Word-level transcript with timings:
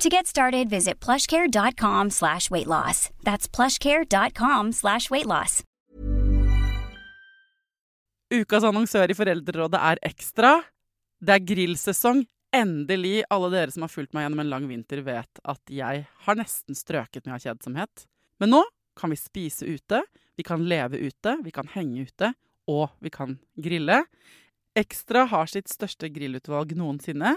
To 0.00 0.08
get 0.08 0.26
started, 0.26 0.70
visit 0.70 0.98
plushcare.com 1.06 2.10
slash 2.10 2.50
weight 2.50 2.66
loss. 2.66 3.10
That's 3.22 3.46
plushcare.com 3.56 4.72
slash 4.72 5.10
weight 5.10 5.26
loss. 5.26 5.60
Ukas 8.32 8.64
annonsør 8.64 9.12
i 9.12 9.16
Foreldrerådet 9.18 9.80
er 9.90 10.00
Ekstra. 10.08 10.54
Det 11.20 11.34
er 11.34 11.44
grillsesong. 11.44 12.24
Endelig. 12.56 13.26
Alle 13.28 13.50
dere 13.52 13.74
som 13.74 13.84
har 13.84 13.92
fulgt 13.92 14.16
meg 14.16 14.24
gjennom 14.24 14.40
en 14.40 14.52
lang 14.54 14.70
vinter, 14.70 15.04
vet 15.04 15.44
at 15.44 15.60
jeg 15.68 16.06
har 16.24 16.40
nesten 16.40 16.78
strøket 16.78 17.26
med 17.26 17.36
av 17.36 17.44
kjedsomhet. 17.44 18.08
Men 18.40 18.54
nå 18.56 18.64
kan 18.96 19.12
vi 19.12 19.20
spise 19.20 19.68
ute, 19.68 20.00
vi 20.40 20.48
kan 20.48 20.64
leve 20.64 20.96
ute, 20.96 21.36
vi 21.44 21.52
kan 21.52 21.68
henge 21.76 22.08
ute, 22.08 22.32
og 22.72 22.88
vi 23.04 23.12
kan 23.12 23.36
grille. 23.60 24.00
Ekstra 24.80 25.26
har 25.28 25.50
sitt 25.50 25.68
største 25.68 26.08
grillutvalg 26.08 26.72
noensinne, 26.78 27.36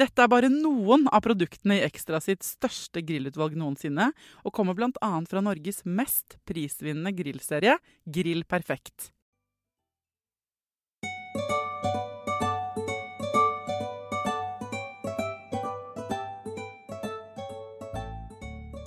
Dette 0.00 0.22
er 0.24 0.30
bare 0.32 0.48
noen 0.48 1.02
av 1.12 1.20
produktene 1.26 1.76
i 1.76 1.82
Ekstra 1.84 2.22
sitt 2.24 2.40
største 2.46 3.02
grillutvalg 3.04 3.52
noensinne, 3.58 4.06
og 4.48 4.54
kommer 4.56 4.72
bl.a. 4.72 5.10
fra 5.28 5.42
Norges 5.44 5.82
mest 5.84 6.38
prisvinnende 6.48 7.12
grillserie, 7.12 7.74
Grill 8.08 8.46
Perfekt. 8.48 9.10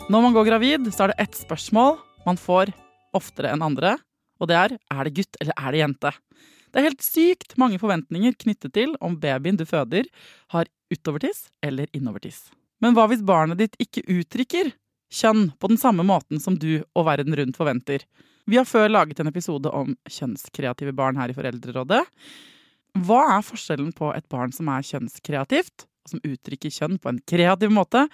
Når 0.10 0.26
man 0.26 0.34
går 0.34 0.50
gravid, 0.50 0.90
så 0.90 1.06
er 1.06 1.14
det 1.14 1.28
ett 1.28 1.38
spørsmål 1.44 2.00
man 2.26 2.42
får 2.42 2.74
oftere 3.14 3.54
enn 3.54 3.62
andre, 3.66 4.00
og 4.42 4.50
det 4.50 4.58
er 4.58 4.76
er 4.82 5.06
det 5.06 5.14
gutt 5.22 5.38
eller 5.44 5.62
er 5.62 5.78
det 5.78 5.86
jente? 5.86 6.16
Det 6.74 6.82
er 6.82 6.90
helt 6.90 7.06
sykt 7.06 7.54
mange 7.62 7.78
forventninger 7.78 8.34
knyttet 8.42 8.74
til 8.74 8.96
om 8.98 9.20
babyen 9.22 9.60
du 9.60 9.66
føder, 9.70 10.08
har 10.50 10.70
utovertiss 10.90 11.46
eller 11.62 11.92
innovertiss. 11.94 12.48
Men 12.82 12.98
hva 12.98 13.06
hvis 13.12 13.22
barnet 13.26 13.62
ditt 13.62 13.78
ikke 13.82 14.02
uttrykker 14.10 14.74
kjønn 15.14 15.52
på 15.62 15.70
den 15.70 15.78
samme 15.78 16.06
måten 16.08 16.42
som 16.42 16.58
du 16.58 16.82
og 16.98 17.06
verden 17.06 17.38
rundt 17.38 17.60
forventer? 17.60 18.08
Vi 18.50 18.58
har 18.58 18.68
før 18.68 18.90
laget 18.90 19.22
en 19.22 19.30
episode 19.30 19.70
om 19.72 19.94
kjønnskreative 20.10 20.92
barn 20.98 21.22
her 21.22 21.32
i 21.32 21.38
Foreldrerådet. 21.38 22.02
Hva 23.06 23.22
er 23.38 23.46
forskjellen 23.46 23.94
på 23.96 24.10
et 24.18 24.26
barn 24.34 24.52
som 24.54 24.68
er 24.74 24.84
kjønnskreativt, 24.90 25.88
som 26.10 26.20
uttrykker 26.26 26.74
kjønn 26.74 27.00
på 27.00 27.14
en 27.14 27.22
kreativ 27.30 27.72
måte, 27.72 28.08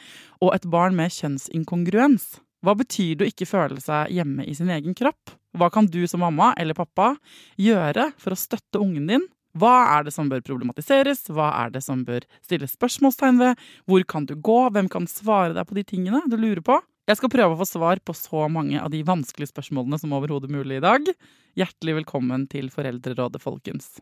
og 0.44 0.53
et 0.53 0.68
barn 0.69 1.00
med 1.00 1.16
kjønnsinkongruens? 1.16 2.36
Hva 2.59 2.75
betyr 2.78 3.16
det 3.16 3.25
å 3.25 3.31
ikke 3.31 3.48
føle 3.50 3.81
seg 3.81 4.12
hjemme 4.14 4.46
i 4.46 4.53
sin 4.56 4.69
egen 4.75 4.96
kropp? 5.00 5.39
Hva 5.58 5.70
kan 5.74 5.88
du 5.90 6.04
som 6.08 6.22
mamma 6.22 6.52
eller 6.60 6.78
pappa 6.78 7.16
gjøre 7.58 8.12
for 8.22 8.36
å 8.36 8.40
støtte 8.40 8.82
ungen 8.82 9.10
din? 9.10 9.26
Hva 9.58 9.98
er 9.98 10.06
det 10.06 10.14
som 10.14 10.30
bør 10.30 10.44
problematiseres? 10.46 11.26
Hva 11.34 11.50
er 11.64 11.74
det 11.74 11.82
som 11.82 12.04
bør 12.06 12.28
stilles 12.46 12.76
spørsmålstegn 12.78 13.42
ved? 13.42 13.64
Hvor 13.90 14.06
kan 14.06 14.30
du 14.30 14.36
gå? 14.38 14.60
Hvem 14.70 14.92
kan 14.94 15.10
svare 15.10 15.56
deg 15.58 15.66
på 15.66 15.80
de 15.80 15.86
tingene 15.90 16.22
du 16.30 16.38
lurer 16.38 16.62
på? 16.62 16.78
Jeg 17.10 17.18
skal 17.18 17.34
prøve 17.34 17.56
å 17.56 17.62
få 17.64 17.66
svar 17.66 18.02
på 18.06 18.14
så 18.14 18.46
mange 18.54 18.78
av 18.78 18.94
de 18.94 19.02
vanskelige 19.02 19.50
spørsmålene 19.50 19.98
som 19.98 20.14
overhodet 20.14 20.54
mulig 20.54 20.78
i 20.78 20.86
dag. 20.86 21.10
Hjertelig 21.58 22.04
velkommen 22.04 22.46
til 22.52 22.70
Foreldrerådet, 22.70 23.42
folkens. 23.42 23.96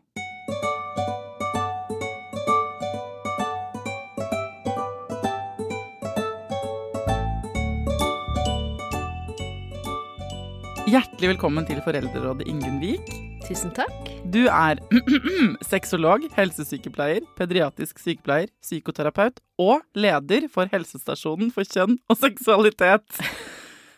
Hjertelig 10.88 11.34
velkommen 11.34 11.66
til 11.68 11.82
Foreldrerådet, 11.84 12.46
Ingunn 12.48 12.78
Vik. 12.80 13.10
Tusen 13.44 13.74
takk. 13.76 14.06
Du 14.32 14.46
er 14.48 14.78
sexolog, 15.70 16.22
helsesykepleier, 16.32 17.26
pediatrisk 17.36 18.00
sykepleier, 18.00 18.48
psykoterapeut 18.64 19.36
og 19.60 19.82
leder 19.92 20.46
for 20.48 20.70
Helsestasjonen 20.72 21.50
for 21.52 21.68
kjønn 21.68 21.98
og 22.08 22.16
seksualitet. 22.22 23.04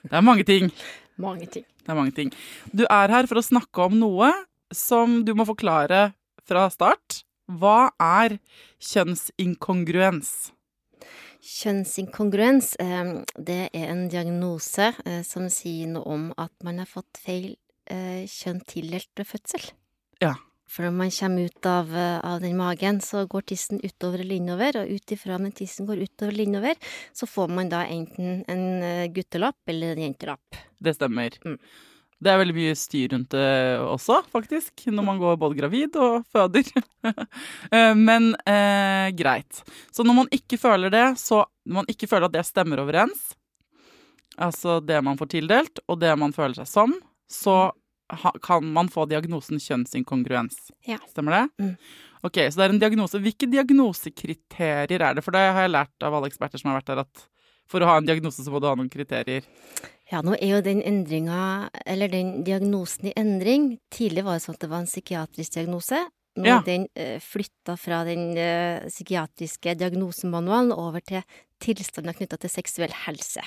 Det 0.02 0.18
er 0.18 0.26
mange 0.26 0.42
ting. 0.48 0.72
Mange 1.14 1.46
ting. 1.46 1.68
Det 1.78 1.94
er 1.94 2.00
mange 2.00 2.16
ting. 2.16 2.34
Du 2.74 2.82
er 2.88 3.14
her 3.14 3.30
for 3.30 3.38
å 3.38 3.46
snakke 3.46 3.86
om 3.86 3.94
noe 4.00 4.32
som 4.74 5.20
du 5.22 5.30
må 5.38 5.46
forklare 5.46 6.08
fra 6.42 6.66
start. 6.74 7.22
Hva 7.46 7.92
er 8.02 8.40
kjønnsinkongruens? 8.90 10.50
Kjønnsinkongruens, 11.40 12.74
eh, 12.82 13.10
det 13.40 13.70
er 13.72 13.88
en 13.88 14.06
diagnose 14.12 14.90
eh, 15.06 15.22
som 15.24 15.48
sier 15.52 15.88
noe 15.88 16.04
om 16.04 16.28
at 16.36 16.52
man 16.66 16.82
har 16.82 16.88
fått 16.88 17.20
feil 17.20 17.54
eh, 17.88 18.28
kjønn 18.28 18.60
tildelt 18.68 19.10
ved 19.16 19.28
fødsel. 19.28 19.70
Ja. 20.20 20.34
For 20.70 20.86
når 20.86 20.92
man 20.94 21.10
kommer 21.10 21.48
ut 21.48 21.66
av, 21.66 21.88
av 21.96 22.42
den 22.44 22.54
magen, 22.60 23.00
så 23.02 23.24
går 23.26 23.48
tissen 23.50 23.80
utover 23.82 24.22
eller 24.22 24.36
innover, 24.36 24.76
og 24.78 24.92
ut 24.92 25.14
ifra 25.16 25.34
om 25.34 25.48
den 25.48 25.56
tissen 25.56 25.88
går 25.88 26.04
utover 26.04 26.30
eller 26.30 26.46
innover, 26.46 26.92
så 27.16 27.26
får 27.26 27.50
man 27.56 27.72
da 27.72 27.80
enten 27.90 28.44
en 28.46 29.08
guttelapp 29.10 29.72
eller 29.72 29.96
en 29.96 30.04
jentelapp. 30.04 30.60
Det 30.78 30.94
stemmer. 30.94 31.34
Mm. 31.42 31.58
Det 32.20 32.28
er 32.28 32.40
veldig 32.42 32.56
mye 32.56 32.76
styr 32.76 33.14
rundt 33.14 33.32
det 33.32 33.44
også, 33.80 34.18
faktisk, 34.28 34.82
når 34.92 35.06
man 35.06 35.20
går 35.22 35.38
både 35.40 35.56
gravid 35.56 35.94
og 35.96 36.26
føder. 36.28 36.68
Men 38.08 38.34
eh, 38.44 39.08
greit. 39.16 39.62
Så 39.88 40.04
når 40.04 40.18
man 40.18 40.32
ikke 40.36 40.58
føler 40.60 40.92
det, 40.92 41.06
så 41.20 41.46
når 41.64 41.80
man 41.80 41.88
ikke 41.88 42.10
føler 42.10 42.28
at 42.28 42.36
det 42.36 42.44
stemmer 42.44 42.82
overens, 42.84 43.30
altså 44.36 44.78
det 44.84 45.00
man 45.04 45.16
får 45.20 45.32
tildelt, 45.32 45.80
og 45.88 46.02
det 46.04 46.12
man 46.20 46.36
føler 46.36 46.60
seg 46.60 46.68
som, 46.68 46.94
så 47.30 47.70
kan 48.44 48.68
man 48.74 48.90
få 48.92 49.06
diagnosen 49.08 49.60
kjønnsinkongruens. 49.62 50.70
Ja. 50.84 50.98
Stemmer 51.08 51.36
det? 51.36 51.44
Mm. 51.62 51.74
Ok, 52.26 52.36
Så 52.36 52.60
det 52.60 52.66
er 52.66 52.74
en 52.74 52.82
diagnose. 52.82 53.20
Hvilke 53.22 53.48
diagnosekriterier 53.48 55.00
er 55.00 55.16
det? 55.16 55.24
For 55.24 55.32
det 55.32 55.40
har 55.46 55.64
jeg 55.64 55.72
lært 55.72 56.04
av 56.04 56.16
alle 56.18 56.28
eksperter 56.28 56.60
som 56.60 56.72
har 56.72 56.80
vært 56.82 56.90
der, 56.92 57.04
at 57.06 57.24
for 57.70 57.80
å 57.80 57.88
ha 57.88 57.96
en 58.00 58.08
diagnose 58.08 58.42
så 58.42 58.52
må 58.52 58.60
du 58.60 58.66
ha 58.68 58.74
noen 58.76 58.90
kriterier. 58.92 59.46
Ja, 60.10 60.20
nå 60.26 60.34
er 60.40 60.56
jo 60.56 60.60
den 60.66 60.80
endringa, 60.82 61.70
eller 61.86 62.08
den 62.10 62.42
diagnosen 62.46 63.10
i 63.10 63.12
endring. 63.16 63.76
Tidlig 63.94 64.24
var 64.26 64.38
det 64.38 64.42
sånn 64.42 64.56
at 64.56 64.64
det 64.64 64.70
var 64.72 64.82
en 64.82 64.90
psykiatrisk 64.90 65.52
diagnose. 65.54 66.00
Nå 66.36 66.46
Ja. 66.46 66.58
er 66.58 66.64
den 66.66 66.86
uh, 66.98 67.18
flytta 67.20 67.76
fra 67.78 68.04
den 68.06 68.36
eh, 68.38 68.86
psykiatriske 68.88 69.74
diagnosemanualen 69.78 70.72
over 70.72 71.00
til 71.02 71.22
tilstander 71.60 72.14
knytta 72.14 72.38
til 72.38 72.50
seksuell 72.50 72.92
helse. 73.06 73.42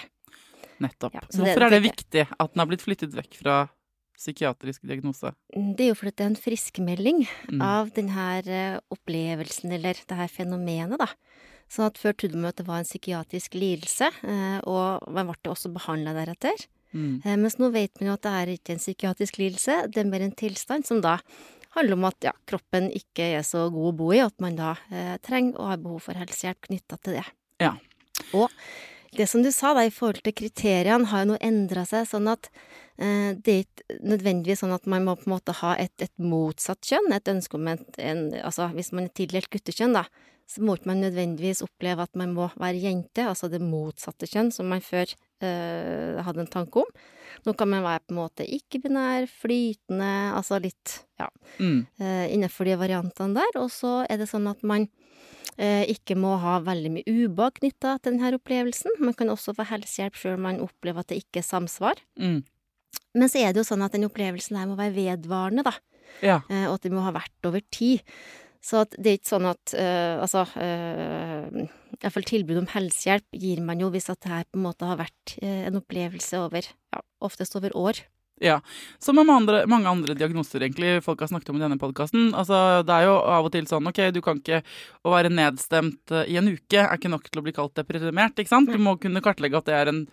Nettopp. 0.84 1.14
Ja, 1.16 1.22
så 1.30 1.44
det- 1.44 1.54
Hvorfor 1.56 1.64
er 1.66 1.70
det 1.70 1.84
viktig 1.84 2.28
at 2.40 2.54
den 2.54 2.60
har 2.60 2.68
blitt 2.68 2.82
flyttet 2.84 3.14
vekk 3.16 3.34
fra 3.40 3.70
psykiatrisk 4.18 4.82
diagnose? 4.88 5.34
Mm, 5.56 5.76
Det 5.76 5.86
er 5.86 5.90
jo 5.90 5.96
fordi 5.96 6.16
det 6.16 6.22
er 6.22 6.32
en 6.32 6.36
friskmelding 6.36 7.28
Mm. 7.52 7.62
av 7.62 7.90
denne 7.94 8.80
opplevelsen, 8.92 9.72
eller 9.72 9.94
det 9.94 10.18
her 10.18 10.28
fenomenet, 10.28 10.98
da. 10.98 11.08
Sånn 11.72 11.90
at 11.90 12.00
før 12.02 12.16
trodde 12.18 12.40
man 12.40 12.52
at 12.52 12.60
det 12.60 12.68
var 12.68 12.82
en 12.82 12.88
psykiatrisk 12.88 13.58
lidelse, 13.58 14.10
eh, 14.24 14.60
og 14.70 15.08
man 15.14 15.32
ble 15.32 15.52
også 15.52 15.72
behandla 15.74 16.14
deretter. 16.18 16.68
Mm. 16.94 17.24
Eh, 17.24 17.36
Mens 17.40 17.58
nå 17.58 17.72
vet 17.74 17.94
man 18.00 18.12
jo 18.12 18.16
at 18.18 18.26
det 18.26 18.36
er 18.38 18.54
ikke 18.54 18.76
en 18.76 18.84
psykiatrisk 18.84 19.42
lidelse, 19.42 19.80
det 19.90 20.04
er 20.04 20.10
mer 20.12 20.26
en 20.26 20.38
tilstand 20.38 20.88
som 20.90 21.02
da 21.04 21.18
handler 21.74 21.98
om 21.98 22.06
at 22.12 22.30
ja, 22.30 22.34
kroppen 22.46 22.92
ikke 22.94 23.32
er 23.40 23.46
så 23.48 23.66
god 23.74 23.90
å 23.90 23.98
bo 23.98 24.12
i, 24.14 24.22
og 24.22 24.30
at 24.30 24.46
man 24.46 24.60
da 24.60 24.76
eh, 24.94 25.16
trenger 25.26 25.58
og 25.58 25.72
har 25.72 25.82
behov 25.82 26.06
for 26.10 26.22
helsehjelp 26.22 26.70
knytta 26.70 27.00
til 27.02 27.18
det. 27.18 27.28
Ja. 27.64 27.74
Og 28.38 28.54
det 29.18 29.26
som 29.30 29.42
du 29.46 29.50
sa 29.54 29.74
da, 29.78 29.86
i 29.86 29.94
forhold 29.94 30.22
til 30.26 30.36
kriteriene, 30.38 31.10
har 31.10 31.24
jo 31.24 31.34
nå 31.34 31.42
endra 31.42 31.86
seg, 31.90 32.06
sånn 32.10 32.30
at 32.30 32.50
Eh, 33.02 33.34
det 33.42 33.54
er 33.54 33.64
ikke 33.64 33.96
nødvendigvis 34.06 34.62
sånn 34.62 34.76
at 34.76 34.86
man 34.90 35.08
må 35.08 35.16
på 35.18 35.26
en 35.26 35.34
måte 35.34 35.56
ha 35.64 35.74
et, 35.82 35.94
et 36.04 36.14
motsatt 36.22 36.86
kjønn, 36.86 37.10
et 37.16 37.32
ønske 37.32 37.58
om 37.58 37.72
en, 37.72 37.82
en 37.98 38.22
Altså 38.44 38.68
hvis 38.76 38.92
man 38.94 39.08
er 39.08 39.16
tildelt 39.18 39.50
guttekjønn, 39.54 39.98
da, 39.98 40.06
så 40.50 40.62
må 40.62 40.76
ikke 40.78 40.90
man 40.92 41.02
nødvendigvis 41.02 41.62
oppleve 41.66 42.04
at 42.04 42.16
man 42.20 42.34
må 42.36 42.50
være 42.60 42.82
jente, 42.84 43.24
altså 43.26 43.50
det 43.50 43.62
motsatte 43.64 44.28
kjønn, 44.30 44.52
som 44.54 44.68
man 44.70 44.82
før 44.84 45.08
eh, 45.44 46.20
hadde 46.24 46.44
en 46.44 46.52
tanke 46.52 46.84
om. 46.84 46.90
Nå 47.48 47.54
kan 47.58 47.70
man 47.72 47.84
være 47.86 48.04
på 48.06 48.14
en 48.14 48.20
måte 48.20 48.46
ikke-binær, 48.46 49.26
flytende, 49.32 50.12
altså 50.38 50.60
litt, 50.62 51.00
ja, 51.20 51.30
Mm. 51.60 51.86
eh, 52.00 52.28
innenfor 52.36 52.66
de 52.66 52.76
variantene 52.78 53.34
der. 53.40 53.60
Og 53.62 53.70
så 53.72 54.06
er 54.10 54.18
det 54.18 54.30
sånn 54.30 54.48
at 54.50 54.62
man 54.64 54.88
eh, 55.58 55.86
ikke 55.92 56.16
må 56.18 56.36
ha 56.42 56.60
veldig 56.66 56.92
mye 56.92 57.04
ubehag 57.08 57.60
knytta 57.60 57.98
til 58.02 58.14
denne 58.18 58.34
opplevelsen. 58.40 58.96
Man 59.00 59.14
kan 59.14 59.30
også 59.30 59.54
få 59.56 59.66
helsehjelp 59.70 60.16
sjøl 60.18 60.36
om 60.38 60.42
man 60.48 60.60
opplever 60.64 61.00
at 61.04 61.08
det 61.14 61.20
ikke 61.24 61.40
er 61.44 61.48
samsvar. 61.50 62.00
Mm. 62.20 62.44
Men 63.14 63.30
så 63.30 63.40
er 63.44 63.54
det 63.54 63.62
jo 63.62 63.68
sånn 63.76 63.84
at 63.86 63.94
den 63.94 64.06
opplevelsen 64.08 64.58
her 64.58 64.66
må 64.70 64.76
være 64.80 64.96
vedvarende, 64.96 65.64
da. 65.66 65.74
Ja. 66.22 66.40
Eh, 66.50 66.66
og 66.70 66.76
at 66.80 66.82
det 66.88 66.92
må 66.94 67.02
ha 67.06 67.12
vært 67.14 67.46
over 67.50 67.62
tid. 67.74 68.02
Så 68.64 68.84
at 68.86 68.96
det 68.96 69.12
er 69.12 69.20
ikke 69.20 69.34
sånn 69.34 69.50
at 69.50 69.74
eh, 69.76 70.16
Altså 70.24 70.46
uh, 70.48 71.66
Iallfall 72.00 72.28
tilbud 72.28 72.62
om 72.62 72.70
helsehjelp 72.72 73.36
gir 73.36 73.62
man 73.64 73.82
jo 73.84 73.90
hvis 73.94 74.10
at 74.12 74.22
det 74.24 74.32
her 74.32 74.48
på 74.48 74.60
en 74.60 74.66
måte 74.66 74.88
har 74.88 75.00
vært 75.00 75.38
eh, 75.42 75.66
en 75.68 75.80
opplevelse 75.80 76.40
over 76.42 76.66
ja, 76.66 77.02
oftest 77.24 77.56
over 77.60 77.76
år. 77.80 78.02
Ja. 78.44 78.58
Som 79.00 79.16
med 79.16 79.30
andre, 79.30 79.62
mange 79.70 79.88
andre 79.88 80.16
diagnoser, 80.18 80.64
egentlig, 80.66 80.98
folk 81.06 81.22
har 81.22 81.30
snakket 81.32 81.54
om 81.54 81.60
i 81.60 81.64
denne 81.64 81.80
podkasten. 81.80 82.32
Altså, 82.36 82.82
det 82.84 82.96
er 82.96 83.08
jo 83.08 83.18
av 83.36 83.48
og 83.48 83.54
til 83.54 83.68
sånn 83.70 83.88
OK, 83.88 84.02
du 84.12 84.20
kan 84.26 84.42
ikke 84.42 84.64
Å 85.04 85.14
være 85.14 85.32
nedstemt 85.32 86.12
eh, 86.12 86.32
i 86.34 86.40
en 86.42 86.50
uke 86.52 86.82
er 86.82 86.98
ikke 86.98 87.12
nok 87.14 87.30
til 87.30 87.44
å 87.44 87.46
bli 87.46 87.56
kalt 87.56 87.76
deprimert, 87.80 88.40
ikke 88.40 88.52
sant? 88.52 88.72
Du 88.72 88.82
må 88.82 88.98
kunne 89.00 89.24
kartlegge 89.24 89.60
at 89.60 89.70
det 89.70 89.78
er 89.78 89.92
en 89.94 90.06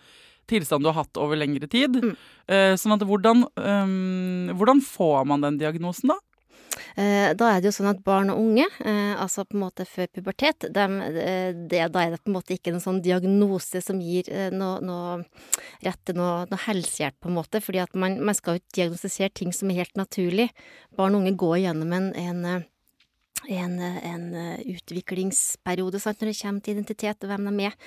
tilstand 0.51 0.83
du 0.83 0.91
har 0.91 1.01
hatt 1.03 1.19
over 1.21 1.39
lengre 1.39 1.67
tid. 1.71 1.97
Mm. 2.01 2.15
Eh, 2.51 2.73
sånn 2.79 2.95
at 2.95 3.05
hvordan, 3.07 3.45
um, 3.55 4.51
hvordan 4.59 4.81
får 4.83 5.27
man 5.29 5.45
den 5.45 5.59
diagnosen, 5.61 6.11
da? 6.11 6.19
Eh, 6.95 7.31
da 7.37 7.49
er 7.51 7.61
det 7.61 7.69
jo 7.69 7.75
sånn 7.77 7.91
at 7.91 8.01
barn 8.03 8.31
og 8.33 8.41
unge, 8.41 8.65
eh, 8.83 9.13
altså 9.15 9.45
på 9.47 9.55
en 9.57 9.63
måte 9.63 9.85
før 9.87 10.09
pubertet, 10.11 10.67
dem, 10.75 10.99
eh, 11.01 11.53
det, 11.53 11.85
da 11.93 12.03
er 12.03 12.15
det 12.15 12.21
på 12.23 12.31
en 12.31 12.37
måte 12.37 12.55
ikke 12.55 12.73
en 12.73 12.83
sånn 12.83 13.01
diagnose 13.05 13.81
som 13.83 14.01
gir 14.03 14.27
noe, 14.51 14.81
noe 14.83 15.21
rett 15.85 16.01
til 16.05 16.19
noe, 16.19 16.45
noe 16.51 16.63
helsehjelp, 16.65 17.19
på 17.21 17.31
en 17.31 17.37
måte. 17.39 17.63
Fordi 17.63 17.83
at 17.83 17.95
man, 17.95 18.19
man 18.23 18.37
skal 18.37 18.59
jo 18.59 18.65
diagnostisere 18.75 19.31
ting 19.33 19.55
som 19.55 19.71
er 19.71 19.83
helt 19.83 19.97
naturlig. 19.99 20.49
Barn 20.97 21.15
og 21.15 21.23
unge 21.23 21.37
går 21.39 21.61
gjennom 21.65 21.95
en, 21.95 22.11
en 22.19 22.67
en, 23.49 23.79
eh, 23.79 23.97
en 24.13 24.25
eh, 24.35 24.59
utviklingsperiode 24.75 25.99
sant, 26.01 26.21
når 26.21 26.31
det 26.31 26.39
kommer 26.41 26.61
til 26.63 26.75
identitet 26.75 27.23
og 27.25 27.31
hvem 27.31 27.49
de 27.49 27.69
er. 27.69 27.77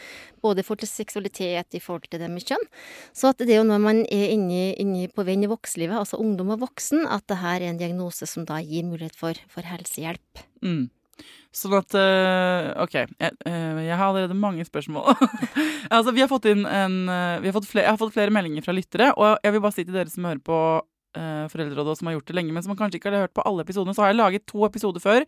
Både 0.43 0.61
i 0.61 0.67
forhold 0.67 0.83
til 0.85 0.91
seksualitet, 0.91 1.75
i 1.75 1.83
forhold 1.83 2.09
til 2.11 2.21
det 2.23 2.31
med 2.31 2.45
kjønn. 2.45 2.67
Så 3.15 3.31
at 3.31 3.39
det 3.39 3.55
er 3.55 3.62
jo 3.62 3.69
når 3.69 3.85
man 3.85 4.03
er 4.05 4.35
inni, 4.35 4.75
inni 4.81 5.06
på 5.09 5.27
veien 5.27 5.45
i 5.45 5.51
voksenlivet, 5.51 5.97
altså 5.99 6.21
ungdom 6.21 6.55
og 6.56 6.65
voksen, 6.67 7.06
at 7.06 7.27
det 7.31 7.41
her 7.43 7.61
er 7.61 7.71
en 7.71 7.81
diagnose 7.81 8.27
som 8.27 8.47
da 8.49 8.61
gir 8.65 8.87
mulighet 8.89 9.17
for, 9.17 9.39
for 9.49 9.67
helsehjelp. 9.67 10.45
Mm. 10.65 10.91
Sånn 11.55 11.77
at 11.79 11.95
øh, 11.95 12.73
OK, 12.83 12.95
jeg, 12.99 13.35
øh, 13.47 13.77
jeg 13.87 13.95
har 13.95 14.09
allerede 14.09 14.35
mange 14.35 14.65
spørsmål. 14.67 15.15
altså, 15.95 16.11
vi 16.11 16.25
har 16.25 16.31
fått 16.31 16.49
inn 16.51 16.65
en 16.67 17.06
har 17.06 17.55
fått 17.55 17.71
flere, 17.71 17.85
Jeg 17.87 17.93
har 17.93 18.01
fått 18.01 18.17
flere 18.17 18.35
meldinger 18.35 18.67
fra 18.67 18.75
lyttere, 18.75 19.12
og 19.15 19.39
jeg 19.45 19.55
vil 19.55 19.62
bare 19.62 19.77
si 19.77 19.85
til 19.87 19.95
dere 19.95 20.11
som 20.11 20.27
hører 20.27 20.43
på 20.43 20.59
øh, 21.17 21.47
Foreldrerådet, 21.53 21.99
som 21.99 22.11
har 22.11 22.19
gjort 22.19 22.31
det 22.31 22.37
lenge, 22.39 22.55
men 22.55 22.65
som 22.67 22.77
kanskje 22.79 23.01
ikke 23.01 23.13
har 23.13 23.27
hørt 23.27 23.37
på 23.37 23.45
alle 23.49 23.65
episodene, 23.67 23.95
så 23.97 24.05
har 24.05 24.13
jeg 24.13 24.21
laget 24.21 24.47
to 24.51 24.65
episoder 24.67 25.03
før 25.03 25.27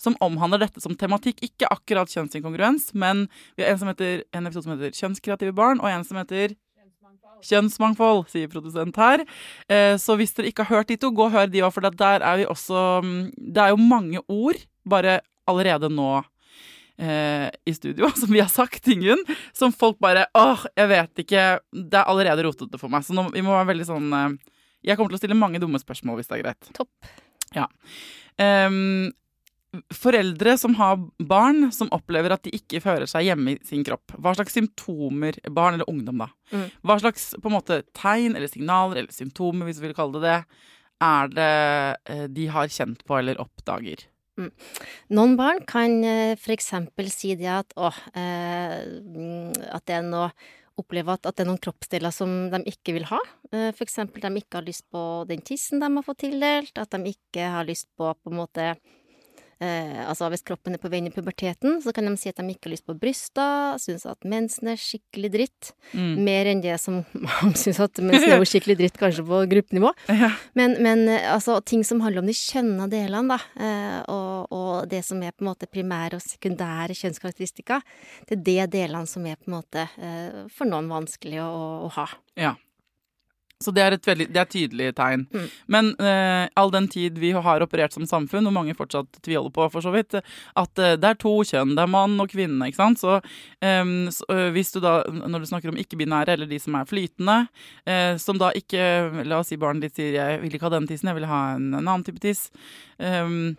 som 0.00 0.16
omhandler 0.24 0.64
dette 0.66 0.82
som 0.84 0.96
tematikk. 0.98 1.42
Ikke 1.46 1.70
akkurat 1.72 2.10
kjønnsinkongruens, 2.12 2.92
men 2.94 3.26
vi 3.56 3.64
har 3.64 3.74
en, 3.74 3.82
som 3.82 3.92
heter, 3.92 4.24
en 4.32 4.48
episode 4.48 4.68
som 4.68 4.76
heter 4.76 4.96
Kjønnskreative 4.96 5.56
barn, 5.56 5.82
og 5.82 5.90
en 5.90 6.06
som 6.06 6.20
heter 6.20 6.56
Kjønnsmangfold, 7.44 8.24
sier 8.32 8.50
produsent 8.50 8.96
her. 8.98 9.22
Eh, 9.70 9.94
så 10.00 10.16
hvis 10.18 10.34
dere 10.36 10.50
ikke 10.50 10.66
har 10.66 10.80
hørt 10.80 10.90
de 10.90 10.98
to, 11.00 11.12
gå 11.14 11.28
og 11.28 11.34
hør 11.34 11.50
de 11.50 11.62
òg, 11.62 11.70
for 11.74 11.86
der 11.86 12.24
er 12.24 12.40
vi 12.40 12.48
også 12.48 13.00
mm, 13.04 13.20
Det 13.36 13.62
er 13.62 13.70
jo 13.74 13.78
mange 13.78 14.22
ord 14.26 14.58
bare 14.88 15.20
allerede 15.48 15.90
nå 15.92 16.10
eh, 16.98 17.48
i 17.66 17.74
studio, 17.76 18.10
som 18.20 18.32
vi 18.32 18.42
har 18.42 18.50
sagt, 18.52 18.88
Ingunn, 18.90 19.22
som 19.56 19.74
folk 19.74 20.00
bare 20.02 20.26
Åh, 20.34 20.66
jeg 20.76 20.90
vet 20.90 21.24
ikke 21.24 21.46
Det 21.72 22.00
er 22.00 22.10
allerede 22.10 22.46
rotete 22.46 22.80
for 22.80 22.90
meg. 22.92 23.06
Så 23.06 23.16
nå, 23.16 23.28
vi 23.34 23.44
må 23.44 23.54
være 23.54 23.72
veldig 23.72 23.88
sånn 23.88 24.12
Jeg 24.84 24.98
kommer 24.98 25.12
til 25.12 25.18
å 25.18 25.22
stille 25.22 25.38
mange 25.38 25.60
dumme 25.62 25.80
spørsmål, 25.80 26.20
hvis 26.20 26.30
det 26.30 26.38
er 26.38 26.44
greit. 26.44 26.70
Topp. 26.76 27.14
Ja. 27.56 27.66
Um, 28.38 29.10
foreldre 29.92 30.54
som 30.60 30.76
har 30.78 30.96
barn 31.28 31.68
som 31.74 31.90
opplever 31.94 32.32
at 32.32 32.44
de 32.46 32.54
ikke 32.56 32.80
fører 32.84 33.08
seg 33.10 33.26
hjemme 33.28 33.56
i 33.56 33.60
sin 33.68 33.84
kropp. 33.86 34.14
Hva 34.16 34.32
slags 34.36 34.56
symptomer 34.56 35.36
Barn 35.52 35.76
eller 35.76 35.90
ungdom, 35.90 36.24
da. 36.24 36.30
Mm. 36.54 36.68
Hva 36.88 36.98
slags 37.02 37.30
på 37.36 37.50
en 37.50 37.56
måte 37.58 37.82
tegn 37.96 38.36
eller 38.36 38.50
signaler 38.50 39.02
eller 39.02 39.14
symptomer, 39.14 39.68
hvis 39.68 39.82
vi 39.82 39.90
vil 39.90 39.98
kalle 39.98 40.22
det 40.22 40.28
det, 40.28 40.62
er 41.04 41.28
det 41.30 41.50
eh, 42.10 42.24
de 42.34 42.46
har 42.50 42.72
kjent 42.74 43.04
på 43.06 43.18
eller 43.20 43.38
oppdager? 43.42 44.06
Noen 44.38 45.34
barn 45.38 45.64
kan 45.66 45.98
f.eks. 46.06 46.42
for 46.44 46.54
eksempel 46.54 47.10
si 47.10 47.32
det 47.38 47.50
at 47.50 47.74
å, 47.78 47.90
eh, 48.14 48.86
mm, 49.02 49.68
at 49.74 49.86
det 49.88 49.98
er 49.98 50.06
noe 50.06 50.30
Oppleve 50.78 51.16
at, 51.16 51.26
at 51.26 51.36
det 51.36 51.44
er 51.44 51.50
noen 51.50 51.62
kroppsdeler 51.62 52.14
som 52.14 52.30
de 52.52 52.60
ikke 52.70 52.94
vil 52.96 53.08
ha. 53.10 53.18
Eh, 53.52 53.70
For 53.74 53.84
eksempel 53.86 54.22
de 54.24 54.42
ikke 54.42 54.60
har 54.60 54.66
lyst 54.68 54.86
på 54.94 55.02
den 55.28 55.42
tissen 55.46 55.82
de 55.82 55.90
har 55.90 56.06
fått 56.06 56.22
tildelt, 56.26 56.78
at 56.78 56.94
de 56.94 57.12
ikke 57.14 57.50
har 57.56 57.66
lyst 57.68 57.90
på 57.98 58.12
på 58.14 58.32
en 58.32 58.38
måte 58.38 58.70
altså 59.60 60.28
Hvis 60.30 60.44
kroppen 60.46 60.76
er 60.76 60.80
på 60.80 60.90
vei 60.90 61.00
inn 61.00 61.08
i 61.10 61.12
puberteten, 61.14 61.80
så 61.82 61.92
kan 61.94 62.06
de 62.06 62.14
si 62.20 62.30
at 62.30 62.38
de 62.38 62.46
ikke 62.52 62.68
har 62.68 62.74
lyst 62.76 62.86
på 62.86 62.94
bryster, 62.98 63.78
syns 63.82 64.06
at 64.08 64.26
mensen 64.28 64.70
er 64.72 64.78
skikkelig 64.78 65.30
dritt. 65.34 65.70
Mm. 65.92 66.12
Mer 66.26 66.50
enn 66.52 66.62
det 66.62 66.76
som 66.82 67.00
man 67.26 67.56
syns 67.58 67.80
at 67.82 67.98
mensen 68.02 68.30
er 68.30 68.38
jo 68.38 68.48
skikkelig 68.48 68.78
dritt, 68.82 69.00
kanskje 69.00 69.26
på 69.26 69.42
gruppenivå. 69.54 69.94
Ja. 70.18 70.32
Men, 70.58 70.74
men 70.82 71.04
eh, 71.12 71.26
altså, 71.30 71.60
ting 71.62 71.84
som 71.86 72.00
handler 72.02 72.24
om 72.24 72.28
de 72.28 72.34
kjønna 72.34 72.88
delene, 72.90 73.36
da, 73.36 73.64
eh, 73.64 73.98
og, 74.10 74.54
og 74.54 74.88
det 74.90 75.04
som 75.06 75.20
er 75.22 75.34
på 75.34 75.44
en 75.44 75.50
måte 75.52 75.68
primære 75.70 76.18
og 76.18 76.24
sekundære 76.24 76.96
kjønnskarakteristikker, 76.98 77.84
det 78.26 78.38
er 78.38 78.42
de 78.48 78.56
delene 78.72 79.06
som 79.10 79.26
er 79.28 79.38
på 79.38 79.50
en 79.50 79.58
måte 79.60 79.84
eh, 79.94 80.40
for 80.54 80.70
noen 80.70 80.90
vanskelig 80.90 81.38
å, 81.44 81.52
å 81.86 81.92
ha. 82.00 82.08
ja. 82.40 82.56
Så 83.58 83.72
det 83.74 83.82
er 83.82 83.94
et 83.96 84.06
veldig, 84.06 84.28
det 84.30 84.38
er 84.38 84.50
tydelig 84.52 84.92
tegn. 84.94 85.24
Mm. 85.34 85.46
Men 85.74 85.90
uh, 85.98 86.44
all 86.60 86.70
den 86.70 86.86
tid 86.90 87.16
vi 87.18 87.32
har 87.34 87.64
operert 87.64 87.94
som 87.94 88.06
samfunn, 88.06 88.46
og 88.46 88.54
mange 88.54 88.76
fortsatt 88.78 89.18
tviholder 89.18 89.54
på 89.56 89.66
for 89.72 89.82
så 89.82 89.90
vidt, 89.94 90.14
at 90.14 90.82
uh, 90.82 90.94
det 90.94 91.10
er 91.10 91.18
to 91.18 91.34
kjønn, 91.42 91.74
det 91.74 91.82
er 91.82 91.90
mann 91.90 92.14
og 92.22 92.30
kvinne, 92.30 92.70
ikke 92.70 92.78
sant. 92.78 93.02
Så, 93.02 93.18
um, 93.82 93.92
så 94.14 94.30
uh, 94.30 94.46
hvis 94.54 94.70
du 94.76 94.78
da, 94.84 95.00
når 95.10 95.42
du 95.42 95.50
snakker 95.50 95.72
om 95.72 95.80
ikke-binære, 95.82 96.36
eller 96.36 96.50
de 96.50 96.60
som 96.62 96.78
er 96.78 96.86
flytende, 96.88 97.38
eh, 97.88 98.14
som 98.20 98.38
da 98.38 98.52
ikke 98.56 98.78
La 99.28 99.40
oss 99.40 99.50
si 99.50 99.58
barnet 99.58 99.88
ditt 99.88 99.98
sier 99.98 100.14
'jeg 100.14 100.40
vil 100.42 100.54
ikke 100.54 100.68
ha 100.68 100.74
denne 100.76 100.88
tissen, 100.88 101.08
jeg 101.10 101.18
vil 101.18 101.28
ha 101.30 101.40
en, 101.56 101.72
en 101.74 101.88
annen 101.88 102.04
type 102.06 102.20
tiss'. 102.22 102.50
Um, 102.98 103.56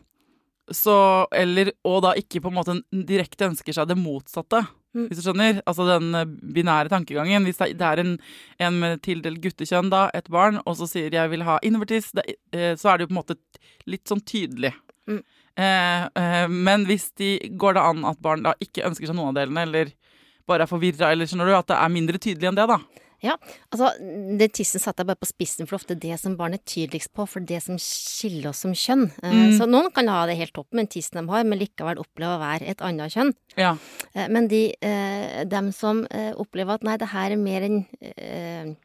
så, 0.72 1.28
eller, 1.34 1.72
og 1.84 2.04
da 2.06 2.14
ikke 2.18 2.42
på 2.42 2.52
en 2.52 2.58
måte 2.58 2.76
direkte 2.92 3.50
ønsker 3.50 3.76
seg 3.76 3.90
det 3.90 3.98
motsatte. 3.98 4.64
Hvis 4.94 5.20
du 5.20 5.24
skjønner? 5.24 5.62
Altså 5.70 5.86
den 5.88 6.16
eh, 6.18 6.26
binære 6.56 6.90
tankegangen. 6.90 7.46
Hvis 7.46 7.60
det 7.62 7.82
er- 7.82 8.00
en, 8.00 8.18
en 8.60 8.80
med 8.80 9.02
tildelt 9.06 9.42
guttekjønn, 9.44 9.90
da, 9.92 10.10
et 10.14 10.30
barn, 10.30 10.62
og 10.66 10.76
så 10.78 10.88
sier 10.90 11.10
'jeg 11.12 11.30
vil 11.30 11.44
ha 11.44 11.60
invertis', 11.64 12.12
eh, 12.54 12.76
så 12.76 12.90
er 12.90 12.98
det 12.98 13.06
jo 13.06 13.14
på 13.14 13.18
en 13.18 13.24
måte 13.24 13.36
litt 13.86 14.06
sånn 14.08 14.22
tydelig. 14.26 14.74
Mm. 15.08 15.24
Eh, 15.58 16.04
eh, 16.16 16.48
men 16.48 16.86
hvis 16.86 17.12
de 17.16 17.38
går 17.58 17.74
det 17.74 17.82
an 17.84 18.06
at 18.06 18.22
barn 18.22 18.44
da 18.44 18.54
ikke 18.60 18.86
ønsker 18.86 19.08
seg 19.08 19.16
noen 19.16 19.30
av 19.30 19.36
delene, 19.36 19.62
eller 19.62 19.92
bare 20.48 20.64
er 20.64 20.72
forvirra, 20.72 21.12
eller 21.12 21.26
skjønner 21.26 21.46
du, 21.46 21.56
at 21.56 21.68
det 21.68 21.78
er 21.78 21.90
mindre 21.90 22.18
tydelig 22.18 22.48
enn 22.50 22.56
det, 22.56 22.68
da. 22.68 22.80
Ja, 23.22 23.34
altså, 23.72 23.90
det 24.40 24.54
tissen 24.56 24.80
satte 24.80 25.02
jeg 25.04 25.08
bare 25.10 25.20
på 25.20 25.28
spissen, 25.28 25.68
for 25.68 25.76
ofte 25.80 25.96
det 26.00 26.16
som 26.22 26.38
barn 26.40 26.54
er 26.56 26.62
tydeligst 26.64 27.12
på, 27.14 27.26
for 27.28 27.44
det 27.44 27.62
som 27.66 27.76
skiller 27.78 28.50
oss 28.54 28.62
som 28.64 28.72
kjønn. 28.74 29.10
Eh, 29.24 29.32
Mm. 29.34 29.58
Så 29.58 29.68
noen 29.68 29.92
kan 29.94 30.08
ha 30.08 30.26
det 30.26 30.38
helt 30.40 30.54
topp 30.54 30.68
med 30.72 30.86
den 30.88 30.92
tissen 30.96 31.20
de 31.20 31.26
har, 31.32 31.44
men 31.44 31.60
likevel 31.60 32.00
oppleve 32.00 32.38
å 32.38 32.40
være 32.44 32.68
et 32.72 32.80
annet 32.82 33.12
kjønn. 33.12 33.34
Ja. 33.58 33.74
Eh, 34.16 34.28
Men 34.30 34.48
de, 34.48 34.74
eh, 34.82 35.44
dem 35.46 35.72
som 35.72 36.06
opplever 36.38 36.74
at 36.80 36.84
nei, 36.84 36.96
det 36.98 37.10
her 37.12 37.32
er 37.32 37.38
mer 37.38 37.62
enn 37.68 38.78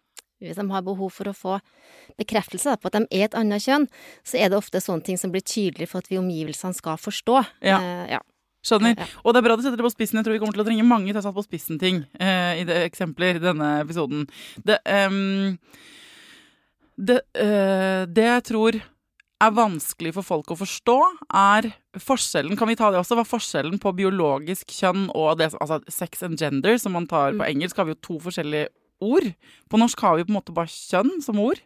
Hvis 0.45 0.57
de 0.57 0.71
har 0.71 0.83
behov 0.83 1.11
for 1.15 1.25
å 1.25 1.33
få 1.33 1.61
bekreftelse 2.19 2.75
på 2.81 2.87
at 2.91 2.93
de 2.99 3.07
er 3.17 3.25
et 3.25 3.35
annet 3.39 3.63
kjønn, 3.65 3.87
så 4.27 4.37
er 4.39 4.51
det 4.51 4.59
ofte 4.59 4.81
sånne 4.83 5.05
ting 5.07 5.17
som 5.17 5.31
blir 5.33 5.41
tydelig 5.41 5.89
for 5.89 5.99
at 6.03 6.09
vi 6.11 6.19
omgivelsene 6.21 6.75
skal 6.77 6.99
forstå. 7.01 7.39
Ja. 7.65 7.79
Ja. 8.11 8.21
Skjønner. 8.65 8.97
Ja. 8.97 9.09
Og 9.23 9.35
det 9.35 9.41
er 9.41 9.47
bra 9.49 9.59
du 9.59 9.65
setter 9.65 9.81
det 9.81 9.87
på 9.87 9.93
spissen. 9.93 10.21
Jeg 10.21 10.27
tror 10.27 10.37
vi 10.37 10.41
kommer 10.43 10.57
til 10.57 10.65
å 10.65 10.69
trenge 10.69 10.87
mange 10.89 11.11
til 11.11 11.19
å 11.19 11.21
ha 11.21 11.27
satt 11.27 11.37
på 11.37 11.45
spissen-ting 11.45 12.03
eh, 12.17 12.63
i 12.63 12.65
det 12.69 12.81
eksempler 12.87 13.39
i 13.39 13.45
denne 13.45 13.71
episoden. 13.83 14.25
Det, 14.65 14.79
um, 14.89 15.55
det, 16.97 17.21
uh, 17.37 18.05
det 18.09 18.29
jeg 18.31 18.47
tror 18.49 18.81
er 19.45 19.55
vanskelig 19.55 20.15
for 20.17 20.27
folk 20.27 20.55
å 20.55 20.59
forstå, 20.59 20.97
er 21.37 21.69
forskjellen 22.01 22.57
Kan 22.57 22.71
vi 22.71 22.77
ta 22.79 22.91
det 22.93 23.01
også? 23.01 23.19
Hva 23.19 23.25
er 23.27 23.33
forskjellen 23.33 23.81
på 23.83 23.93
biologisk 23.99 24.73
kjønn 24.73 25.09
og 25.11 25.41
det, 25.41 25.51
altså 25.59 25.81
sex 25.93 26.25
and 26.25 26.41
gender, 26.41 26.79
som 26.81 26.95
man 26.97 27.09
tar 27.11 27.37
på 27.37 27.47
engelsk, 27.47 27.77
har 27.77 27.89
vi 27.89 27.97
jo 27.97 28.03
to 28.09 28.19
forskjellige 28.25 28.71
ord. 29.05 29.29
På 29.69 29.81
norsk 29.81 30.01
har 30.07 30.17
vi 30.17 30.27
på 30.27 30.33
en 30.33 30.39
måte 30.39 30.57
bare 30.57 30.71
kjønn 30.71 31.19
som 31.25 31.41
ord. 31.43 31.61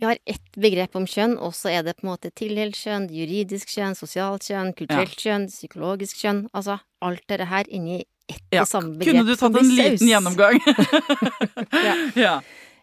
Vi 0.00 0.06
har 0.08 0.16
ett 0.24 0.54
begrep 0.56 0.94
om 0.96 1.04
kjønn, 1.04 1.34
og 1.44 1.52
så 1.52 1.68
er 1.74 1.82
det 1.84 1.98
på 1.98 2.06
en 2.06 2.12
måte 2.14 2.30
tildelt 2.32 2.78
kjønn, 2.78 3.10
juridisk 3.12 3.68
kjønn, 3.68 3.92
sosialt 3.98 4.46
kjønn, 4.48 4.70
kulturelt 4.78 5.18
kjønn, 5.20 5.44
psykologisk 5.52 6.22
kjønn. 6.22 6.46
Altså 6.56 6.78
alt 7.04 7.20
dette 7.28 7.44
her 7.50 7.68
inni 7.68 7.98
ett 8.30 8.40
Ja. 8.54 8.62
og 8.62 8.68
samme 8.70 8.96
begrep. 8.96 9.12
Kunne 9.20 9.26
du 9.28 9.36
tatt 9.36 9.56
en 9.60 9.70
liten 9.76 10.08
gjennomgang? 10.08 10.60
Ja. 11.86 11.94
ja. 12.16 12.34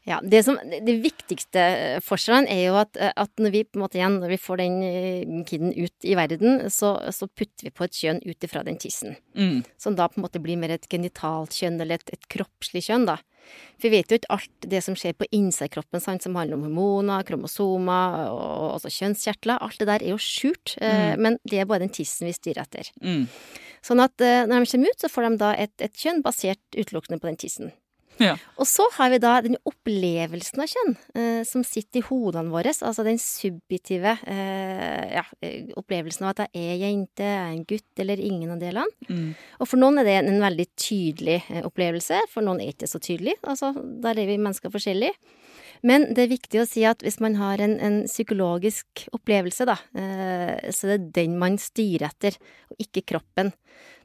Ja, 0.08 0.22
det, 0.24 0.40
som, 0.48 0.56
det 0.64 0.94
viktigste 1.04 1.62
forskjellen 2.06 2.46
er 2.48 2.62
jo 2.70 2.76
at, 2.80 2.96
at, 2.96 3.32
når 3.44 3.52
vi 3.52 3.64
på 3.68 3.76
en 3.76 3.82
måte 3.84 4.00
igjen, 4.00 4.22
når 4.22 4.32
vi 4.32 4.40
får 4.40 4.62
den 4.62 4.76
eh, 4.88 5.34
kiden 5.50 5.74
ut 5.76 6.08
i 6.08 6.14
verden, 6.16 6.62
så, 6.72 6.94
så 7.12 7.28
putter 7.28 7.68
vi 7.68 7.74
på 7.76 7.84
et 7.84 7.98
kjønn 7.98 8.22
ut 8.24 8.48
ifra 8.48 8.62
den 8.64 8.80
tissen. 8.80 9.18
Mm. 9.36 9.66
Som 9.76 9.98
da 10.00 10.08
på 10.08 10.22
en 10.22 10.24
måte 10.24 10.40
blir 10.44 10.60
mer 10.60 10.78
et 10.78 10.88
genitalt 10.88 11.58
kjønn, 11.58 11.82
eller 11.84 12.00
et, 12.00 12.14
et 12.16 12.30
kroppslig 12.32 12.86
kjønn, 12.88 13.10
da. 13.10 13.18
For 13.76 13.88
vi 13.88 13.98
vet 13.98 14.12
jo 14.12 14.20
ikke 14.20 14.32
alt 14.38 14.68
det 14.72 14.80
som 14.86 14.96
skjer 14.96 15.16
på 15.20 15.28
innsida 15.36 15.68
av 15.68 15.74
kroppen, 15.76 16.04
sant, 16.04 16.24
som 16.24 16.40
handler 16.40 16.56
om 16.56 16.64
hormoner, 16.70 17.26
kromosomer 17.28 18.32
og 18.32 18.78
også 18.78 18.92
kjønnskjertler. 19.02 19.60
Alt 19.64 19.80
det 19.82 19.90
der 19.92 20.06
er 20.06 20.14
jo 20.14 20.22
skjult, 20.24 20.78
mm. 20.80 21.20
men 21.24 21.40
det 21.48 21.60
er 21.60 21.68
bare 21.68 21.84
den 21.84 21.92
tissen 21.92 22.30
vi 22.30 22.36
styrer 22.36 22.64
etter. 22.64 22.94
Mm. 23.04 23.28
Sånn 23.84 24.04
at 24.04 24.24
eh, 24.24 24.46
når 24.48 24.64
de 24.64 24.72
kommer 24.72 24.96
ut, 24.96 25.04
så 25.04 25.12
får 25.12 25.28
de 25.28 25.34
da 25.44 25.52
et, 25.68 25.76
et 25.84 26.00
kjønn 26.00 26.24
basert 26.24 26.80
utelukkende 26.80 27.20
på 27.20 27.30
den 27.30 27.40
tissen. 27.44 27.76
Ja. 28.22 28.34
Og 28.58 28.68
så 28.70 28.88
har 28.98 29.12
vi 29.14 29.20
da 29.22 29.36
den 29.46 29.58
opplevelsen 29.68 30.64
av 30.64 30.70
kjønn 30.72 30.94
eh, 31.18 31.42
som 31.48 31.64
sitter 31.68 32.02
i 32.02 32.06
hodene 32.08 32.54
våre. 32.54 32.74
Altså 32.74 33.06
den 33.06 33.20
subjektive 33.22 34.16
eh, 34.26 35.18
ja, 35.20 35.24
opplevelsen 35.78 36.28
av 36.28 36.34
at 36.34 36.56
jeg 36.58 36.78
er 36.78 36.82
jente, 36.82 37.26
jeg 37.28 37.42
er 37.44 37.52
en 37.54 37.66
gutt 37.70 38.04
eller 38.04 38.24
ingen 38.24 38.54
av 38.56 38.62
delene. 38.62 39.10
Mm. 39.10 39.30
Og 39.60 39.70
for 39.70 39.82
noen 39.82 40.02
er 40.02 40.10
det 40.10 40.18
en, 40.22 40.40
veldig 40.42 40.68
tydelig 40.80 41.40
eh, 41.46 41.64
opplevelse, 41.68 42.24
for 42.34 42.46
noen 42.46 42.64
er 42.64 42.74
ikke 42.74 42.90
så 42.90 43.02
tydelig. 43.04 43.38
Altså, 43.48 43.74
der 43.76 44.18
er 44.18 44.30
vi 44.30 44.40
mennesker 44.42 44.74
forskjellige. 44.74 45.16
Men 45.86 46.08
det 46.16 46.24
er 46.24 46.32
viktig 46.32 46.62
å 46.62 46.68
si 46.68 46.84
at 46.90 47.04
hvis 47.06 47.20
man 47.22 47.38
har 47.38 47.62
en, 47.62 47.76
en 47.84 48.00
psykologisk 48.08 49.06
opplevelse, 49.14 49.68
da, 49.70 49.78
eh, 49.98 50.72
så 50.74 50.90
er 50.90 50.98
det 50.98 51.14
den 51.20 51.38
man 51.42 51.60
styrer 51.62 52.10
etter, 52.10 52.38
og 52.72 52.88
ikke 52.88 53.06
kroppen. 53.14 53.54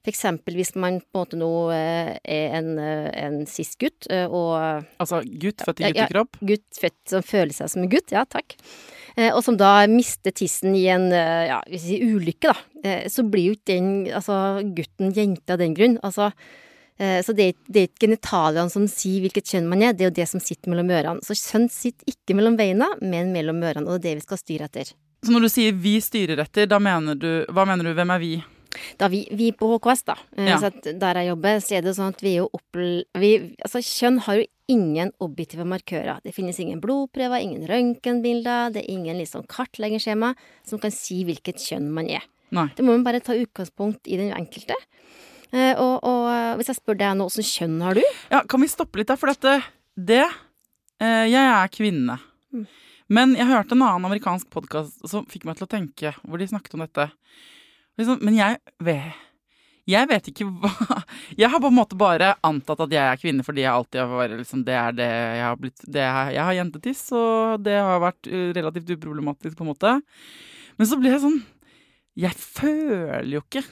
For 0.03 0.11
eksempel 0.11 0.57
hvis 0.59 0.73
man 0.75 0.97
på 0.99 1.21
en 1.21 1.21
måte 1.21 1.39
nå 1.39 1.51
eh, 1.71 2.17
er 2.27 2.57
en, 2.59 2.73
eh, 2.83 3.11
en 3.23 3.37
cis-gutt, 3.47 4.09
eh, 4.11 4.25
og 4.27 4.83
Altså 4.99 5.21
gutt 5.23 5.63
født 5.63 5.79
i 5.79 5.93
guttekropp? 5.93 6.41
ja. 6.41 6.49
gutt 6.51 6.81
født 6.83 7.13
som 7.13 7.23
føler 7.27 7.55
seg 7.55 7.71
som 7.71 7.85
en 7.85 7.93
gutt, 7.93 8.11
ja 8.11 8.25
takk, 8.27 8.57
og 9.13 9.43
som 9.45 9.59
da 9.61 9.85
mister 9.93 10.33
tissen 10.35 10.75
i 10.75 10.87
en 10.89 11.11
ja, 11.13 11.59
vi 11.69 11.99
ulykke, 12.01 12.49
da, 12.49 12.93
så 13.13 13.23
blir 13.29 13.51
jo 13.51 13.57
ikke 13.59 13.75
den, 13.75 13.91
altså 14.09 14.35
gutten 14.73 15.13
jente 15.13 15.53
av 15.53 15.61
den 15.61 15.75
grunn. 15.77 15.99
Altså, 16.01 16.31
så 16.97 17.35
det 17.37 17.51
er 17.51 17.83
ikke 17.85 18.07
genitaliene 18.07 18.73
som 18.73 18.87
sier 18.89 19.21
hvilket 19.27 19.53
kjønn 19.53 19.69
man 19.69 19.85
er, 19.85 19.93
det 19.93 20.07
er 20.07 20.09
jo 20.09 20.17
det 20.17 20.29
som 20.31 20.41
sitter 20.41 20.73
mellom 20.73 20.89
ørene. 20.97 21.21
Så 21.29 21.37
kjønn 21.37 21.69
sitter 21.69 22.09
ikke 22.09 22.39
mellom 22.39 22.57
beina, 22.57 22.89
men 23.05 23.35
mellom 23.37 23.61
ørene, 23.61 23.85
og 23.85 24.01
det 24.01 24.01
er 24.01 24.17
det 24.17 24.23
vi 24.23 24.27
skal 24.31 24.41
styre 24.41 24.71
etter. 24.71 24.95
Så 25.23 25.37
når 25.37 25.45
du 25.45 25.53
sier 25.53 25.77
vi 25.77 25.99
styrer 26.03 26.41
etter, 26.47 26.67
da 26.67 26.81
mener 26.83 27.15
du 27.15 27.31
Hva 27.53 27.69
mener 27.69 27.87
du? 27.87 27.93
Hvem 27.95 28.17
er 28.17 28.23
vi? 28.25 28.33
Da 29.01 29.09
vi, 29.13 29.25
vi 29.37 29.51
på 29.57 29.69
HKS, 29.75 30.05
da, 30.09 30.17
eh, 30.37 30.49
Ja. 30.49 30.71
der 30.71 31.21
jeg 31.21 31.29
jobber, 31.29 31.61
så 31.61 31.77
er 31.77 31.83
det 31.83 31.95
sånn 31.97 32.15
at 32.15 32.23
vi 32.25 32.35
er 32.35 32.43
jo 32.43 32.51
oppl... 32.57 33.05
Vi, 33.19 33.33
altså, 33.65 33.83
kjønn 33.85 34.21
har 34.27 34.41
jo 34.41 34.47
ingen 34.73 35.13
objektive 35.21 35.67
markører. 35.69 36.23
Det 36.25 36.35
finnes 36.35 36.59
ingen 36.63 36.81
blodprøver, 36.81 37.43
ingen 37.43 37.67
røntgenbilder, 37.69 38.73
det 38.73 38.85
er 38.85 38.93
ingen 38.95 39.19
liksom 39.21 39.45
kartleggingsskjema 39.51 40.35
som 40.65 40.81
kan 40.83 40.95
si 40.95 41.23
hvilket 41.29 41.61
kjønn 41.61 41.91
man 41.93 42.09
er. 42.09 42.25
Nei. 42.53 42.69
Det 42.77 42.85
må 42.85 42.95
man 42.97 43.05
bare 43.05 43.21
ta 43.25 43.37
utgangspunkt 43.37 44.09
i 44.09 44.19
den 44.21 44.33
enkelte. 44.37 44.77
Eh, 45.53 45.77
og, 45.77 46.01
og 46.09 46.29
eh, 46.33 46.55
hvis 46.57 46.71
jeg 46.73 46.81
spør 46.81 46.97
deg 47.01 47.17
nå, 47.19 47.29
åssen 47.29 47.45
kjønn 47.45 47.81
har 47.85 47.99
du? 47.99 48.03
Ja, 48.33 48.41
kan 48.49 48.63
vi 48.63 48.71
stoppe 48.73 49.01
litt 49.01 49.11
der? 49.13 49.19
For 49.21 49.29
dette 49.29 49.59
Det 49.97 50.23
eh, 50.25 51.27
Jeg 51.29 51.43
er 51.45 51.73
kvinne. 51.73 52.17
Mm. 52.53 52.67
Men 53.13 53.35
jeg 53.37 53.51
hørte 53.51 53.77
en 53.77 53.85
annen 53.85 54.09
amerikansk 54.09 54.49
podkast 54.53 55.03
som 55.09 55.27
fikk 55.29 55.45
meg 55.45 55.59
til 55.59 55.67
å 55.67 55.73
tenke, 55.75 56.15
hvor 56.25 56.41
de 56.41 56.49
snakket 56.49 56.79
om 56.79 56.85
dette. 56.87 57.11
Liksom, 58.01 58.23
men 58.25 58.39
jeg 58.39 58.59
vet 58.83 59.21
jeg 59.89 60.07
vet 60.07 60.29
ikke 60.31 60.47
hva 60.47 61.01
Jeg 61.41 61.51
har 61.51 61.59
på 61.59 61.71
en 61.73 61.75
måte 61.75 61.99
bare 61.99 62.37
antatt 62.47 62.85
at 62.85 62.93
jeg 62.95 63.03
er 63.03 63.19
kvinne 63.19 63.43
fordi 63.47 63.65
jeg 63.65 63.73
alltid 63.73 64.03
har 64.05 64.13
vært 64.15 64.37
liksom, 64.39 64.63
Det 64.67 64.77
er 64.79 64.95
det 64.95 65.09
jeg 65.11 65.47
har 65.49 65.59
blitt 65.59 65.85
er, 65.89 66.31
Jeg 66.37 66.45
har 66.47 66.59
jentetiss, 66.61 67.03
og 67.19 67.65
det 67.67 67.79
har 67.81 68.03
vært 68.03 68.31
uh, 68.31 68.51
relativt 68.55 68.93
uproblematisk, 68.95 69.57
på 69.59 69.67
en 69.67 69.73
måte. 69.73 69.97
Men 70.79 70.89
så 70.89 70.99
blir 71.01 71.17
jeg 71.17 71.25
sånn 71.25 71.41
Jeg 72.23 72.39
føler 72.39 73.33
jo 73.33 73.43
ikke 73.43 73.65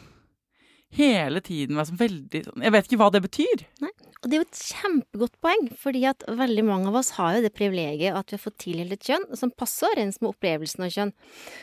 hele 0.96 1.40
tiden 1.44 1.76
være 1.78 1.90
sånn 1.92 2.00
veldig 2.00 2.40
sånn 2.48 2.64
Jeg 2.66 2.72
vet 2.74 2.86
ikke 2.88 2.98
hva 2.98 3.10
det 3.14 3.20
betyr. 3.22 3.60
Nei. 3.84 3.90
Og 4.20 4.28
det 4.28 4.36
er 4.36 4.42
jo 4.42 4.46
et 4.50 4.58
kjempegodt 4.68 5.36
poeng, 5.40 5.68
fordi 5.80 6.02
at 6.10 6.24
veldig 6.28 6.64
mange 6.66 6.90
av 6.90 6.96
oss 7.00 7.12
har 7.16 7.38
jo 7.38 7.44
det 7.46 7.52
privilegiet 7.56 8.12
at 8.18 8.28
vi 8.28 8.36
har 8.36 8.42
fått 8.42 8.58
tildelt 8.60 8.92
et 8.92 9.06
kjønn 9.08 9.24
som 9.38 9.52
passer 9.56 9.88
overens 9.88 10.18
med 10.20 10.28
opplevelsen 10.34 10.84
av 10.84 10.90
kjønn. 10.92 11.12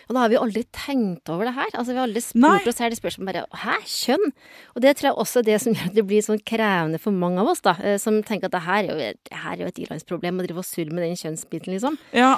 Og 0.07 0.15
da 0.17 0.23
har 0.23 0.31
vi 0.33 0.39
aldri 0.41 0.63
tenkt 0.73 1.29
over 1.29 1.45
det 1.45 1.53
her. 1.53 1.69
Altså 1.75 1.93
vi 1.93 1.99
har 2.01 2.07
aldri 2.07 2.23
spurt 2.25 2.41
Nei. 2.47 2.71
oss 2.71 2.81
her 2.81 2.89
det 2.89 2.97
spørsmålet 2.97 3.29
bare 3.29 3.61
Hæ, 3.61 3.75
kjønn? 3.93 4.25
Og 4.73 4.81
det 4.87 4.95
tror 4.97 5.09
jeg 5.11 5.19
også 5.21 5.43
er 5.43 5.47
det 5.51 5.59
som 5.61 5.77
gjør 5.77 5.91
at 5.91 5.99
det 5.99 6.05
blir 6.09 6.25
sånn 6.25 6.41
krevende 6.49 7.01
for 7.03 7.13
mange 7.13 7.43
av 7.43 7.51
oss, 7.53 7.61
da. 7.67 7.75
eh, 7.83 7.99
Som 8.01 8.23
tenker 8.25 8.49
at 8.49 8.55
det 8.57 8.63
her 8.65 8.81
er 8.87 8.89
jo, 8.89 8.97
det 9.29 9.41
her 9.43 9.53
er 9.53 9.65
jo 9.67 9.69
et 9.75 9.83
ilandsproblem 9.85 10.41
å 10.41 10.47
drive 10.47 10.63
og 10.63 10.69
surre 10.71 10.95
med 10.97 11.05
den 11.05 11.19
kjønnsbiten, 11.19 11.75
liksom. 11.77 11.99
Ja, 12.17 12.37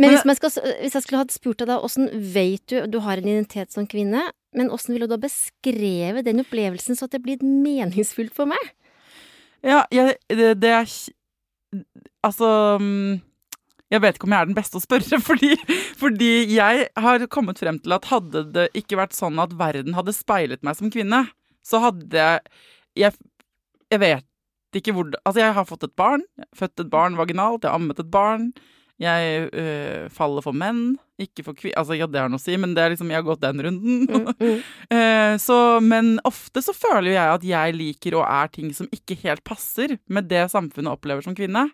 Men 0.00 0.10
hvis, 0.10 0.24
man 0.26 0.34
skal, 0.40 0.50
hvis 0.80 0.96
jeg 0.96 1.04
skulle 1.04 1.20
hatt 1.20 1.34
spurt 1.36 1.60
deg 1.60 1.68
da, 1.70 1.76
åssen 1.84 2.08
vet 2.34 2.64
du 2.72 2.80
Du 2.90 2.96
har 3.04 3.20
en 3.20 3.28
identitet 3.28 3.70
som 3.76 3.84
kvinne, 3.86 4.24
men 4.54 4.70
åssen 4.74 4.94
ville 4.94 5.08
du 5.08 5.14
da 5.14 5.20
beskrevet 5.20 6.26
den 6.26 6.42
opplevelsen 6.44 6.98
så 6.98 7.08
at 7.08 7.14
det 7.16 7.22
blir 7.24 7.42
meningsfullt 7.42 8.34
for 8.34 8.50
meg? 8.50 8.72
Ja, 9.64 9.84
jeg, 9.94 10.18
det, 10.28 10.54
det 10.60 10.72
er 10.76 10.90
Altså 12.24 12.48
mm, 12.80 13.16
Jeg 13.90 14.02
vet 14.04 14.18
ikke 14.18 14.28
om 14.28 14.34
jeg 14.36 14.44
er 14.44 14.50
den 14.50 14.58
beste 14.58 14.78
å 14.78 14.84
spørre, 14.84 15.20
fordi, 15.28 15.54
fordi 16.00 16.32
jeg 16.52 16.86
har 17.06 17.26
kommet 17.32 17.60
frem 17.62 17.80
til 17.82 17.96
at 17.96 18.10
hadde 18.12 18.44
det 18.54 18.68
ikke 18.78 19.00
vært 19.00 19.16
sånn 19.16 19.40
at 19.42 19.56
verden 19.58 19.96
hadde 19.96 20.16
speilet 20.16 20.62
meg 20.66 20.78
som 20.78 20.92
kvinne, 20.92 21.26
så 21.64 21.82
hadde 21.88 22.14
jeg 22.14 22.62
Jeg, 22.94 23.18
jeg 23.90 23.98
vet 23.98 24.78
ikke 24.78 24.92
hvor 24.94 25.10
Altså, 25.24 25.40
jeg 25.40 25.54
har 25.54 25.66
fått 25.66 25.84
et 25.86 25.96
barn. 25.98 26.22
Født 26.54 26.80
et 26.82 26.90
barn 26.90 27.16
vaginalt. 27.18 27.64
Jeg 27.64 27.70
har 27.70 27.78
ammet 27.78 27.98
et 27.98 28.10
barn. 28.10 28.52
Jeg 29.02 29.48
øh, 29.50 30.10
faller 30.10 30.44
for 30.44 30.54
menn, 30.54 30.96
ikke 31.20 31.44
for 31.46 31.54
kvinner 31.54 31.78
Altså, 31.80 31.94
ja, 31.98 32.06
det 32.10 32.20
har 32.20 32.30
noe 32.32 32.40
å 32.40 32.42
si, 32.42 32.56
men 32.58 32.74
det 32.74 32.82
er 32.82 32.92
liksom, 32.94 33.10
jeg 33.12 33.20
har 33.20 33.26
gått 33.26 33.42
den 33.44 33.62
runden. 33.68 34.06
Mm, 34.08 34.32
mm. 34.40 34.62
Eh, 34.94 35.34
så, 35.40 35.80
men 35.82 36.18
ofte 36.28 36.60
så 36.62 36.74
føler 36.76 37.08
jo 37.10 37.14
jeg 37.16 37.34
at 37.34 37.44
jeg 37.48 37.74
liker 37.74 38.14
og 38.18 38.24
er 38.28 38.50
ting 38.52 38.68
som 38.76 38.86
ikke 38.94 39.16
helt 39.24 39.42
passer 39.46 39.96
med 40.12 40.28
det 40.30 40.44
samfunnet 40.52 40.92
opplever 40.92 41.24
som 41.24 41.34
kvinne. 41.34 41.64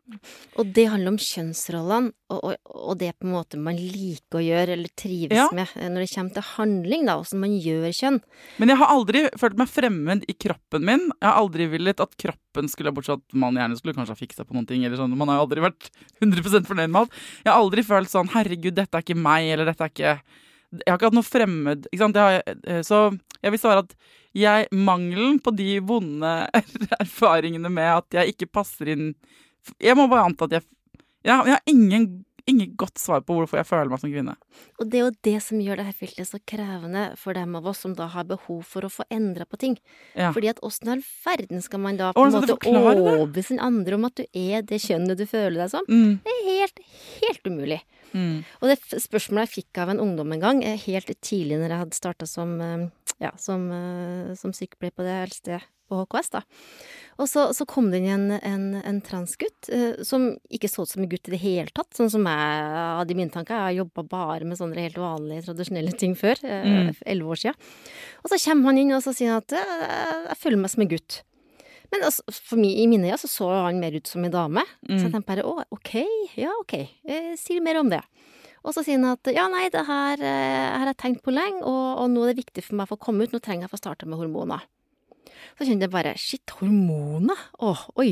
Og 0.56 0.70
det 0.76 0.86
handler 0.88 1.12
om 1.12 1.18
kjønnsrollene, 1.20 2.12
og, 2.30 2.38
og, 2.46 2.70
og 2.70 2.98
det 3.00 3.10
på 3.18 3.26
en 3.26 3.34
måte 3.34 3.58
man 3.60 3.76
liker 3.76 4.38
å 4.40 4.44
gjøre 4.44 4.76
eller 4.76 4.92
trives 4.96 5.36
Ja. 5.36 5.48
med 5.52 5.68
eh, 5.74 5.88
når 5.90 6.04
det 6.06 6.10
kommer 6.14 6.36
til 6.38 6.46
handling, 6.54 7.04
da, 7.10 7.18
åssen 7.20 7.42
man 7.42 7.56
gjør 7.58 7.90
kjønn. 7.98 8.20
Men 8.62 8.72
jeg 8.72 8.80
har 8.80 8.94
aldri 8.94 9.24
følt 9.42 9.58
meg 9.60 9.72
fremmed 9.72 10.24
i 10.30 10.36
kroppen 10.46 10.86
min. 10.86 11.08
Jeg 11.18 11.26
har 11.28 11.40
aldri 11.42 11.66
villet 11.74 12.00
at 12.06 12.16
kroppen 12.20 12.70
skulle 12.70 12.90
ha 12.90 12.96
Bortsett 12.96 13.20
at 13.20 13.36
man 13.38 13.58
gjerne 13.58 13.76
skulle 13.78 13.94
kanskje 13.98 14.14
ha 14.14 14.18
fiksa 14.22 14.46
på 14.46 14.56
noen 14.56 14.66
ting. 14.70 14.82
Eller 14.86 14.98
sånn. 14.98 15.12
Man 15.18 15.30
har 15.30 15.40
jo 15.40 15.44
aldri 15.48 15.66
vært 15.66 15.90
100 16.22 16.66
fornøyd 16.70 16.90
med 16.90 17.02
alt. 17.04 17.20
Jeg 17.44 17.50
har 17.52 17.60
aldri 17.60 17.84
følt 17.86 18.10
sånn 18.10 18.30
'herregud, 18.32 18.74
dette 18.78 18.94
er 18.96 19.04
ikke 19.04 19.18
meg', 19.18 19.29
eller 19.38 19.68
'dette 19.68 19.86
er 19.86 19.92
ikke 19.92 20.12
Jeg 20.70 20.86
har 20.86 20.98
ikke 20.98 21.08
hatt 21.10 21.18
noe 21.18 21.26
fremmed 21.26 21.86
ikke 21.90 22.02
sant? 22.04 22.16
Jeg 22.16 22.58
eh, 22.66 22.82
så 22.86 23.10
jeg 23.40 23.54
vil 23.54 23.62
svare 23.62 23.84
at 23.84 23.94
jeg, 24.36 24.68
mangelen 24.70 25.40
på 25.42 25.50
de 25.58 25.80
vonde 25.82 26.32
erfaringene 27.04 27.70
med 27.72 27.88
at 27.96 28.18
jeg 28.20 28.34
ikke 28.34 28.52
passer 28.60 28.92
inn 28.94 29.14
Jeg 29.80 29.96
må 29.98 30.06
bare 30.10 30.28
anta 30.28 30.46
at 30.46 30.58
jeg 30.58 30.66
Jeg, 31.24 31.34
Jeg 31.34 31.56
har 31.56 31.64
ingen, 31.66 32.24
ingen 32.46 32.74
godt 32.76 32.98
svar 32.98 33.20
på 33.26 33.34
hvorfor 33.36 33.58
jeg 33.60 33.66
føler 33.68 33.90
meg 33.92 34.00
som 34.02 34.10
kvinne. 34.12 34.34
Og 34.80 34.88
det 34.90 34.98
er 35.00 35.04
jo 35.06 35.12
det 35.26 35.34
som 35.42 35.60
gjør 35.60 35.76
det 35.80 35.86
her 35.90 35.96
feltet 36.00 36.28
så 36.30 36.40
krevende 36.46 37.04
for 37.20 37.34
dem 37.36 37.54
av 37.56 37.66
oss 37.66 37.78
som 37.84 37.94
da 37.98 38.06
har 38.12 38.24
behov 38.24 38.62
for 38.64 38.86
å 38.86 38.90
få 38.92 39.04
endra 39.10 39.44
på 39.48 39.58
ting. 39.60 39.76
Ja. 40.14 40.32
Fordi 40.32 40.50
at 40.52 40.60
åssen 40.66 40.88
i 40.88 40.94
all 40.96 41.04
verden 41.24 41.62
skal 41.62 41.80
man 41.80 41.96
da 42.00 42.12
på 42.12 42.24
en 42.24 42.32
måte 42.36 42.56
overbevise 42.70 43.54
den 43.56 43.60
andre 43.64 43.94
om 43.98 44.04
at 44.10 44.16
du 44.20 44.24
er 44.32 44.62
det 44.62 44.80
kjønnet 44.84 45.18
du 45.20 45.26
føler 45.26 45.62
deg 45.64 45.70
som? 45.70 45.84
Mm, 45.88 46.20
Det 46.24 46.36
er 46.36 46.46
helt, 46.50 46.80
helt 47.20 47.50
umulig. 47.50 47.80
mm, 48.12 48.44
Og 48.62 48.68
det 48.68 48.78
spørsmålet 49.02 49.48
jeg 49.48 49.64
fikk 49.64 49.78
av 49.82 49.90
en 49.94 50.00
ungdom 50.00 50.32
en 50.32 50.40
gang, 50.40 50.62
eh, 50.64 50.76
helt 50.86 51.10
tidlig 51.20 51.58
når 51.60 51.68
jeg 51.68 51.78
hadde 51.84 51.98
starta 52.00 52.26
som, 52.28 52.60
eh, 52.60 52.88
ja, 53.20 53.34
som, 53.38 53.68
eh, 53.74 54.32
som 54.40 54.54
sykepleier 54.56 54.96
på 54.96 55.06
det 55.06 55.18
eldste 55.26 55.60
på 55.90 55.98
HKS, 56.04 56.30
da. 56.30 56.40
Og 57.20 57.28
så, 57.28 57.48
så 57.56 57.66
kom 57.68 57.90
det 57.90 58.00
inn 58.00 58.08
en, 58.14 58.26
en, 58.46 58.66
en 58.86 59.00
transgutt 59.04 59.68
eh, 59.74 59.98
som 60.06 60.28
ikke 60.52 60.70
så 60.70 60.86
ut 60.86 60.92
som 60.92 61.02
en 61.02 61.10
gutt 61.10 61.28
i 61.28 61.34
det 61.34 61.40
hele 61.42 61.74
tatt, 61.74 61.90
sånn 61.98 62.12
som 62.12 62.28
jeg 62.30 62.68
hadde 63.00 63.12
i 63.12 63.18
mine 63.18 63.34
tanker. 63.34 63.56
Jeg 63.56 63.66
har 63.66 63.78
jobba 63.82 64.06
bare 64.12 64.46
med 64.48 64.60
sånne 64.60 64.86
helt 64.86 65.00
vanlige, 65.00 65.48
tradisjonelle 65.48 65.96
ting 65.98 66.14
før, 66.18 66.40
eh, 66.46 66.68
Mm. 66.70 66.94
elleve 67.04 67.34
år 67.34 67.40
sia. 67.42 67.54
Og 68.22 68.30
så 68.30 68.38
kommer 68.44 68.70
han 68.70 68.78
inn 68.78 68.94
og 68.94 69.02
så 69.02 69.12
sier 69.16 69.34
han 69.34 69.42
at 69.42 69.56
eh, 69.58 70.30
jeg 70.30 70.38
føler 70.44 70.62
meg 70.62 70.70
som 70.72 70.86
en 70.86 70.92
gutt. 70.94 71.22
Men 71.90 72.06
altså, 72.06 72.22
for 72.30 72.60
meg, 72.62 72.70
i 72.78 72.86
mine 72.86 73.10
øyne 73.10 73.18
så 73.18 73.28
så 73.28 73.50
han 73.66 73.80
mer 73.82 73.96
ut 73.98 74.06
som 74.06 74.24
en 74.24 74.30
dame. 74.30 74.62
Så 74.86 74.94
jeg 74.94 75.08
mm. 75.08 75.12
tenkte 75.16 75.32
bare 75.32 75.46
å, 75.48 75.56
ok, 75.74 75.94
ja 76.38 76.52
ok, 76.62 76.76
eh, 77.10 77.32
si 77.40 77.58
mer 77.60 77.80
om 77.82 77.90
det. 77.90 78.00
Og 78.64 78.74
så 78.76 78.82
sier 78.84 78.98
han 78.98 79.06
at 79.14 79.30
ja, 79.32 79.46
nei, 79.48 79.68
det 79.72 79.86
her, 79.88 80.20
eh, 80.20 80.66
her 80.74 80.78
har 80.84 80.90
jeg 80.92 80.98
tenkt 81.00 81.22
på 81.24 81.32
lenge, 81.32 81.62
og, 81.64 82.02
og 82.02 82.10
nå 82.12 82.24
er 82.26 82.34
det 82.34 82.42
viktig 82.44 82.64
for 82.66 82.76
meg 82.76 82.88
å 82.88 82.92
få 82.94 82.98
komme 83.00 83.24
ut, 83.24 83.32
nå 83.32 83.40
trenger 83.40 83.64
jeg 83.64 83.70
å 83.70 83.74
få 83.76 83.80
starte 83.80 84.06
med 84.10 84.18
hormoner. 84.20 84.66
Så 85.56 85.64
kjente 85.64 85.86
jeg 85.86 85.92
bare 85.94 86.12
shit, 86.20 86.52
hormoner? 86.60 87.40
Åh, 87.64 87.86
oi. 88.02 88.10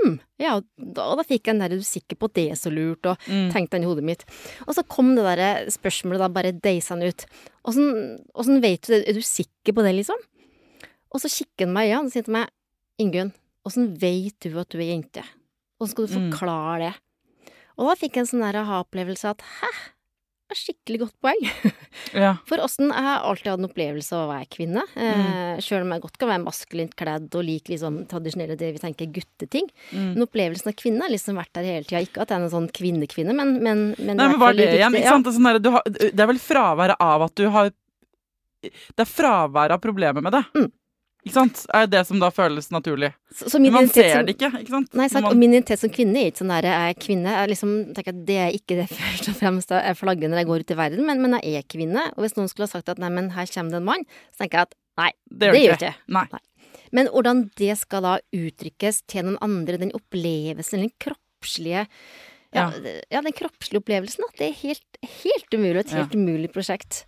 Hm, 0.00 0.14
ja, 0.40 0.54
da, 0.80 1.04
da 1.18 1.24
fikk 1.26 1.44
jeg 1.44 1.52
den 1.52 1.60
der, 1.60 1.74
er 1.74 1.82
du 1.82 1.84
sikker 1.84 2.16
på 2.16 2.30
at 2.30 2.36
det 2.38 2.46
er 2.54 2.56
så 2.56 2.70
lurt, 2.72 3.04
og 3.10 3.18
Mm. 3.28 3.50
tenkte 3.52 3.76
den 3.76 3.84
i 3.84 3.90
hodet 3.90 4.04
mitt. 4.06 4.24
Og 4.66 4.72
så 4.78 4.84
kom 4.88 5.12
det 5.18 5.24
der 5.26 5.68
spørsmålet 5.68 6.22
da 6.24 6.28
bare 6.32 6.52
deisende 6.56 7.10
ut. 7.12 7.26
Åssen 7.68 8.16
åssen 8.34 8.62
vet 8.64 8.80
du 8.88 8.94
det, 8.94 9.02
er 9.08 9.12
du 9.12 9.20
sikker 9.20 9.76
på 9.76 9.84
det, 9.84 9.92
liksom? 9.98 10.16
Og 11.12 11.20
så 11.20 11.28
kikker 11.28 11.66
han 11.68 11.74
meg 11.76 11.90
i 11.90 11.92
øynene 11.92 12.08
og 12.08 12.14
sier 12.14 12.24
til 12.24 12.32
meg, 12.38 12.48
Ingunn, 13.00 13.32
åssen 13.68 13.92
vet 14.00 14.38
du 14.40 14.56
at 14.60 14.68
du 14.72 14.78
er 14.80 14.88
jente? 14.94 15.22
Åssen 15.80 15.92
skal 15.92 16.06
du 16.06 16.12
Mm. 16.16 16.30
forklare 16.32 16.78
det? 16.88 16.94
Og 17.80 17.88
da 17.88 17.96
fikk 17.96 18.18
jeg 18.18 18.26
en 18.26 18.30
sånn 18.34 18.44
aha-opplevelse 18.50 19.30
at 19.32 19.40
hæ, 19.60 19.70
det 20.50 20.52
var 20.52 20.58
skikkelig 20.60 20.98
godt 21.06 21.16
poeng. 21.24 21.44
Ja. 22.14 22.30
For 22.48 22.58
åssen 22.62 22.88
Jeg 22.90 23.02
har 23.04 23.20
alltid 23.26 23.48
hatt 23.52 23.60
en 23.60 23.66
opplevelse 23.68 24.14
av 24.16 24.22
å 24.24 24.30
være 24.32 24.46
kvinne. 24.50 24.82
Eh, 24.98 25.58
Sjøl 25.62 25.84
om 25.84 25.92
jeg 25.94 26.02
godt 26.02 26.16
kan 26.18 26.30
være 26.30 26.42
maskulint 26.42 26.94
kledd 26.98 27.28
og 27.38 27.44
liker 27.46 27.74
liksom 27.74 27.98
tradisjonelle 28.10 28.56
det 28.58 28.70
vi 28.74 28.80
tenker 28.82 29.10
gutteting. 29.14 29.68
Mm. 29.92 30.08
Men 30.16 30.24
opplevelsen 30.26 30.70
av 30.72 30.76
kvinne 30.80 31.04
har 31.04 31.12
liksom 31.12 31.38
vært 31.38 31.52
der 31.58 31.68
hele 31.68 31.86
tida. 31.86 32.00
Ikke 32.06 32.24
at 32.24 32.32
jeg 32.32 32.40
er 32.40 32.46
en 32.48 32.52
sånn 32.54 32.66
kvinnekvinne, 32.74 33.34
men, 33.36 33.52
men, 33.62 33.84
men 33.98 34.18
Nei, 34.18 34.26
men 34.32 34.40
var 34.42 34.56
det 34.58 34.66
diktet- 34.72 34.96
Ikke 34.98 35.12
sant? 35.14 35.28
Det, 35.28 35.34
sånn 35.38 35.50
der, 35.50 35.70
har, 35.76 35.86
det 36.00 36.24
er 36.26 36.30
vel 36.32 36.42
fraværet 36.42 37.04
av 37.06 37.26
at 37.28 37.34
du 37.38 37.46
har 37.54 37.70
Det 38.66 39.04
er 39.06 39.08
fraværet 39.08 39.76
av 39.78 39.82
problemet 39.86 40.24
med 40.26 40.34
det. 40.34 40.42
Mm. 40.58 40.70
Ikke 41.20 41.34
sant? 41.34 41.66
Er 41.76 41.86
det 41.86 42.00
som 42.08 42.18
da 42.22 42.30
føles 42.32 42.70
naturlig. 42.72 43.10
Så, 43.34 43.50
så 43.52 43.58
min 43.60 43.72
Men 43.72 43.84
man 43.84 43.88
ser 43.92 44.08
som- 44.14 44.26
det 44.26 44.36
ikke, 44.38 44.48
ikke 44.62 44.72
sant? 44.72 44.94
Nei, 44.96 45.08
sant. 45.12 45.22
Man, 45.26 45.32
Og 45.32 45.36
min 45.36 45.52
identitet 45.52 45.78
som 45.82 45.90
kvinne 45.92 46.16
er 46.16 46.30
ikke 46.30 46.40
sånn 46.40 46.48
der 46.54 46.68
jeg 46.70 46.90
er 46.94 46.94
kvinne. 47.04 47.34
Jeg 47.36 47.48
liksom 47.52 47.74
tenker 47.94 48.14
at 48.14 48.22
det 48.26 48.38
er 48.40 48.50
ikke 48.56 48.78
det 48.80 48.86
først 49.00 49.28
og 49.28 49.36
fremst 49.36 49.68
jeg 49.76 49.96
flagger 50.00 50.28
når 50.32 50.40
jeg 50.40 50.46
går 50.46 50.60
ut 50.64 50.70
i 50.70 50.78
verden, 50.80 51.04
men, 51.06 51.20
men 51.20 51.36
jeg 51.42 51.60
er 51.60 51.66
kvinne. 51.68 52.06
Og 52.16 52.24
hvis 52.24 52.36
noen 52.38 52.48
skulle 52.48 52.68
ha 52.70 52.72
sagt 52.72 52.88
at 52.88 52.98
nei, 52.98 53.10
men 53.12 53.28
her 53.36 53.46
kommer 53.52 53.70
det 53.76 53.82
en 53.82 53.84
mann, 53.90 54.06
så 54.32 54.44
tenker 54.46 54.58
jeg 54.62 54.70
at 54.70 54.74
nei, 55.02 55.10
det 55.30 55.50
gjør 55.52 55.60
gjør 55.60 55.76
det 55.76 55.76
ikke. 55.76 55.92
ikke. 55.92 56.16
Nei. 56.16 56.40
Men 56.92 57.06
hvordan 57.12 57.44
det 57.60 57.76
skal 57.78 58.02
da 58.02 58.16
uttrykkes 58.34 59.02
til 59.06 59.22
noen 59.28 59.38
andre, 59.44 59.76
den 59.78 59.92
opplevelsen, 59.94 60.80
den 60.88 60.90
kroppslige 60.98 61.84
ja, 62.52 62.64
ja, 63.12 63.20
den 63.22 63.30
kroppslige 63.36 63.78
opplevelsen, 63.78 64.24
at 64.26 64.40
det 64.40 64.48
er 64.48 64.56
helt, 64.64 64.98
helt 65.22 65.54
umulig. 65.54 65.84
Et 65.84 65.92
Ja. 65.92 66.00
helt 66.02 66.16
umulig 66.18 66.48
prosjekt. 66.50 67.04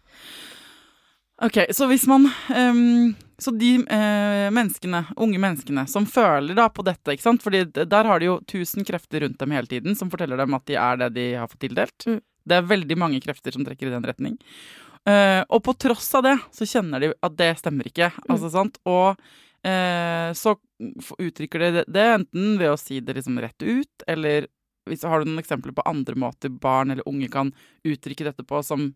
Ok, 1.43 1.57
så 1.75 1.89
hvis 1.91 2.05
man 2.07 2.29
ehm, 2.55 3.17
Så 3.43 3.51
de 3.59 3.73
eh, 3.81 4.49
menneskene, 4.55 5.01
unge 5.17 5.41
menneskene, 5.43 5.87
som 5.91 6.07
føler 6.07 6.55
da 6.55 6.69
på 6.71 6.85
dette, 6.87 7.15
ikke 7.15 7.25
sant 7.25 7.43
Fordi 7.43 7.65
der 7.75 8.09
har 8.09 8.23
de 8.23 8.29
jo 8.29 8.37
tusen 8.49 8.87
krefter 8.87 9.25
rundt 9.25 9.41
dem 9.41 9.55
hele 9.57 9.71
tiden 9.71 9.99
som 9.99 10.11
forteller 10.13 10.39
dem 10.39 10.55
at 10.55 10.67
de 10.71 10.79
er 10.79 11.01
det 11.01 11.11
de 11.17 11.27
har 11.41 11.51
fått 11.51 11.65
tildelt. 11.67 12.07
Mm. 12.07 12.21
Det 12.23 12.59
er 12.59 12.71
veldig 12.71 12.99
mange 12.99 13.21
krefter 13.23 13.55
som 13.55 13.67
trekker 13.67 13.91
i 13.91 13.95
den 13.95 14.07
retning. 14.07 14.39
Eh, 15.09 15.43
og 15.49 15.63
på 15.67 15.75
tross 15.75 16.13
av 16.19 16.27
det, 16.27 16.37
så 16.55 16.67
kjenner 16.69 17.03
de 17.03 17.13
at 17.15 17.39
det 17.39 17.53
stemmer 17.59 17.89
ikke. 17.91 18.13
Altså, 18.29 18.51
sant? 18.55 18.79
Og 18.87 19.19
eh, 19.67 20.31
så 20.39 20.57
uttrykker 21.19 21.67
de 21.67 21.71
det, 21.79 21.87
det 21.91 22.09
enten 22.17 22.57
ved 22.61 22.73
å 22.73 22.81
si 22.81 23.01
det 23.03 23.19
liksom 23.19 23.41
rett 23.43 23.67
ut, 23.67 24.07
eller 24.11 24.47
hvis, 24.91 25.05
har 25.07 25.23
du 25.23 25.31
noen 25.31 25.43
eksempler 25.43 25.75
på 25.75 25.87
andre 25.87 26.19
måter 26.19 26.51
barn 26.51 26.91
eller 26.91 27.07
unge 27.09 27.31
kan 27.31 27.53
uttrykke 27.87 28.27
dette 28.31 28.47
på, 28.47 28.63
som 28.67 28.91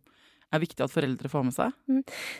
er 0.54 0.62
viktig 0.62 0.84
at 0.84 0.92
foreldre 0.92 1.30
får 1.30 1.44
med 1.48 1.56
seg? 1.56 1.76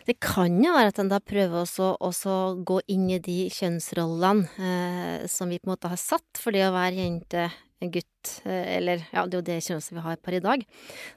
Det 0.06 0.16
kan 0.22 0.56
jo 0.62 0.74
være 0.76 0.92
at 0.92 1.00
en 1.02 1.10
da 1.10 1.20
prøver 1.22 1.62
også, 1.64 1.94
også 2.04 2.36
gå 2.66 2.80
inn 2.92 3.08
i 3.10 3.20
de 3.22 3.38
kjønnsrollene 3.52 4.66
eh, 4.70 5.26
som 5.30 5.50
vi 5.50 5.60
på 5.60 5.68
en 5.68 5.74
måte 5.74 5.92
har 5.92 6.00
satt 6.00 6.40
for 6.40 6.54
det 6.54 6.66
å 6.66 6.74
være 6.74 7.00
jente, 7.00 7.48
gutt, 7.92 8.30
eh, 8.44 8.76
eller 8.78 9.02
ja, 9.12 9.26
det 9.26 9.36
er 9.36 9.40
jo 9.40 9.48
det 9.50 9.58
kjønnet 9.66 9.92
vi 9.98 10.06
har 10.06 10.22
per 10.22 10.38
i 10.38 10.44
dag. 10.44 10.64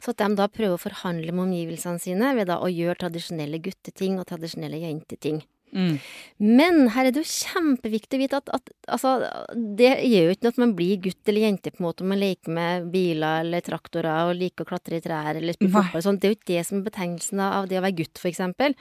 Så 0.01 0.13
at 0.13 0.23
de 0.23 0.39
da 0.39 0.49
prøver 0.51 0.75
å 0.75 0.81
forhandle 0.81 1.35
med 1.35 1.47
omgivelsene 1.47 2.01
sine 2.01 2.33
ved 2.37 2.49
da 2.51 2.59
å 2.63 2.71
gjøre 2.71 3.05
tradisjonelle 3.05 3.61
gutteting 3.63 4.19
og 4.19 4.27
tradisjonelle 4.29 4.81
jenteting. 4.83 5.43
Mm. 5.75 5.95
Men 6.39 6.77
her 6.95 7.05
er 7.09 7.13
det 7.13 7.21
jo 7.21 7.29
kjempeviktig 7.29 8.15
å 8.17 8.21
vite 8.21 8.37
at, 8.39 8.49
at 8.55 8.69
altså, 8.95 9.11
det 9.77 9.89
gjør 10.07 10.29
jo 10.29 10.35
ikke 10.35 10.45
noe 10.47 10.53
at 10.55 10.61
man 10.63 10.73
blir 10.77 11.01
gutt 11.03 11.29
eller 11.31 11.43
jente 11.45 11.73
på 11.73 11.81
en 11.81 11.87
måte 11.89 12.05
om 12.05 12.09
man 12.13 12.21
leker 12.21 12.53
med 12.55 12.87
biler 12.93 13.43
eller 13.43 13.65
traktorer 13.65 14.29
og 14.29 14.37
liker 14.39 14.65
å 14.65 14.69
klatre 14.71 14.97
i 14.97 15.03
trær 15.03 15.35
eller 15.35 15.57
spille 15.57 15.73
fotball 15.75 15.99
og 15.99 16.05
sånt. 16.07 16.21
Det 16.23 16.29
er 16.29 16.33
jo 16.33 16.37
ikke 16.39 16.51
det 16.53 16.63
som 16.69 16.79
er 16.79 16.85
betegnelsen 16.87 17.43
av 17.43 17.67
det 17.69 17.77
å 17.79 17.83
være 17.83 17.97
gutt, 17.99 18.21
for 18.21 18.31
eksempel. 18.31 18.75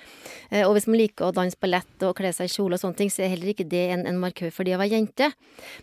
Eh, 0.50 0.62
Og 0.68 0.76
hvis 0.78 0.87
man 0.88 1.00
liker 1.02 1.28
å 1.28 1.35
danse 1.35 1.59
ballett 1.61 2.07
og 2.07 2.14
kle 2.18 2.33
seg 2.33 2.49
i 2.49 2.54
kjole 2.54 2.78
og 2.78 2.83
sånne 2.85 3.00
ting, 3.02 3.11
så 3.11 3.26
er 3.26 3.35
heller 3.35 3.52
ikke 3.52 3.68
det 3.68 3.85
en, 3.97 4.07
en 4.07 4.23
markør 4.23 4.54
for 4.54 4.64
det 4.68 4.76
å 4.78 4.80
være 4.80 4.95
jente. 4.95 5.33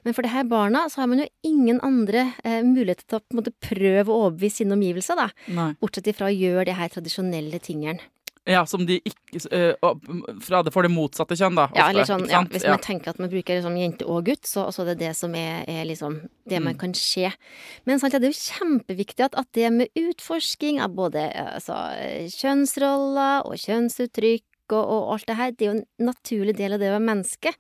Men 0.08 0.16
for 0.16 0.24
det 0.26 0.32
her 0.34 0.48
barna 0.50 0.86
så 0.90 1.04
har 1.04 1.12
man 1.12 1.22
jo 1.26 1.30
ingen 1.44 1.84
andre 1.86 2.30
eh, 2.44 2.62
muligheter 2.66 3.04
til 3.06 3.20
å 3.20 3.24
på 3.26 3.36
en 3.36 3.44
måte 3.44 3.56
prøve 3.60 4.10
å 4.10 4.26
overbevise 4.26 4.64
sine 4.64 4.76
omgivelser, 4.78 5.20
da. 5.20 5.30
Nei. 5.54 5.72
Bortsett 5.84 6.08
ifra 6.08 6.32
å 6.32 6.36
gjøre 6.36 6.66
de 6.72 6.80
her 6.80 6.90
tradisjonelle 6.96 7.60
tingene. 7.60 8.00
Ja, 8.46 8.62
som 8.70 8.84
de 8.86 9.00
ikke 9.02 9.40
Fra 10.46 10.60
det 10.64 10.72
for 10.74 10.86
det 10.86 10.92
motsatte 10.94 11.34
kjønn, 11.40 11.56
da. 11.58 11.64
Ja, 11.74 11.88
ofte, 11.90 12.04
sånn, 12.12 12.26
ja, 12.30 12.40
sant? 12.44 12.52
hvis 12.54 12.66
man 12.70 12.80
tenker 12.84 13.10
at 13.10 13.20
man 13.20 13.32
bruker 13.32 13.58
liksom 13.58 13.78
jente 13.80 14.06
og 14.06 14.26
gutt, 14.28 14.46
så, 14.46 14.68
så 14.72 14.84
er 14.84 14.92
det 14.94 15.00
det 15.02 15.14
som 15.18 15.34
er, 15.36 15.64
er 15.68 15.86
liksom 15.90 16.20
det 16.48 16.60
man 16.62 16.76
Mm. 16.76 16.80
kan 16.80 16.94
se. 16.94 17.32
Men 17.90 18.00
sant, 18.00 18.14
ja, 18.14 18.20
det 18.22 18.30
er 18.30 18.36
jo 18.36 18.44
kjempeviktig 18.54 19.26
at, 19.26 19.36
at 19.36 19.50
det 19.58 19.72
med 19.74 19.90
utforsking 19.98 20.80
av 20.84 20.94
både 20.94 21.26
altså, 21.34 21.74
kjønnsroller 22.46 23.46
og 23.50 23.58
kjønnsuttrykk 23.60 24.44
og, 24.74 24.86
og 24.90 25.12
alt 25.16 25.28
det 25.30 25.36
her, 25.38 25.52
det 25.52 25.66
er 25.66 25.70
jo 25.70 25.76
en 25.78 26.08
naturlig 26.10 26.56
del 26.58 26.74
av 26.74 26.80
det 26.82 26.90
å 26.90 26.96
være 26.96 27.06
menneske. 27.06 27.52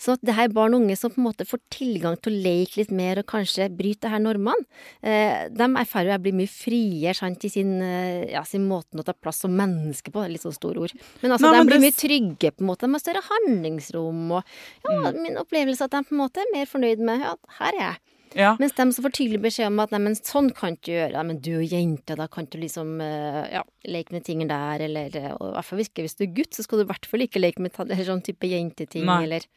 Så 0.00 0.14
at 0.16 0.24
det 0.26 0.34
her 0.34 0.48
barn 0.54 0.74
og 0.74 0.82
unge 0.82 0.96
som 0.98 1.12
på 1.14 1.20
en 1.20 1.26
måte 1.28 1.46
får 1.46 1.60
tilgang 1.74 2.16
til 2.22 2.32
å 2.34 2.40
leke 2.48 2.80
litt 2.80 2.90
mer 2.94 3.20
og 3.22 3.28
kanskje 3.30 3.68
bryte 3.70 4.06
det 4.06 4.12
her 4.14 4.22
normene, 4.24 4.66
eh, 5.02 5.46
de 5.52 5.68
erfarer 5.68 6.10
jo 6.10 6.14
jeg 6.16 6.24
blir 6.26 6.36
mye 6.40 6.50
friere 6.50 7.14
sant, 7.18 7.44
i 7.44 7.52
sin, 7.52 7.72
eh, 7.82 8.30
ja, 8.32 8.42
sin 8.48 8.66
måten 8.68 8.98
å 9.00 9.06
ta 9.06 9.14
plass 9.14 9.42
som 9.44 9.54
menneske 9.54 10.10
på, 10.10 10.18
det 10.22 10.28
er 10.30 10.34
litt 10.36 10.46
sånn 10.46 10.56
store 10.58 10.86
ord. 10.88 10.92
Men 11.22 11.36
altså, 11.36 11.48
Nei, 11.48 11.54
de 11.54 11.58
men 11.62 11.70
blir 11.70 11.78
det 11.80 11.86
mye 11.86 11.98
trygge, 12.02 12.52
på 12.56 12.64
en 12.64 12.70
måte. 12.72 12.86
De 12.88 12.92
har 12.98 13.04
større 13.04 13.26
handlingsrom 13.30 14.30
og 14.32 14.42
ja, 14.42 14.98
Mm. 14.98 15.22
min 15.22 15.36
opplevelse 15.38 15.82
er 15.82 15.90
at 15.90 15.90
de 15.98 16.04
på 16.08 16.14
en 16.16 16.22
måte 16.24 16.40
er 16.42 16.52
mer 16.54 16.66
fornøyd 16.66 16.98
med 16.98 17.20
ja, 17.22 17.34
her 17.60 17.72
er 17.74 17.82
jeg. 17.84 17.98
Ja. 18.36 18.56
Mens 18.60 18.74
de 18.76 18.86
som 18.92 19.04
får 19.04 19.14
tydelig 19.16 19.40
beskjed 19.44 19.70
om 19.70 19.80
at 19.80 19.92
nei, 19.94 20.00
men 20.04 20.16
sånn 20.18 20.50
kan 20.56 20.76
du 20.82 20.90
gjøre, 20.92 21.12
ja, 21.16 21.22
men 21.22 21.38
du 21.44 21.52
er 21.58 21.68
jente, 21.70 22.16
da 22.18 22.26
kan 22.28 22.48
du 22.50 22.58
liksom 22.60 23.00
eh, 23.00 23.44
ja, 23.54 23.62
leke 23.88 24.12
med 24.12 24.24
ting 24.26 24.42
der, 24.46 24.84
eller 24.88 25.16
eh, 25.16 25.32
og 25.38 25.50
i 25.50 25.54
hvert 25.56 25.68
fall 25.70 25.84
ikke 25.84 26.04
hvis 26.04 26.18
du 26.18 26.26
er 26.26 26.34
gutt, 26.36 26.52
så 26.54 26.66
skal 26.66 26.82
du 26.82 26.84
i 26.84 26.90
hvert 26.90 27.08
fall 27.08 27.24
ikke 27.24 27.40
leke 27.40 27.64
med 27.64 27.72
sånn 27.78 28.24
type 28.26 28.50
jenteting, 28.50 29.06
Nei. 29.08 29.22
eller 29.28 29.48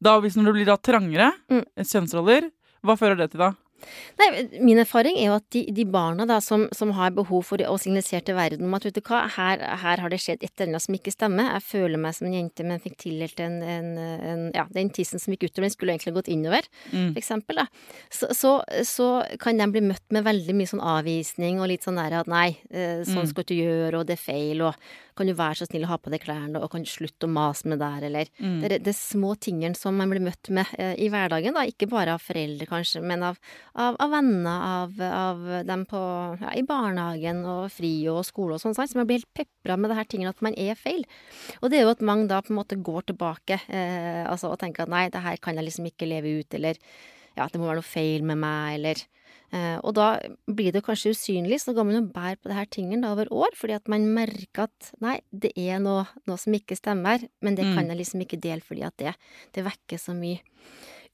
Da, 0.00 0.14
hvis 0.20 0.36
når 0.38 0.46
det 0.48 0.52
blir 0.56 0.68
da 0.70 0.78
trangere 0.80 1.32
Mm. 1.52 1.64
kjønnsroller, 1.76 2.50
hva 2.80 2.96
fører 2.96 3.18
det 3.20 3.30
til 3.32 3.42
da? 3.42 3.50
Nei, 4.20 4.28
min 4.60 4.78
erfaring 4.82 5.16
er 5.18 5.30
jo 5.30 5.36
at 5.38 5.46
de, 5.54 5.62
de 5.74 5.84
barna 5.88 6.26
da, 6.28 6.38
som, 6.44 6.66
som 6.76 6.92
har 6.96 7.10
behov 7.16 7.44
for 7.48 7.62
å 7.64 7.76
signalisere 7.80 8.22
til 8.26 8.36
verden 8.38 8.66
om 8.68 8.74
at 8.76 8.84
vet 8.88 8.98
du 8.98 9.00
hva, 9.06 9.22
her, 9.36 9.62
her 9.82 10.02
har 10.04 10.12
det 10.12 10.20
skjedd 10.22 10.42
et 10.44 10.50
eller 10.60 10.72
annet 10.74 10.84
som 10.84 10.96
ikke 10.98 11.14
stemmer, 11.14 11.50
jeg 11.56 11.66
føler 11.68 12.00
meg 12.02 12.14
som 12.16 12.28
en 12.28 12.36
jente, 12.38 12.66
men 12.66 12.82
fikk 12.84 12.96
tildelt 13.04 13.40
en, 13.44 13.58
en, 13.62 13.90
en 13.98 14.44
ja, 14.56 14.66
den 14.76 14.90
tissen 14.94 15.22
som 15.22 15.32
gikk 15.34 15.48
utover, 15.48 15.66
den 15.68 15.74
skulle 15.76 15.96
egentlig 15.96 16.16
gått 16.20 16.32
innover, 16.32 16.68
Mm. 16.90 17.12
for 17.14 17.20
eksempel, 17.20 17.60
da. 17.60 17.66
Så, 18.10 18.28
så, 18.34 18.50
så 18.88 19.06
kan 19.40 19.58
de 19.60 19.66
bli 19.70 19.82
møtt 19.84 20.04
med 20.14 20.24
veldig 20.26 20.54
mye 20.58 20.70
sånn 20.70 20.82
avvisning 20.82 21.60
og 21.62 21.68
litt 21.70 21.84
sånn 21.86 21.98
der 22.00 22.16
at 22.20 22.30
nei, 22.30 22.56
eh, 22.70 23.02
sånn 23.06 23.24
Mm. 23.24 23.30
skal 23.30 23.44
du 23.46 23.54
gjøre, 23.54 24.00
og 24.00 24.06
det 24.08 24.16
er 24.18 24.22
feil, 24.24 24.62
og 24.66 24.74
kan 25.20 25.28
du 25.28 25.34
være 25.36 25.60
så 25.60 25.68
snill 25.68 25.84
å 25.84 25.90
ha 25.92 25.98
på 26.00 26.10
deg 26.14 26.22
klærne, 26.24 26.58
og 26.64 26.70
kan 26.72 26.82
du 26.86 26.88
slutte 26.90 27.28
å 27.28 27.30
mase 27.30 27.68
med 27.68 27.78
der, 27.82 28.06
eller 28.08 28.30
Mm. 28.40 28.60
det, 28.64 28.80
er- 28.80 28.96
små 28.96 29.34
tingene 29.38 29.76
som 29.76 29.94
man 30.00 30.08
blir 30.10 30.22
møtt 30.24 30.48
med 30.50 30.66
eh, 30.80 30.94
i 30.96 31.10
hverdagen, 31.12 31.52
da. 31.54 31.66
Ikke 31.68 31.88
bare 31.92 32.14
av 32.16 32.22
foreldre, 32.24 32.66
kanskje, 32.70 33.02
men 33.04 33.22
av, 33.22 33.36
av, 33.76 33.96
av 34.00 34.10
venner, 34.10 34.64
av, 34.80 35.00
av 35.10 35.44
dem 35.68 35.84
på, 35.90 36.00
ja, 36.40 36.54
i 36.56 36.62
barnehagen 36.66 37.44
og 37.44 37.68
fri 37.70 37.92
og 38.08 38.24
skole 38.24 38.56
og 38.56 38.62
sånn, 38.64 38.74
sant? 38.74 38.90
så 38.90 38.96
man 38.98 39.06
blir 39.10 39.20
helt 39.20 39.34
pepra 39.44 39.76
med 39.78 39.90
det 39.92 39.96
her 40.00 40.08
tingene 40.10 40.32
at 40.32 40.40
man 40.42 40.56
er 40.56 40.74
feil. 40.80 41.04
Og 41.60 41.68
det 41.70 41.78
er 41.80 41.84
jo 41.86 41.92
at 41.94 42.00
mange 42.02 42.26
da 42.32 42.40
på 42.40 42.54
en 42.54 42.60
måte 42.62 42.80
går 42.80 43.10
tilbake 43.12 43.60
eh, 43.68 44.24
altså, 44.24 44.50
og 44.54 44.58
tenker 44.62 44.86
at 44.88 44.92
nei, 44.96 45.08
det 45.12 45.20
her 45.24 45.36
kan 45.42 45.54
jeg 45.60 45.68
liksom 45.68 45.86
ikke 45.92 46.08
leve 46.08 46.38
ut, 46.40 46.54
eller 46.56 46.80
ja, 47.36 47.46
det 47.46 47.60
må 47.60 47.68
være 47.68 47.82
noe 47.82 47.86
feil 47.86 48.24
med 48.26 48.40
meg, 48.40 48.78
eller 48.80 49.04
Og 49.52 49.94
da 49.96 50.20
blir 50.46 50.70
det 50.72 50.84
kanskje 50.86 51.10
usynlig, 51.10 51.58
så 51.60 51.74
går 51.74 51.86
man 51.88 51.96
og 51.98 52.12
bærer 52.14 52.36
på 52.38 52.50
det 52.50 52.54
her 52.54 52.68
tingene 52.70 53.02
da 53.02 53.10
over 53.12 53.26
år, 53.34 53.56
fordi 53.58 53.74
at 53.74 53.88
man 53.90 54.04
merker 54.14 54.68
at 54.68 54.90
nei, 55.02 55.16
det 55.32 55.50
er 55.58 55.80
noe, 55.82 56.04
noe 56.28 56.38
som 56.38 56.54
ikke 56.54 56.76
stemmer, 56.78 57.24
men 57.42 57.56
det 57.58 57.64
Mm. 57.66 57.74
kan 57.74 57.88
jeg 57.88 57.98
liksom 57.98 58.20
ikke 58.22 58.40
dele 58.40 58.60
fordi 58.62 58.82
at 58.86 58.96
det, 58.96 59.14
det 59.52 59.64
vekker 59.66 59.98
så 59.98 60.14
mye 60.14 60.38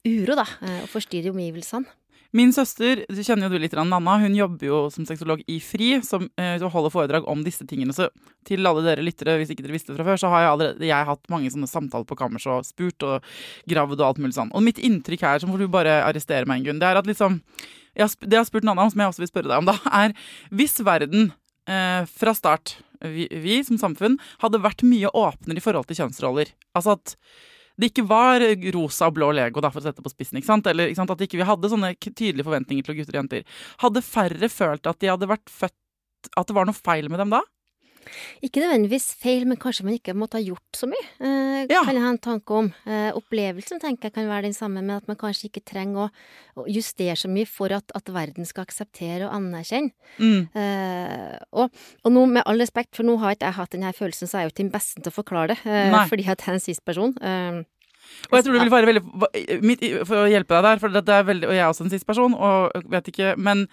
uro, 0.05 0.35
da, 0.35 0.45
eh, 0.61 0.83
og 0.83 0.89
forstyrrer 0.89 1.33
omgivelsene. 1.33 1.85
Min 2.35 2.51
søster, 2.51 3.05
du 3.07 3.21
kjenner 3.23 3.47
jo 3.47 3.55
du 3.55 3.61
litt, 3.63 3.75
Nanna, 3.77 4.17
hun 4.19 4.35
jobber 4.35 4.67
jo 4.67 4.79
som 4.91 5.05
sexolog 5.07 5.43
i 5.47 5.59
FRI, 5.63 6.01
som 6.03 6.25
eh, 6.39 6.59
holder 6.59 6.91
foredrag 6.91 7.27
om 7.31 7.43
disse 7.45 7.63
tingene. 7.69 7.95
Så 7.95 8.09
til 8.47 8.67
alle 8.67 8.83
dere 8.85 9.05
lyttere, 9.05 9.37
hvis 9.39 9.53
ikke 9.53 9.63
dere 9.63 9.77
visste 9.77 9.93
det 9.93 9.99
fra 9.99 10.09
før, 10.09 10.19
så 10.19 10.31
har 10.33 10.43
jeg 10.43 10.51
allerede 10.51 10.89
jeg 10.89 11.09
hatt 11.11 11.31
mange 11.31 11.51
sånne 11.53 11.71
samtaler 11.71 12.07
på 12.09 12.19
kammerset 12.19 12.51
og 12.51 12.67
spurt 12.67 13.07
og 13.07 13.33
gravd 13.71 14.01
og 14.01 14.07
alt 14.09 14.21
mulig 14.23 14.35
sånn. 14.37 14.51
Og 14.51 14.65
mitt 14.65 14.81
inntrykk 14.83 15.23
her, 15.23 15.41
så 15.41 15.49
får 15.49 15.63
du 15.63 15.71
bare 15.71 16.01
arrestere 16.03 16.49
meg, 16.49 16.61
en 16.61 16.69
grunn, 16.69 16.83
det 16.83 16.91
er 16.91 17.01
at 17.01 17.09
liksom 17.09 17.41
jeg 17.97 18.05
har, 18.05 18.11
Det 18.21 18.35
jeg 18.35 18.43
har 18.43 18.45
spurt 18.45 18.65
Nanna 18.67 18.83
om, 18.85 18.91
som 18.93 19.01
jeg 19.01 19.09
også 19.09 19.23
vil 19.23 19.31
spørre 19.31 19.49
deg 19.49 19.61
om, 19.63 19.69
da, 19.71 19.77
er 20.03 20.13
hvis 20.53 20.77
verden 20.85 21.31
eh, 21.65 22.03
fra 22.05 22.33
start, 22.37 22.77
vi, 23.01 23.25
vi 23.31 23.61
som 23.65 23.79
samfunn, 23.81 24.19
hadde 24.43 24.61
vært 24.61 24.85
mye 24.85 25.09
åpnere 25.09 25.57
i 25.57 25.63
forhold 25.63 25.87
til 25.89 26.03
kjønnsroller. 26.03 26.51
Altså 26.77 26.97
at 26.97 27.15
det 27.77 27.91
ikke 27.91 28.07
var 28.09 28.41
rosa 28.73 29.07
og 29.11 29.17
blå 29.17 29.31
Lego, 29.37 29.61
da, 29.61 29.69
for 29.73 29.81
å 29.81 29.85
sette 29.85 30.01
det 30.01 30.07
på 30.07 30.13
spissen. 30.13 30.39
ikke 30.39 30.49
sant? 30.49 30.67
Eller 30.67 30.89
ikke 30.89 31.01
sant? 31.01 31.11
at 31.13 31.21
ikke 31.27 31.37
vi 31.41 31.45
hadde 31.49 31.69
sånne 31.69 31.91
tydelige 32.01 32.47
forventninger 32.47 32.83
til 32.87 32.97
gutter 32.97 33.13
og 33.15 33.21
jenter. 33.21 33.43
Hadde 33.83 34.01
færre 34.05 34.49
følt 34.49 34.89
at 34.89 34.99
de 35.03 35.11
hadde 35.13 35.29
vært 35.29 35.49
født 35.53 35.77
At 36.35 36.49
det 36.49 36.55
var 36.57 36.65
noe 36.65 36.75
feil 36.75 37.07
med 37.13 37.21
dem 37.21 37.29
da? 37.29 37.43
Ikke 38.41 38.61
nødvendigvis 38.63 39.09
feil, 39.19 39.43
men 39.47 39.59
kanskje 39.59 39.83
man 39.83 39.95
ikke 39.97 40.13
måtte 40.15 40.39
ha 40.39 40.43
gjort 40.43 40.77
så 40.79 40.87
mye. 40.87 41.05
Eh, 41.19 41.65
Ja. 41.69 41.81
Kan 41.83 41.95
jeg 41.97 42.03
ha 42.05 42.09
en 42.13 42.17
tanke 42.23 42.53
om. 42.55 42.69
Eh, 42.87 43.11
opplevelsen 43.17 43.81
tenker 43.81 44.07
jeg 44.07 44.13
kan 44.15 44.27
være 44.29 44.47
den 44.47 44.53
samme, 44.55 44.79
men 44.81 44.95
at 44.95 45.07
man 45.09 45.17
kanskje 45.19 45.49
ikke 45.49 45.65
trenger 45.67 46.05
å, 46.05 46.09
å 46.61 46.65
justere 46.71 47.17
så 47.19 47.27
mye 47.27 47.45
for 47.49 47.73
at, 47.75 47.91
at 47.97 48.07
verden 48.13 48.45
skal 48.47 48.63
akseptere 48.63 49.27
og 49.27 49.35
anerkjenne. 49.35 49.91
Mm. 50.19 50.47
Eh, 50.55 51.35
og, 52.03 52.11
nå, 52.13 52.25
med 52.37 52.45
all 52.45 52.61
respekt, 52.61 52.95
for 52.97 53.07
nå 53.07 53.17
har 53.21 53.35
ikke 53.35 53.49
jeg 53.49 53.57
hatt 53.59 53.73
denne 53.75 53.93
følelsen, 53.95 54.29
så 54.29 54.37
er 54.37 54.45
jeg 54.45 54.49
jo 54.49 54.53
ikke 54.55 54.63
den 54.65 54.75
beste 54.75 55.01
til 55.01 55.11
å 55.13 55.17
forklare 55.17 55.53
det, 55.53 55.59
eh, 55.65 55.89
Nei. 55.93 56.05
fordi 56.09 56.27
at 56.27 56.41
jeg 56.41 56.53
er 56.53 56.59
en 56.59 56.65
cis-person. 56.67 57.17
Eh, 57.21 57.63
Og 58.31 58.37
jeg 58.37 58.45
tror 58.45 58.53
det 58.55 58.61
vil 58.63 58.71
være 58.71 58.87
veldig 58.87 59.61
mitt, 59.67 59.81
For 60.07 60.23
å 60.23 60.29
hjelpe 60.31 60.55
deg 60.55 60.63
der, 60.63 60.79
for 60.79 60.89
det 60.95 61.09
er 61.11 61.23
veldig, 61.27 61.47
og 61.49 61.55
jeg 61.57 61.63
er 61.65 61.71
også 61.71 61.83
en 61.83 61.91
cis-person, 61.91 62.33
og 62.33 62.71
vet 62.87 63.09
ikke 63.11 63.33
Men 63.37 63.67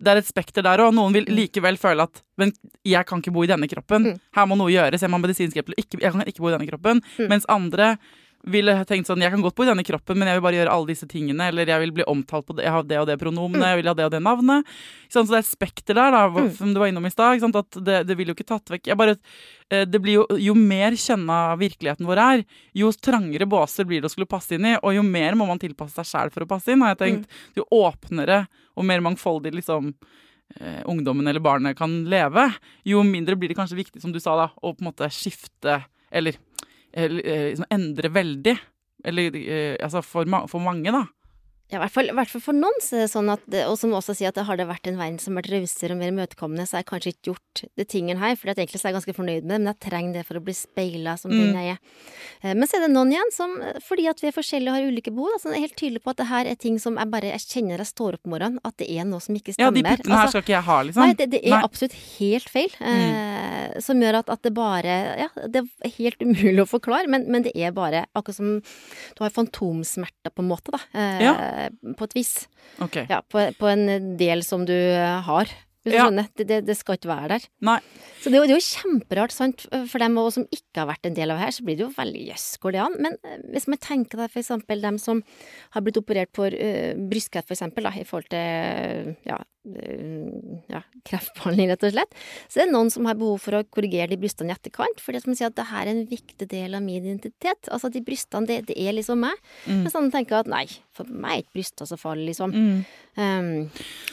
det 0.00 0.12
er 0.12 0.20
et 0.20 0.28
spekter 0.28 0.64
der 0.64 0.80
òg. 0.80 0.94
Noen 0.96 1.12
vil 1.12 1.26
mm. 1.28 1.34
likevel 1.36 1.76
føle 1.76 2.06
at 2.06 2.22
Men 2.40 2.54
jeg 2.86 3.04
kan 3.06 3.20
ikke 3.20 3.34
bo 3.34 3.44
i 3.44 3.50
denne 3.50 3.68
kroppen. 3.68 4.06
Mm. 4.06 4.20
Her 4.36 4.46
må 4.48 4.56
noe 4.56 4.72
gjøres. 4.72 5.02
Jeg 5.04 5.12
må 5.12 5.20
medisinsk 5.20 5.58
hjelp. 5.58 5.74
Jeg 5.76 6.12
kan 6.14 6.24
ikke 6.24 6.40
bo 6.40 6.48
i 6.48 6.54
denne 6.56 6.68
kroppen. 6.70 7.02
Mm. 7.18 7.28
Mens 7.28 7.44
andre 7.52 7.98
ville 8.48 8.72
tenkt 8.88 9.08
sånn 9.08 9.20
Jeg 9.20 9.34
kan 9.34 9.42
godt 9.44 9.56
bo 9.58 9.64
i 9.66 9.68
denne 9.68 9.84
kroppen, 9.84 10.16
men 10.18 10.30
jeg 10.30 10.38
vil 10.38 10.44
bare 10.46 10.58
gjøre 10.60 10.72
alle 10.72 10.88
disse 10.88 11.08
tingene. 11.10 11.50
Eller 11.50 11.68
jeg 11.68 11.82
vil 11.82 11.92
bli 11.98 12.06
omtalt 12.08 12.46
på 12.48 12.56
det, 12.56 12.64
jeg 12.64 12.74
har 12.74 12.86
det 12.88 13.00
og 13.02 13.08
det 13.10 13.18
pronomenet, 13.20 13.60
mm. 13.60 13.68
jeg 13.68 13.80
vil 13.80 13.90
ha 13.90 13.94
det 13.98 14.06
og 14.08 14.14
det 14.14 14.22
navnet. 14.24 14.70
Så 15.12 15.24
det 15.28 15.36
er 15.36 15.42
et 15.42 15.50
spekter 15.50 15.98
der, 15.98 16.14
da, 16.14 16.22
mm. 16.32 16.50
som 16.56 16.72
du 16.72 16.80
var 16.80 16.92
innom 16.92 17.08
i 17.08 17.12
stad. 17.12 17.44
At 17.60 17.80
det, 17.84 17.98
det 18.08 18.16
vil 18.18 18.32
jo 18.32 18.36
ikke 18.38 18.48
tatt 18.48 18.72
vekk 18.72 18.92
bare, 19.00 19.16
eh, 19.68 19.84
det 19.88 20.00
blir 20.02 20.20
jo, 20.20 20.24
jo 20.40 20.54
mer 20.56 20.96
kjenna 20.98 21.40
virkeligheten 21.60 22.08
vår 22.08 22.22
er, 22.24 22.46
jo 22.76 22.92
trangere 22.96 23.48
båser 23.50 23.88
blir 23.88 24.00
det 24.00 24.10
å 24.10 24.14
skulle 24.14 24.30
passe 24.30 24.56
inn 24.56 24.66
i, 24.72 24.74
og 24.80 24.96
jo 24.96 25.04
mer 25.06 25.36
må 25.38 25.48
man 25.48 25.60
tilpasse 25.60 26.00
seg 26.00 26.08
sjæl 26.08 26.34
for 26.34 26.46
å 26.46 26.50
passe 26.50 26.72
inn, 26.72 26.84
har 26.84 26.96
jeg 26.96 27.02
tenkt. 27.04 27.28
Mm. 27.28 27.60
Jo 27.60 27.68
åpnere 27.82 28.42
og 28.80 28.88
mer 28.88 29.04
mangfoldig 29.04 29.52
liksom 29.58 29.92
eh, 29.92 30.82
ungdommen 30.88 31.28
eller 31.28 31.44
barnet 31.44 31.78
kan 31.78 32.02
leve, 32.08 32.48
jo 32.88 33.04
mindre 33.04 33.36
blir 33.36 33.52
det 33.52 33.58
kanskje 33.58 33.82
viktig, 33.82 34.02
som 34.02 34.14
du 34.14 34.20
sa, 34.22 34.38
da, 34.38 34.50
å 34.56 34.72
på 34.72 34.80
en 34.80 34.92
måte 34.92 35.10
skifte 35.12 35.82
eller 36.10 36.34
liksom 36.94 37.66
endre 37.70 38.10
veldig. 38.14 38.56
Eller 39.04 39.36
eh, 39.36 39.76
altså 39.80 40.02
for, 40.04 40.28
for 40.50 40.62
mange, 40.64 40.92
da. 40.92 41.04
Ja, 41.70 41.78
i 41.78 41.82
hvert, 41.84 41.92
fall, 41.94 42.08
i 42.10 42.14
hvert 42.18 42.30
fall, 42.32 42.42
for 42.42 42.56
noen, 42.56 42.80
så 42.82 42.96
er 42.98 43.04
det 43.04 43.12
sånn 43.12 43.28
at, 43.30 43.44
og 43.62 43.76
som 43.78 43.92
også 43.94 44.16
sier 44.18 44.32
at 44.32 44.38
det 44.40 44.42
har 44.48 44.58
det 44.58 44.66
vært 44.66 44.88
en 44.90 44.96
verden 44.98 45.20
som 45.22 45.36
har 45.36 45.44
vært 45.44 45.52
rausere 45.54 45.94
og 45.94 46.00
mer 46.00 46.10
imøtekommende, 46.10 46.64
så 46.66 46.76
har 46.76 46.82
jeg 46.82 46.88
kanskje 46.88 47.12
ikke 47.12 47.28
gjort 47.28 47.62
det 47.78 47.86
tingen 47.92 48.18
her, 48.18 48.34
for 48.40 48.50
egentlig 48.50 48.80
så 48.80 48.88
er 48.88 48.90
jeg 48.90 48.96
ganske 48.96 49.14
fornøyd 49.14 49.44
med 49.44 49.52
det, 49.52 49.58
men 49.60 49.70
jeg 49.70 49.78
trenger 49.86 50.16
det 50.18 50.24
for 50.26 50.40
å 50.40 50.42
bli 50.48 50.54
speila 50.58 51.14
som 51.20 51.30
mm. 51.30 51.36
den 51.38 51.60
jeg 51.60 51.76
er. 51.76 51.78
Eh, 52.42 52.56
men 52.58 52.66
så 52.66 52.80
er 52.80 52.82
det 52.84 52.88
noen 52.90 53.14
igjen 53.14 53.30
som, 53.36 53.54
fordi 53.86 54.08
at 54.10 54.22
vi 54.24 54.30
er 54.32 54.34
forskjellige 54.34 54.72
og 54.72 54.78
har 54.80 54.88
ulike 54.90 55.12
behov, 55.14 55.36
altså, 55.36 55.52
er 55.54 55.62
helt 55.62 55.76
tydelig 55.78 56.02
på 56.02 56.10
at 56.10 56.18
det 56.18 56.26
her 56.32 56.50
er 56.50 56.58
ting 56.66 56.80
som 56.82 56.98
jeg 56.98 57.12
bare 57.14 57.30
jeg 57.30 57.46
kjenner 57.46 57.84
jeg 57.84 57.92
står 57.92 58.18
opp 58.18 58.26
om 58.26 58.34
morgenen, 58.34 58.58
at 58.66 58.78
det 58.82 58.90
er 58.90 59.06
noe 59.06 59.22
som 59.22 59.38
ikke 59.38 59.54
stemmer. 59.54 59.70
Ja, 59.70 59.76
de 59.78 59.86
puttene 59.86 60.18
her 60.18 60.24
altså, 60.24 60.34
skal 60.40 60.46
ikke 60.48 60.56
jeg 60.56 60.68
ha, 60.72 60.80
liksom. 60.88 61.06
Nei, 61.06 61.16
det, 61.22 61.30
det 61.36 61.42
er 61.44 61.54
nei. 61.54 61.62
absolutt 61.70 61.96
helt 62.16 62.50
feil. 62.50 62.76
Mm. 62.82 63.06
Eh, 63.06 63.78
som 63.86 64.02
gjør 64.02 64.20
at, 64.24 64.34
at, 64.34 64.42
det 64.42 64.54
bare 64.56 64.98
Ja, 65.20 65.30
det 65.52 65.62
er 65.86 65.94
helt 66.00 66.22
umulig 66.24 66.64
å 66.64 66.66
forklare, 66.66 67.06
men, 67.12 67.30
men 67.30 67.46
det 67.46 67.54
er 67.54 67.70
bare 67.76 68.08
akkurat 68.10 68.40
som 68.40 68.52
du 68.58 69.22
har 69.22 69.30
fantomsmerter, 69.30 70.34
på 70.34 70.42
en 70.42 70.50
måte, 70.50 70.74
da. 70.74 70.82
Eh, 70.98 71.24
ja 71.28 71.34
på 71.96 72.08
et 72.08 72.16
vis. 72.16 72.34
Okay. 72.80 73.06
Ja, 73.10 73.20
på, 73.22 73.42
på, 73.58 73.68
en 73.70 74.16
del 74.20 74.44
som 74.46 74.64
du 74.68 74.76
har. 75.26 75.50
Ja. 75.88 76.04
skjønner. 76.04 76.26
Det, 76.36 76.44
det, 76.48 76.58
det, 76.68 76.76
skal 76.76 76.98
ikke 76.98 77.08
være 77.08 77.28
der. 77.34 77.46
Nei. 77.64 77.78
Så 78.20 78.28
det, 78.28 78.42
det, 78.44 78.52
er 78.52 78.58
jo 78.58 78.66
kjemperart, 78.66 79.32
sant. 79.32 79.64
For 79.88 80.02
dem 80.02 80.18
som 80.34 80.44
ikke 80.52 80.82
har 80.82 80.90
vært 80.90 81.08
en 81.08 81.16
del 81.16 81.32
av 81.32 81.40
det 81.40 81.46
her, 81.46 81.54
så 81.56 81.64
blir 81.64 81.78
det 81.78 81.86
jo 81.86 81.92
veldig 81.96 82.24
jøss, 82.28 82.48
går 82.60 82.76
det 82.76 82.82
an? 82.84 82.98
Men 83.06 83.16
eh, 83.24 83.38
hvis 83.54 83.68
man 83.70 83.80
tenker 83.80 84.20
deg 84.20 84.34
for 84.34 84.42
eksempel 84.42 84.84
dem 84.84 84.98
som 85.00 85.22
har 85.72 85.86
blitt 85.86 86.00
operert 86.00 86.32
for 86.36 86.52
uh, 86.52 86.92
brystkreft, 87.10 87.48
for 87.48 87.56
eksempel, 87.56 87.88
da, 87.88 87.94
i 87.96 88.04
forhold 88.08 88.28
til 88.32 89.16
ja, 89.28 89.38
ja, 90.70 90.80
kreftbehandling, 91.04 91.68
rett 91.68 91.82
og 91.84 91.92
slett, 91.92 92.14
så 92.48 92.60
det 92.60 92.64
er 92.64 92.72
noen 92.72 92.90
som 92.92 93.04
har 93.08 93.18
behov 93.20 93.42
for 93.44 93.58
å 93.58 93.62
korrigere 93.68 94.08
de 94.12 94.18
brystene 94.20 94.54
i 94.54 94.56
etterkant, 94.56 95.02
fordi 95.04 95.20
som 95.20 95.36
sier 95.36 95.50
at 95.50 95.58
det 95.58 95.66
her 95.68 95.84
er 95.84 95.92
en 95.92 96.06
viktig 96.08 96.48
del 96.48 96.76
av 96.78 96.84
min 96.84 97.02
identitet. 97.02 97.68
Altså 97.68 97.90
de 97.92 98.00
brystene, 98.04 98.48
det, 98.48 98.62
det 98.70 98.76
er 98.80 98.96
liksom 98.96 99.20
meg. 99.20 99.36
Mm. 99.66 99.84
Mens 99.84 99.98
andre 99.98 100.16
tenker 100.16 100.40
at 100.40 100.50
nei, 100.50 100.64
for 100.96 101.08
meg 101.12 101.34
er 101.34 101.44
ikke 101.44 101.58
brystene 101.58 101.90
så 101.90 102.00
farlig, 102.00 102.30
liksom. 102.32 102.56
Mm. 102.56 102.80
Um, 103.20 103.50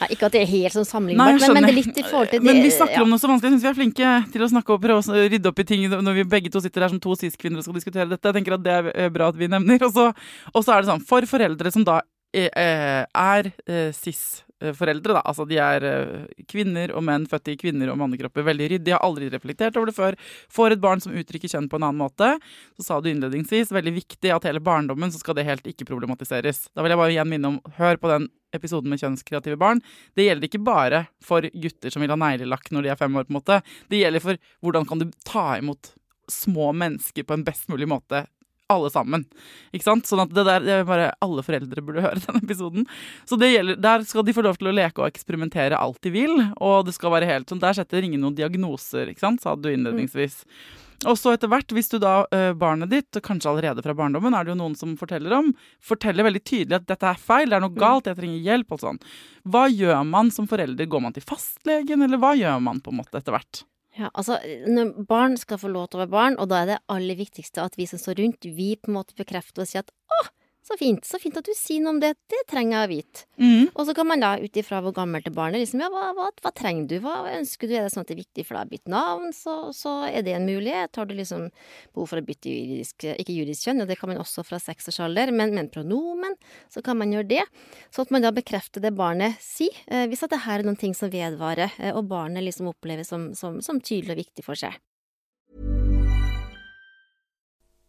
ja, 0.02 0.10
ikke 0.12 0.28
at 0.28 0.36
det 0.36 0.42
er 0.42 0.52
helt 0.52 0.76
sånn 0.76 0.88
sammenlignbart, 0.88 1.40
men, 1.46 1.57
men, 1.60 1.68
det 1.68 1.74
er 1.74 1.78
litt 1.78 2.00
i 2.00 2.06
forhold 2.06 2.32
til 2.32 2.42
det 2.42 2.48
Men 2.48 2.62
vi 2.64 2.72
snakker 2.74 2.98
ja. 2.98 3.04
om 3.04 3.12
noe 3.12 3.20
så 3.20 3.30
vanskelig. 3.30 3.50
Jeg 3.50 3.56
syns 3.58 3.66
vi 3.66 3.70
er 3.70 3.78
flinke 3.78 4.14
til 4.34 4.44
å 4.46 4.50
snakke 4.54 4.74
og 4.74 4.82
prøve 4.82 5.02
å 5.02 5.28
rydde 5.34 5.52
opp 5.52 5.62
i 5.62 5.68
ting 5.68 5.86
når 5.92 6.20
vi 6.20 6.26
begge 6.36 6.52
to 6.54 6.62
sitter 6.64 6.86
her 6.86 6.92
som 6.94 7.02
to 7.02 7.16
cis-kvinner 7.18 7.62
og 7.62 7.68
skal 7.68 7.78
diskutere 7.78 8.10
dette. 8.10 8.24
Jeg 8.28 8.40
tenker 8.40 8.58
at 8.58 8.66
det 8.66 8.76
er 8.94 9.14
bra 9.14 9.30
at 9.32 9.38
vi 9.38 9.50
nevner. 9.50 9.86
Og 9.88 9.94
så, 9.94 10.10
er 10.12 10.82
det 10.82 10.90
sånn, 10.90 11.06
for 11.08 11.28
foreldre 11.30 11.74
som 11.74 11.86
da 11.86 12.00
er, 12.36 12.50
eh, 12.52 13.02
er 13.08 13.52
eh, 13.66 13.88
cis 13.96 14.42
Eh, 14.42 14.47
foreldre, 14.74 15.14
da. 15.16 15.22
Altså 15.22 15.46
de 15.48 15.58
er 15.62 15.84
eh, 15.86 16.44
kvinner 16.50 16.92
og 16.96 17.04
menn 17.06 17.26
født 17.30 17.52
i 17.52 17.56
kvinner- 17.60 17.92
og 17.92 17.98
mannekropper. 18.00 18.46
Veldig 18.46 18.70
ryddig. 18.74 18.94
har 18.94 19.04
aldri 19.06 19.30
reflektert 19.30 19.76
over 19.76 19.90
det 19.90 19.96
før. 19.96 20.18
Får 20.50 20.74
et 20.74 20.82
barn 20.82 21.02
som 21.04 21.14
uttrykker 21.14 21.50
kjønn 21.52 21.68
på 21.70 21.78
en 21.78 21.88
annen 21.88 22.02
måte. 22.02 22.32
Så 22.78 22.88
sa 22.88 23.00
du 23.00 23.10
innledningsvis 23.10 23.72
veldig 23.74 23.94
viktig 24.00 24.32
at 24.34 24.48
hele 24.48 24.62
barndommen 24.64 25.12
så 25.14 25.20
skal 25.22 25.38
det 25.38 25.46
helt 25.48 25.66
ikke 25.66 25.86
problematiseres. 25.88 26.68
Da 26.74 26.82
vil 26.82 26.94
jeg 26.94 27.02
bare 27.02 27.14
igjen 27.14 27.30
minne 27.30 27.52
om, 27.54 27.60
hør 27.78 28.00
på 28.00 28.10
den 28.10 28.28
episoden 28.56 28.90
med 28.90 29.00
kjønnskreative 29.02 29.58
barn. 29.60 29.82
Det 30.16 30.26
gjelder 30.26 30.48
ikke 30.48 30.64
bare 30.64 31.04
for 31.24 31.44
gutter 31.52 31.92
som 31.92 32.02
vil 32.02 32.14
ha 32.14 32.18
neglelakk 32.18 32.72
når 32.72 32.86
de 32.86 32.92
er 32.94 33.00
fem 33.00 33.14
år, 33.14 33.28
på 33.28 33.34
en 33.34 33.40
måte. 33.40 33.60
Det 33.92 34.00
gjelder 34.00 34.24
for 34.24 34.42
hvordan 34.64 34.88
kan 34.88 35.02
du 35.02 35.10
ta 35.28 35.50
imot 35.60 35.92
små 36.28 36.72
mennesker 36.76 37.24
på 37.24 37.36
en 37.36 37.44
best 37.44 37.70
mulig 37.72 37.88
måte 37.88 38.26
alle 38.72 38.90
sammen. 38.92 39.24
Ikke 39.72 39.86
sant? 39.86 40.08
Sånn 40.08 40.20
at 40.24 40.32
det 40.34 40.44
der 40.44 40.64
det 40.64 40.74
er 40.80 40.88
bare 40.88 41.12
alle 41.24 41.44
foreldre 41.44 41.84
burde 41.84 42.04
høre 42.04 42.20
den 42.26 42.42
episoden. 42.42 42.88
Så 43.28 43.38
det 43.40 43.52
gjelder, 43.54 43.78
der 43.80 44.04
skal 44.08 44.26
de 44.26 44.34
få 44.36 44.44
lov 44.44 44.58
til 44.60 44.68
å 44.68 44.74
leke 44.76 45.00
og 45.00 45.08
eksperimentere 45.08 45.78
alt 45.78 46.02
de 46.04 46.12
vil. 46.12 46.34
Og 46.56 46.84
det 46.88 46.96
skal 46.96 47.14
være 47.14 47.30
helt 47.30 47.48
sånn, 47.48 47.62
der 47.62 47.78
setter 47.78 48.04
ingen 48.04 48.20
noen 48.24 48.36
diagnoser, 48.36 49.08
ikke 49.08 49.24
sant, 49.24 49.44
sa 49.44 49.56
du 49.56 49.70
innledningsvis. 49.72 50.42
Og 51.06 51.14
så 51.14 51.36
etter 51.36 51.50
hvert, 51.50 51.70
hvis 51.72 51.92
du 51.92 52.00
da 52.02 52.24
øh, 52.34 52.52
barnet 52.58 52.90
ditt, 52.90 53.20
kanskje 53.22 53.52
allerede 53.52 53.84
fra 53.86 53.94
barndommen, 53.94 54.34
er 54.34 54.44
det 54.44 54.52
jo 54.52 54.58
noen 54.58 54.74
som 54.76 54.96
forteller 54.98 55.36
om, 55.36 55.52
forteller 55.78 56.26
veldig 56.26 56.42
tydelig 56.42 56.80
at 56.80 56.88
dette 56.90 57.06
er 57.06 57.20
feil, 57.22 57.46
det 57.46 57.60
er 57.60 57.62
noe 57.62 57.74
mm. 57.74 57.78
galt, 57.78 58.10
jeg 58.10 58.18
trenger 58.18 58.48
hjelp 58.50 58.74
og 58.74 58.82
sånn. 58.82 58.98
Hva 59.46 59.68
gjør 59.70 60.02
man 60.10 60.32
som 60.34 60.50
forelder? 60.50 60.90
Går 60.90 61.04
man 61.06 61.14
til 61.14 61.24
fastlegen, 61.24 62.02
eller 62.02 62.18
hva 62.18 62.34
gjør 62.34 62.58
man 62.66 62.82
på 62.82 62.90
en 62.90 62.98
måte 62.98 63.20
etter 63.20 63.36
hvert? 63.36 63.62
Ja, 63.98 64.12
altså, 64.14 64.36
når 64.70 64.92
barn 65.10 65.34
skal 65.40 65.58
få 65.58 65.70
lov 65.72 65.88
til 65.90 65.98
å 65.98 66.04
være 66.04 66.12
barn, 66.12 66.36
og 66.38 66.50
da 66.52 66.60
er 66.62 66.68
det 66.70 66.82
aller 66.94 67.18
viktigste 67.18 67.64
at 67.64 67.74
vi 67.78 67.86
som 67.90 67.98
står 67.98 68.20
rundt, 68.20 68.46
vi 68.46 68.76
på 68.78 68.92
en 68.92 68.98
måte 69.00 69.16
bekrefter 69.18 69.64
og 69.64 69.70
sier 69.70 69.82
at 69.82 69.90
så 70.68 70.76
fint, 70.76 71.04
så 71.06 71.18
fint 71.20 71.36
at 71.40 71.46
du 71.46 71.54
sier 71.56 71.80
noe 71.80 71.94
om 71.94 72.00
det, 72.02 72.10
det 72.28 72.42
trenger 72.50 72.74
jeg 72.74 72.86
å 72.86 72.90
vite. 72.90 73.24
Mm. 73.40 73.68
Og 73.72 73.86
så 73.88 73.94
kan 73.96 74.08
man 74.08 74.20
da, 74.20 74.34
ut 74.36 74.58
ifra 74.60 74.82
hvor 74.84 74.92
gammelt 74.96 75.28
er 75.30 75.34
barnet, 75.36 75.62
liksom, 75.62 75.80
ja, 75.80 75.88
hva, 75.92 76.10
hva, 76.16 76.28
hva, 76.44 76.52
trenger 76.52 76.88
du, 76.90 76.96
hva 77.04 77.14
ønsker 77.38 77.70
du, 77.70 77.74
er 77.78 77.86
det 77.86 77.92
sånn 77.94 78.04
at 78.04 78.10
det 78.10 78.18
er 78.18 78.20
viktig 78.20 78.44
for 78.44 78.58
deg 78.58 78.68
å 78.68 78.72
bytte 78.74 78.92
navn, 78.92 79.30
så, 79.36 79.54
så, 79.76 79.94
er 80.10 80.26
det 80.26 80.34
en 80.36 80.48
mulighet. 80.48 81.00
Har 81.00 81.08
du 81.08 81.14
liksom 81.16 81.46
behov 81.94 82.10
for 82.10 82.20
å 82.20 82.26
bytte 82.26 82.52
juridisk, 82.52 83.08
ikke 83.14 83.36
juridisk 83.38 83.68
kjønn, 83.68 83.84
og 83.84 83.88
det 83.88 83.96
kan 84.00 84.12
man 84.12 84.20
også 84.20 84.44
fra 84.44 84.60
seksårsalder, 84.60 85.32
men, 85.32 85.56
men 85.56 85.72
pronomen, 85.72 86.36
så 86.72 86.84
kan 86.84 87.00
man 87.00 87.16
gjøre 87.16 87.30
det. 87.32 87.46
Så 87.94 88.04
at 88.04 88.12
man 88.12 88.26
da 88.26 88.34
bekrefter 88.36 88.84
det 88.84 88.92
barnet 88.98 89.40
sier, 89.44 89.72
eh, 89.88 90.04
hvis 90.10 90.26
at 90.26 90.34
det 90.34 90.44
her 90.44 90.60
er 90.60 90.68
noen 90.68 90.80
ting 90.80 90.96
som 90.96 91.12
vedvarer, 91.12 91.72
eh, 91.80 91.96
og 91.96 92.10
barnet 92.12 92.44
liksom 92.44 92.68
oppleves 92.74 93.08
som, 93.14 93.30
som, 93.38 93.62
som 93.64 93.80
tydelig 93.80 94.18
og 94.18 94.22
viktig 94.26 94.44
for 94.44 94.58
seg. 94.58 94.76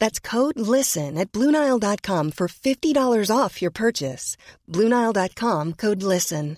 That's 0.00 0.20
code 0.20 0.58
LISTEN 0.58 1.18
at 1.18 1.32
Bluenile.com 1.32 2.32
for 2.32 2.48
$50 2.48 3.30
off 3.30 3.62
your 3.62 3.70
purchase. 3.70 4.36
Bluenile.com 4.66 5.72
code 5.74 6.02
LISTEN. 6.02 6.56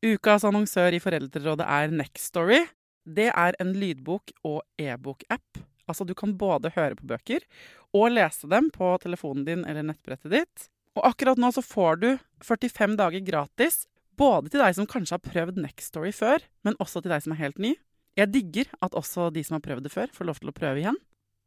Ukas 0.00 0.46
annonsør 0.48 0.94
i 0.96 1.00
Foreldrerådet 1.00 1.66
er 1.68 1.90
Nextory. 1.92 2.62
Det 3.04 3.28
er 3.28 3.56
en 3.60 3.74
lydbok- 3.76 4.32
og 4.48 4.62
e-bok-app. 4.80 5.60
Altså, 5.88 6.06
du 6.08 6.14
kan 6.16 6.32
både 6.40 6.72
høre 6.72 6.96
på 6.96 7.04
bøker 7.10 7.44
og 7.92 8.14
lese 8.14 8.48
dem 8.48 8.70
på 8.72 8.94
telefonen 9.02 9.44
din 9.44 9.66
eller 9.68 9.84
nettbrettet 9.84 10.32
ditt. 10.32 10.68
Og 10.96 11.04
akkurat 11.10 11.40
nå 11.40 11.50
så 11.52 11.60
får 11.60 12.00
du 12.00 12.08
45 12.46 12.96
dager 12.96 13.20
gratis, 13.26 13.82
både 14.16 14.48
til 14.48 14.62
deg 14.62 14.78
som 14.78 14.88
kanskje 14.88 15.18
har 15.18 15.24
prøvd 15.26 15.60
Nextory 15.60 16.14
før, 16.16 16.40
men 16.64 16.80
også 16.80 17.02
til 17.02 17.12
deg 17.12 17.26
som 17.26 17.36
er 17.36 17.42
helt 17.44 17.60
ny. 17.60 17.74
Jeg 18.20 18.32
digger 18.34 18.68
at 18.84 18.96
også 18.98 19.30
de 19.32 19.44
som 19.46 19.56
har 19.56 19.64
prøvd 19.64 19.86
det 19.88 19.94
før, 19.94 20.12
får 20.12 20.28
lov 20.28 20.40
til 20.40 20.52
å 20.52 20.56
prøve 20.56 20.82
igjen. 20.82 21.00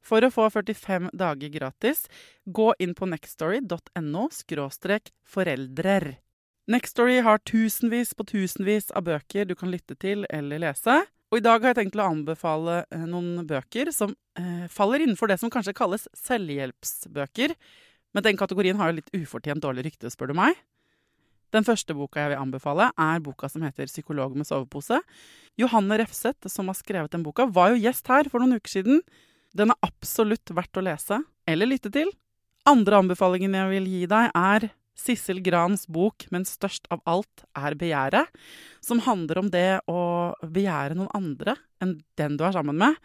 For 0.03 0.25
å 0.25 0.31
få 0.33 0.49
45 0.51 1.13
dager 1.15 1.51
gratis, 1.53 2.07
gå 2.43 2.73
inn 2.83 2.95
på 2.97 3.07
nextstory.no 3.07 4.25
foreldrer. 5.35 6.07
Nextstory 6.67 7.19
har 7.23 7.39
tusenvis 7.43 8.13
på 8.15 8.25
tusenvis 8.27 8.91
av 8.95 9.05
bøker 9.07 9.47
du 9.47 9.55
kan 9.55 9.71
lytte 9.71 9.95
til 9.99 10.25
eller 10.29 10.59
lese. 10.63 11.01
Og 11.31 11.39
i 11.39 11.43
dag 11.43 11.63
har 11.63 11.73
jeg 11.73 11.79
tenkt 11.81 11.97
å 11.97 12.05
anbefale 12.05 12.83
eh, 12.93 13.07
noen 13.09 13.41
bøker 13.49 13.89
som 13.95 14.13
eh, 14.39 14.67
faller 14.69 15.01
innenfor 15.03 15.31
det 15.31 15.39
som 15.41 15.51
kanskje 15.51 15.73
kalles 15.75 16.05
selvhjelpsbøker. 16.19 17.55
Men 18.13 18.27
den 18.27 18.37
kategorien 18.37 18.77
har 18.77 18.91
jo 18.91 18.99
litt 18.99 19.09
ufortjent 19.17 19.63
dårlig 19.63 19.87
rykte, 19.87 20.11
spør 20.13 20.31
du 20.31 20.37
meg. 20.37 20.59
Den 21.53 21.65
første 21.67 21.93
boka 21.93 22.23
jeg 22.23 22.33
vil 22.33 22.41
anbefale, 22.41 22.89
er 22.97 23.21
boka 23.21 23.47
som 23.49 23.61
heter 23.61 23.85
'Psykolog 23.85 24.35
med 24.35 24.47
sovepose'. 24.47 25.01
Johanne 25.57 25.99
Refseth, 25.99 26.49
som 26.49 26.67
har 26.67 26.73
skrevet 26.73 27.11
den 27.11 27.23
boka, 27.23 27.45
var 27.45 27.69
jo 27.69 27.81
gjest 27.81 28.07
her 28.07 28.29
for 28.29 28.39
noen 28.39 28.57
uker 28.57 28.81
siden. 28.81 29.01
Den 29.53 29.69
er 29.69 29.77
absolutt 29.85 30.49
verdt 30.49 30.77
å 30.77 30.83
lese 30.83 31.23
eller 31.47 31.69
lytte 31.69 31.91
til. 31.93 32.09
Andre 32.65 33.03
anbefalingen 33.03 33.53
jeg 33.53 33.69
vil 33.69 33.85
gi 33.85 34.05
deg, 34.07 34.31
er 34.33 34.71
Sissel 34.95 35.41
Grans 35.41 35.85
bok 35.85 36.25
'Men 36.31 36.45
størst 36.45 36.87
av 36.89 37.01
alt 37.05 37.45
er 37.55 37.75
begjæret', 37.75 38.33
som 38.81 38.99
handler 38.99 39.37
om 39.37 39.49
det 39.49 39.81
å 39.87 40.33
begjære 40.41 40.95
noen 40.95 41.13
andre 41.13 41.57
enn 41.81 42.01
den 42.17 42.37
du 42.37 42.45
er 42.45 42.53
sammen 42.53 42.77
med. 42.77 42.95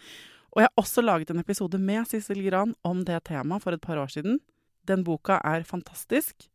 Og 0.56 0.62
jeg 0.62 0.68
har 0.68 0.82
også 0.82 1.04
laget 1.04 1.30
en 1.30 1.40
episode 1.40 1.78
med 1.78 2.06
Sissel 2.08 2.42
Gran 2.48 2.74
om 2.82 3.04
det 3.04 3.24
temaet 3.24 3.62
for 3.62 3.72
et 3.72 3.80
par 3.80 3.96
år 3.96 4.08
siden. 4.08 4.40
Den 4.86 5.04
boka 5.04 5.40
er 5.44 5.62
fantastisk. 5.64 6.48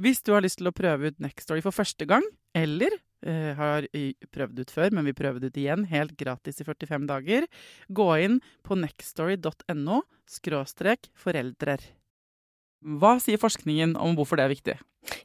Hvis 0.00 0.22
du 0.24 0.32
har 0.32 0.40
lyst 0.44 0.60
til 0.60 0.70
å 0.70 0.72
prøve 0.72 1.10
ut 1.10 1.18
Nextory 1.20 1.60
for 1.64 1.76
første 1.76 2.06
gang, 2.08 2.24
eller 2.56 2.94
eh, 3.20 3.52
har 3.58 3.84
prøvd 4.32 4.62
ut 4.62 4.72
før, 4.72 4.94
men 4.96 5.04
vi 5.04 5.16
prøver 5.16 5.42
det 5.42 5.50
ut 5.52 5.60
igjen, 5.60 5.84
helt 5.90 6.14
gratis 6.20 6.62
i 6.62 6.64
45 6.64 7.04
dager, 7.10 7.44
gå 7.92 8.08
inn 8.24 8.38
på 8.64 8.78
skråstrek 10.30 11.10
foreldrer. 11.20 11.84
Hva 12.80 13.18
sier 13.20 13.40
forskningen 13.40 13.92
om 14.00 14.16
hvorfor 14.16 14.40
det 14.40 14.46
er 14.46 14.54
viktig? 14.54 14.78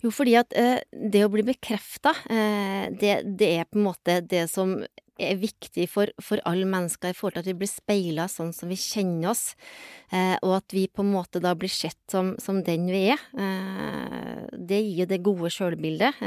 Jo, 0.03 0.11
fordi 0.13 0.35
at 0.39 0.53
eh, 0.57 0.77
det 0.91 1.25
å 1.25 1.31
bli 1.31 1.43
bekrefta, 1.45 2.15
eh, 2.31 2.91
det, 2.95 3.17
det, 3.39 3.55
er 3.59 3.67
på 3.67 3.79
en 3.79 3.89
måte 3.89 4.21
det 4.23 4.45
som 4.51 4.77
er 5.15 5.37
viktig 5.39 5.85
for, 5.87 6.11
for 6.19 6.41
alle 6.47 6.67
mennesker 6.67 7.13
i 7.13 7.15
forhold 7.15 7.37
til 7.37 7.45
at 7.45 7.47
vi 7.47 7.57
blir 7.61 7.69
speila 7.71 8.25
sånn 8.27 8.51
som 8.55 8.71
vi 8.71 8.75
kjenner 8.79 9.29
oss, 9.31 9.43
eh, 10.11 10.35
og 10.41 10.57
at 10.57 10.75
vi 10.75 10.85
på 10.91 11.05
en 11.05 11.13
måte 11.13 11.39
da 11.43 11.53
blir 11.55 11.71
sett 11.71 11.99
som, 12.11 12.33
som 12.41 12.59
den 12.67 12.89
vi 12.91 13.05
er. 13.13 13.21
Det 14.55 14.79
gir 14.81 15.03
jo 15.03 15.07
det 15.07 15.21
gode 15.23 15.51
sjølbildet, 15.53 16.19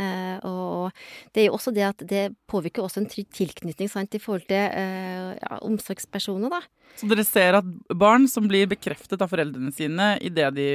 og 0.49 0.97
det 1.35 1.43
er 1.43 1.47
jo 1.49 1.57
også 1.57 1.73
det 1.77 1.85
at 1.85 2.05
det 2.09 2.25
påvirker 2.49 2.85
også 2.85 3.03
en 3.03 3.11
trygg 3.11 3.29
tilknytning 3.35 3.91
sant, 3.93 4.17
i 4.17 4.23
forhold 4.23 4.47
til 4.49 4.65
ja, 5.37 5.61
omsorgspersoner, 5.65 6.53
da. 6.53 6.63
Så 6.97 7.09
dere 7.11 7.25
ser 7.27 7.61
at 7.61 7.69
barn 7.93 8.29
som 8.31 8.49
blir 8.49 8.69
bekreftet 8.71 9.21
av 9.25 9.33
foreldrene 9.33 9.73
sine 9.75 10.15
i 10.25 10.33
det 10.33 10.49
de 10.57 10.69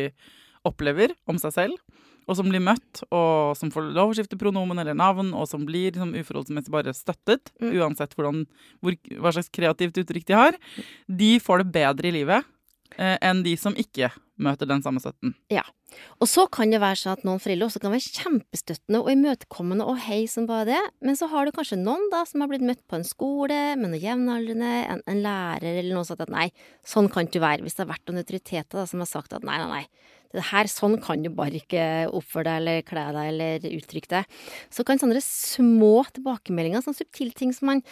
opplever 0.67 1.15
om 1.29 1.39
seg 1.41 1.55
selv, 1.55 1.79
og 2.23 2.37
som 2.39 2.49
blir 2.49 2.63
møtt, 2.63 3.03
og 3.09 3.57
som 3.59 3.71
får 3.73 3.91
lov 3.95 4.13
å 4.13 4.17
skifte 4.17 4.39
pronomen 4.39 4.79
eller 4.79 4.97
navn, 4.97 5.33
og 5.35 5.47
som 5.49 5.65
blir 5.67 5.91
liksom, 5.91 6.15
uforholdsmessig 6.15 6.73
bare 6.73 6.95
støttet, 6.95 7.51
mm. 7.59 7.73
uansett 7.81 8.15
hvordan, 8.15 8.45
hvor, 8.83 8.97
hva 9.19 9.33
slags 9.35 9.51
kreativt 9.53 9.99
uttrykk 10.03 10.29
de 10.29 10.39
har, 10.39 10.59
de 11.07 11.31
får 11.43 11.63
det 11.63 11.73
bedre 11.79 12.09
i 12.09 12.15
livet 12.21 12.52
enn 12.97 13.41
de 13.45 13.55
som 13.59 13.75
ikke 13.79 14.11
møter 14.43 14.67
den 14.69 14.81
samme 14.83 15.01
støtten. 15.01 15.35
Ja. 15.53 15.63
Og 16.17 16.27
så 16.29 16.45
kan 16.51 16.71
det 16.73 16.79
være 16.81 16.97
sånn 16.97 17.17
at 17.17 17.25
noen 17.27 17.41
foreldre 17.41 17.67
også 17.67 17.81
kan 17.83 17.93
være 17.93 18.13
kjempestøttende 18.17 19.01
og 19.03 19.11
imøtekommende 19.13 19.85
og 19.89 19.99
hei 20.07 20.23
som 20.29 20.47
bare 20.49 20.65
det, 20.71 20.81
men 21.05 21.17
så 21.19 21.29
har 21.29 21.45
du 21.45 21.53
kanskje 21.53 21.77
noen 21.81 22.09
da 22.13 22.23
som 22.29 22.41
har 22.41 22.49
blitt 22.49 22.65
møtt 22.65 22.81
på 22.89 22.97
en 22.97 23.05
skole 23.07 23.59
med 23.77 23.85
noen 23.91 24.01
jevnaldrende, 24.01 24.71
en, 24.89 25.03
en 25.09 25.21
lærer 25.25 25.77
eller 25.77 25.93
noe 25.93 26.07
sånt 26.07 26.23
at 26.25 26.33
nei, 26.33 26.47
sånn 26.87 27.11
kan 27.13 27.29
ikke 27.29 27.43
være. 27.43 27.65
Hvis 27.65 27.77
det 27.77 27.85
har 27.85 27.93
vært 27.93 28.09
noen 28.09 28.23
autoriteter 28.23 28.81
da 28.81 28.87
som 28.89 29.05
har 29.05 29.11
sagt 29.11 29.37
at 29.37 29.45
nei, 29.45 29.59
nei, 29.61 29.69
nei, 29.83 30.09
det 30.33 30.47
her, 30.49 30.69
sånn 30.71 30.97
kan 31.01 31.21
du 31.21 31.29
bare 31.33 31.59
ikke 31.61 31.85
oppføre 32.09 32.47
deg 32.47 32.61
eller 32.63 32.85
kle 32.87 33.05
deg 33.13 33.29
eller 33.35 33.67
uttrykke 33.77 34.09
deg. 34.15 34.41
Så 34.73 34.85
kan 34.87 35.01
sånne 35.01 35.21
små 35.21 35.99
tilbakemeldinger, 36.15 36.81
sånne 36.81 37.03
subtile 37.03 37.37
ting 37.37 37.53
som 37.53 37.69
man 37.69 37.83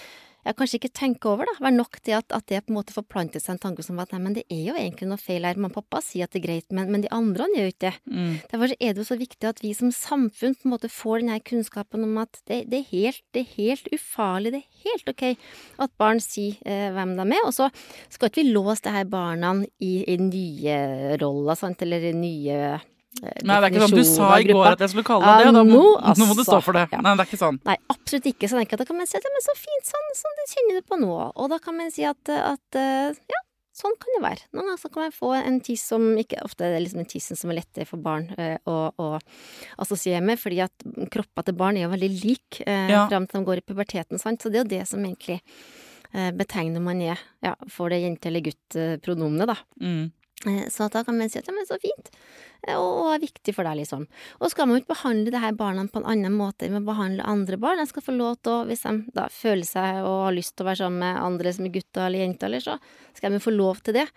jeg 0.45 0.57
kanskje 0.57 0.79
ikke 0.79 0.91
tenker 0.97 1.31
over, 1.33 1.49
da, 1.49 1.53
være 1.61 1.75
nok 1.75 1.99
til 2.01 2.17
at, 2.17 2.27
at, 2.33 2.45
det 2.49 2.63
på 2.65 2.73
en 2.73 2.77
måte 2.79 2.95
forplanter 2.95 3.41
seg 3.41 3.55
en 3.55 3.61
tanke 3.61 3.85
som 3.85 3.99
at 4.01 4.13
nei, 4.13 4.21
men 4.23 4.35
det 4.37 4.43
er 4.51 4.63
jo 4.71 4.75
egentlig 4.77 5.09
noe 5.11 5.21
feil 5.21 5.45
her. 5.47 5.59
Mamma 5.61 5.71
og 5.71 5.85
pappa 5.85 6.01
sier 6.03 6.25
at 6.25 6.33
det 6.33 6.41
er 6.41 6.47
greit, 6.47 6.67
men, 6.73 6.89
men 6.91 7.05
de 7.05 7.11
andre 7.13 7.47
gjør 7.53 7.67
jo 7.67 7.73
ikke 7.73 7.85
det. 7.87 7.93
Mm. 8.09 8.33
Derfor 8.51 8.75
er 8.75 8.93
det 8.93 9.03
jo 9.03 9.07
så 9.11 9.19
viktig 9.21 9.49
at 9.51 9.61
vi 9.63 9.73
som 9.77 9.93
samfunn 9.95 10.57
på 10.57 10.67
en 10.67 10.73
måte 10.73 10.91
får 10.91 11.21
denne 11.21 11.39
kunnskapen 11.45 12.07
om 12.07 12.17
at 12.23 12.41
det, 12.49 12.63
det, 12.71 12.81
er, 12.81 12.89
helt, 12.91 13.23
det 13.35 13.45
er, 13.45 13.51
helt, 13.55 13.91
ufarlig, 13.95 14.55
det 14.55 14.63
er 14.63 14.89
helt 14.89 15.13
ok 15.13 15.25
at 15.85 15.95
barn 16.01 16.21
sier 16.23 16.57
eh, 16.65 16.89
hvem 16.95 17.15
de 17.19 17.27
er. 17.27 17.45
Og 17.45 17.53
så 17.55 17.69
skal 18.09 18.31
ikke 18.31 18.41
vi 18.41 18.53
låse 18.55 18.81
det 18.85 18.95
her 18.95 19.09
barna 19.11 19.53
i, 19.79 19.93
i 20.09 20.17
nye 20.17 21.17
roller, 21.21 21.57
sant, 21.59 21.81
eller 21.85 22.11
nye 22.17 22.79
Nei, 23.19 23.57
det 23.57 23.57
er 23.57 23.67
ikke 23.69 23.83
sånn. 23.83 23.99
Du 23.99 24.07
sa 24.07 24.31
i 24.39 24.47
går 24.47 24.69
at 24.71 24.81
jeg 24.85 24.93
skulle 24.93 25.07
kalle 25.07 25.35
det 25.35 25.49
det. 25.49 25.53
Da 25.57 25.63
må, 25.67 25.83
nå, 25.99 26.15
nå 26.17 26.27
må 26.29 26.35
du 26.37 26.45
stå 26.47 26.61
for 26.63 26.77
det. 26.79 26.87
Ja. 26.93 27.03
Nei, 27.03 27.13
det 27.19 27.25
er 27.25 27.29
ikke 27.29 27.41
sånn. 27.41 27.59
Nei, 27.67 27.75
absolutt 27.91 28.31
ikke. 28.31 28.47
Så 28.47 28.57
tenker 28.57 28.77
jeg 28.77 28.79
at 28.79 28.85
da 28.85 28.89
kan 28.89 28.99
man 29.01 29.09
si 29.09 29.19
at 29.19 29.27
ja, 29.27 29.33
men 29.35 29.45
så 29.45 29.55
fint, 29.59 29.87
sånn, 29.89 30.11
sånn 30.17 30.39
det 30.39 30.49
kjenner 30.53 30.79
du 30.79 30.87
på 30.87 30.99
nå. 31.01 31.15
Og 31.35 31.51
da 31.51 31.59
kan 31.61 31.75
man 31.77 31.91
si 31.93 32.07
at, 32.07 32.31
at 32.31 32.79
ja, 32.79 33.41
sånn 33.75 33.97
kan 34.01 34.15
det 34.15 34.21
være. 34.23 34.47
Noen 34.55 34.69
ganger 34.69 34.81
så 34.81 34.91
kan 34.91 35.05
man 35.05 35.15
få 35.15 35.31
en 35.37 35.59
tiss 35.63 35.83
som 35.91 36.05
ikke 36.19 36.41
Ofte 36.45 36.67
er 36.67 36.75
det 36.75 36.81
liksom 36.85 37.03
en 37.03 37.09
tissen 37.09 37.39
som 37.39 37.51
er 37.51 37.61
lettere 37.61 37.87
for 37.89 38.03
barn 38.03 38.27
eh, 38.39 38.57
å, 38.69 38.77
å, 38.91 39.09
assosiere 39.83 40.21
med, 40.25 40.39
fordi 40.41 40.61
at 40.65 40.87
kroppa 41.13 41.45
til 41.47 41.57
barn 41.59 41.79
er 41.79 41.87
jo 41.87 41.93
veldig 41.93 42.11
lik 42.21 42.61
eh, 42.65 42.91
ja. 42.91 43.05
fram 43.11 43.27
til 43.29 43.41
de 43.41 43.47
går 43.47 43.61
i 43.61 43.65
puberteten, 43.71 44.21
sant. 44.21 44.41
Så 44.41 44.51
det 44.51 44.61
er 44.61 44.65
jo 44.65 44.73
det 44.73 44.83
som 44.89 45.03
egentlig 45.03 45.39
eh, 45.39 46.31
betegner 46.35 46.83
man 46.83 47.03
er, 47.05 47.21
ja, 47.43 47.55
for 47.71 47.93
det 47.93 48.01
jente- 48.03 48.31
eller 48.31 48.45
gutt-pronomenet, 48.49 49.53
da. 49.53 49.57
Mm. 49.83 50.09
Eh, 50.47 50.69
så 50.69 50.87
da 50.89 51.03
kan 51.05 51.17
man 51.17 51.29
si 51.29 51.39
at 51.39 51.47
ja, 51.49 51.53
men 51.53 51.67
så 51.69 51.77
fint, 51.81 52.09
eh, 52.67 52.75
og, 52.75 52.89
og 53.03 53.09
er 53.13 53.23
viktig 53.23 53.53
for 53.55 53.67
deg, 53.67 53.81
liksom. 53.81 54.07
Og 54.39 54.53
skal 54.53 54.67
man 54.67 54.77
jo 54.77 54.83
ikke 54.83 54.95
behandle 54.95 55.33
de 55.33 55.41
her 55.43 55.57
barna 55.57 55.85
på 55.91 56.01
en 56.01 56.09
annen 56.13 56.35
måte 56.37 56.67
enn 56.67 56.79
å 56.79 56.85
behandle 56.85 57.27
andre 57.27 57.59
barn. 57.61 57.81
De 57.81 57.89
skal 57.89 58.05
få 58.05 58.15
lov 58.17 58.39
til 58.41 58.55
å, 58.55 58.59
hvis 58.69 58.85
de 58.87 58.95
da 59.17 59.27
føler 59.33 59.67
seg 59.67 60.01
og 60.01 60.27
har 60.27 60.37
lyst 60.37 60.55
til 60.55 60.65
å 60.65 60.71
være 60.71 60.83
sammen 60.83 61.03
med 61.05 61.23
andre 61.25 61.55
som 61.57 61.67
er 61.67 61.75
gutter 61.77 62.07
eller 62.07 62.25
jenter, 62.25 62.49
eller 62.49 62.65
så 62.65 62.77
skal 63.17 63.35
de 63.35 63.43
få 63.43 63.53
lov 63.53 63.83
til 63.85 64.01
det. 64.01 64.07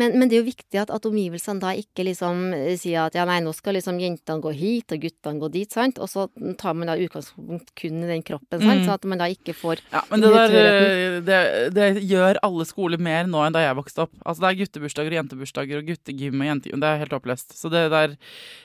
Men, 0.00 0.16
men, 0.18 0.30
det 0.30 0.36
er 0.36 0.42
jo 0.42 0.48
viktig 0.48 0.80
at, 0.80 0.90
at, 0.94 1.06
omgivelsene 1.06 1.62
da 1.62 1.72
ikke 1.78 2.06
liksom 2.08 2.48
eh, 2.56 2.74
sier 2.80 3.06
at 3.06 3.18
ja, 3.18 3.26
nei, 3.28 3.38
nå 3.44 3.52
skal 3.56 3.76
liksom 3.78 4.00
jentene 4.02 4.42
gå 4.42 4.52
hit 4.56 4.94
og 4.96 5.04
guttene 5.04 5.42
gå 5.42 5.50
dit, 5.54 5.70
sant, 5.70 6.00
og 6.02 6.10
så 6.10 6.26
tar 6.60 6.76
man 6.78 6.90
da 6.90 6.98
utgangspunkt 6.98 7.74
kun 7.78 8.02
i 8.02 8.10
den 8.10 8.24
kroppen, 8.26 8.62
sant, 8.62 8.82
mm. 8.82 8.86
så 8.88 8.98
at 8.98 9.08
man 9.10 9.22
da 9.22 9.30
ikke 9.30 9.54
får 9.56 9.82
Ja, 9.92 10.04
men 10.10 10.24
det 10.24 10.34
der 10.34 10.58
eh, 10.60 11.18
det, 11.24 11.40
det, 11.76 11.88
gjør 12.04 12.42
alle 12.44 12.66
skoler 12.68 13.02
mer 13.02 13.30
nå 13.30 13.44
enn 13.46 13.54
da 13.54 13.62
jeg 13.62 13.78
vokste 13.78 14.06
opp. 14.06 14.14
Altså 14.24 14.44
det 14.44 14.50
er 14.50 14.60
guttebursdager 14.64 15.14
og 15.14 15.20
jentebursdager 15.20 15.80
og 15.80 15.90
guttegym 15.92 16.42
og 16.42 16.50
jentegym, 16.50 16.82
det 16.82 16.90
er 16.90 17.02
helt 17.04 17.18
oppløst. 17.18 17.54
Så 17.58 17.70
det 17.72 17.88
der 17.94 18.16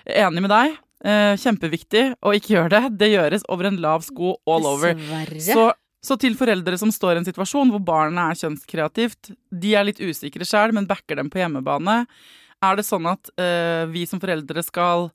Enig 0.09 0.41
med 0.41 0.51
deg. 0.51 0.77
Eh, 0.99 1.35
kjempeviktig 1.39 2.01
å 2.19 2.33
ikke 2.35 2.55
gjøre 2.57 2.71
det. 2.73 2.81
Det 2.99 3.11
gjøres 3.13 3.45
over 3.53 3.69
en 3.69 3.77
lav 3.79 4.03
sko 4.03 4.33
all 4.49 4.67
over. 4.67 4.97
Dessverre. 4.97 5.43
Så 5.45 5.67
så 6.05 6.15
til 6.19 6.37
foreldre 6.39 6.77
som 6.79 6.91
står 6.95 7.17
i 7.17 7.21
en 7.21 7.27
situasjon 7.27 7.73
hvor 7.73 7.81
barnet 7.83 8.21
er 8.23 8.39
kjønnskreativt, 8.39 9.33
de 9.51 9.73
er 9.75 9.87
litt 9.87 9.99
usikre 9.99 10.47
sjøl, 10.47 10.73
men 10.75 10.87
backer 10.87 11.19
dem 11.19 11.31
på 11.31 11.41
hjemmebane. 11.41 12.03
Er 12.63 12.79
det 12.79 12.87
sånn 12.87 13.07
at 13.07 13.31
øh, 13.39 13.85
vi 13.91 14.05
som 14.07 14.19
foreldre 14.19 14.63
skal 14.67 15.07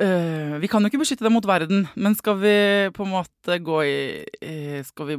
øh, 0.00 0.54
Vi 0.62 0.70
kan 0.72 0.80
jo 0.80 0.88
ikke 0.88 1.02
beskytte 1.02 1.26
dem 1.26 1.34
mot 1.36 1.48
verden, 1.48 1.84
men 2.00 2.16
skal 2.16 2.38
vi 2.40 2.54
på 2.96 3.04
en 3.04 3.12
måte 3.12 3.58
gå 3.60 3.82
i 3.84 3.98
øh, 4.24 4.78
Skal 4.88 5.10
vi 5.10 5.18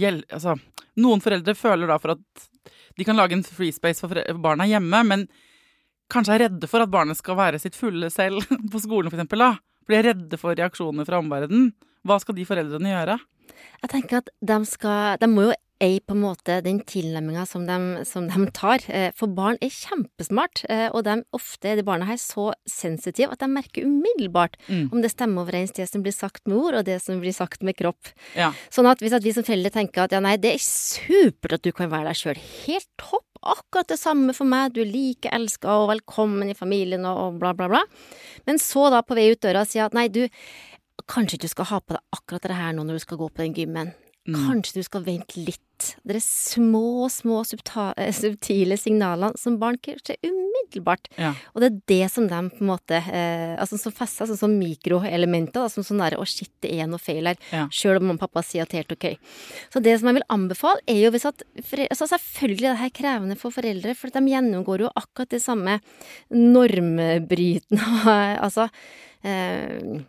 gjelde 0.00 0.24
Altså, 0.32 0.56
noen 0.96 1.20
foreldre 1.24 1.56
føler 1.58 1.92
da 1.92 1.98
for 2.00 2.16
at 2.16 2.48
de 2.96 3.04
kan 3.08 3.16
lage 3.16 3.36
en 3.36 3.44
free 3.44 3.72
space 3.72 4.04
for 4.04 4.40
barna 4.44 4.66
hjemme, 4.68 4.98
men 5.08 5.22
kanskje 6.12 6.34
er 6.34 6.42
redde 6.44 6.68
for 6.68 6.84
at 6.84 6.90
barnet 6.92 7.16
skal 7.16 7.38
være 7.38 7.60
sitt 7.60 7.76
fulle 7.76 8.10
selv 8.12 8.44
på 8.72 8.80
skolen, 8.84 9.08
for 9.08 9.16
eksempel, 9.16 9.44
da. 9.44 9.54
De 9.92 9.98
er 10.00 10.08
redde 10.08 10.40
for 10.40 10.56
reaksjoner 10.56 11.08
fra 11.08 11.20
omverdenen. 11.20 11.74
Hva 12.06 12.16
skal 12.22 12.38
de 12.38 12.48
foreldrene 12.48 12.94
gjøre? 12.94 13.18
Jeg 13.82 13.90
tenker 13.92 14.22
at 14.22 14.30
de 14.40 14.56
skal 14.66 15.20
De 15.20 15.28
må 15.30 15.50
jo 15.50 15.58
eie 15.82 15.98
på 15.98 16.14
en 16.14 16.22
måte 16.22 16.60
den 16.62 16.78
tilnærminga 16.86 17.42
som, 17.48 17.64
som, 18.06 18.28
de 18.30 18.44
tar. 18.54 18.84
Eh, 18.86 19.08
for 19.18 19.32
barn 19.34 19.58
er 19.58 19.72
kjempesmart, 19.74 20.62
eh, 20.70 20.86
og 20.94 21.02
de 21.08 21.16
ofte 21.34 21.72
er 21.72 21.80
de 21.80 21.84
barna 21.86 22.06
her 22.06 22.20
så 22.22 22.52
sensitive 22.70 23.34
at 23.34 23.42
de 23.42 23.48
merker 23.50 23.88
umiddelbart 23.88 24.54
mm. 24.68 24.92
om 24.92 25.02
det 25.02 25.10
stemmer 25.10 25.42
overens 25.42 25.74
det 25.74 25.88
som 25.90 26.04
blir 26.04 26.14
sagt 26.14 26.46
med 26.46 26.60
ord, 26.60 26.78
og 26.78 26.86
det 26.86 27.00
som 27.02 27.18
blir 27.22 27.34
sagt 27.34 27.66
med 27.66 27.74
kropp. 27.80 28.12
Ja. 28.38 28.52
Sånn 28.70 28.86
at 28.90 29.02
hvis 29.02 29.16
at 29.18 29.26
vi 29.26 29.34
som 29.34 29.46
foreldre 29.46 29.74
tenker 29.74 30.06
at 30.06 30.14
ja, 30.14 30.22
nei, 30.22 30.36
det 30.38 30.54
er 30.54 30.62
supert 30.62 31.58
at 31.58 31.66
du 31.66 31.72
kan 31.74 31.90
være 31.90 32.12
deg 32.12 32.22
sjøl, 32.22 32.42
helt 32.62 32.90
topp, 33.02 33.26
akkurat 33.42 33.90
det 33.90 33.98
samme 34.00 34.34
for 34.36 34.48
meg, 34.48 34.74
du 34.74 34.82
er 34.84 34.90
like 34.90 35.30
elska 35.34 35.72
og 35.82 35.90
velkommen 35.90 36.52
i 36.52 36.58
familien 36.58 37.06
og, 37.08 37.38
bla, 37.42 37.52
bla, 37.56 37.68
bla. 37.72 37.82
Men 38.48 38.60
så 38.62 38.88
da 38.94 39.02
på 39.06 39.18
vei 39.18 39.30
ut 39.32 39.42
døra 39.42 39.64
sier 39.68 39.88
at 39.88 39.96
nei, 39.96 40.08
du, 40.12 40.24
kanskje 41.10 41.42
du 41.42 41.48
skal 41.50 41.70
ha 41.72 41.82
på 41.82 41.96
deg 41.96 42.18
akkurat 42.18 42.46
det 42.46 42.58
her 42.58 42.76
nå 42.76 42.86
når 42.86 43.00
du 43.00 43.06
skal 43.06 43.20
gå 43.20 43.28
på 43.30 43.44
den 43.44 43.56
gymmen. 43.56 43.92
Mm. 44.22 44.38
Kanskje 44.38 44.78
du 44.78 44.84
skal 44.86 45.02
vente 45.02 45.40
litt. 45.42 45.58
Det 46.06 46.14
er 46.14 46.22
små, 46.22 47.08
små 47.10 47.40
eh, 47.42 48.12
subtile 48.14 48.76
signalene 48.78 49.34
som 49.40 49.56
barn 49.58 49.80
kanskje 49.82 50.14
umiddelbart 50.22 51.08
Ja. 51.18 51.32
og 51.50 51.60
det 51.60 51.66
er 51.72 51.80
det 51.90 52.10
som 52.12 52.28
de 52.30 52.38
på 52.52 52.62
en 52.62 52.68
måte 52.68 53.00
eh, 53.02 53.56
altså 53.58 53.80
som 53.82 53.90
fester 53.90 54.28
sånn 54.30 54.38
som 54.38 54.54
mikroelementer. 54.60 55.66
Som 55.72 55.82
sånn 55.82 55.98
der, 56.04 56.14
å 56.22 56.26
shit, 56.28 56.52
det 56.62 56.70
er 56.70 56.86
noe 56.86 57.02
feil 57.02 57.26
her. 57.32 57.40
Ja. 57.50 57.64
Sjøl 57.74 57.98
om 57.98 58.06
mamma 58.12 58.20
og 58.20 58.28
pappa 58.28 58.44
sier 58.46 58.62
at 58.62 58.70
det 58.70 58.78
er 58.78 58.84
helt 58.84 58.94
ok. 58.94 59.08
Så 59.74 59.82
det 59.82 59.96
som 59.98 60.12
jeg 60.12 60.20
vil 60.20 60.28
anbefale, 60.30 60.84
er 60.86 61.02
jo 61.02 61.10
hvis 61.16 61.26
at 61.26 61.42
altså 61.90 62.10
Selvfølgelig 62.12 62.68
er 62.68 62.76
det 62.76 62.82
her 62.84 62.94
krevende 62.94 63.36
for 63.40 63.50
foreldre, 63.50 63.96
for 63.98 64.12
de 64.14 64.22
gjennomgår 64.30 64.86
jo 64.86 64.94
akkurat 64.94 65.34
det 65.34 65.42
samme 65.42 65.80
normbrytende 66.30 67.82
Altså 68.44 68.68
eh, 69.26 70.02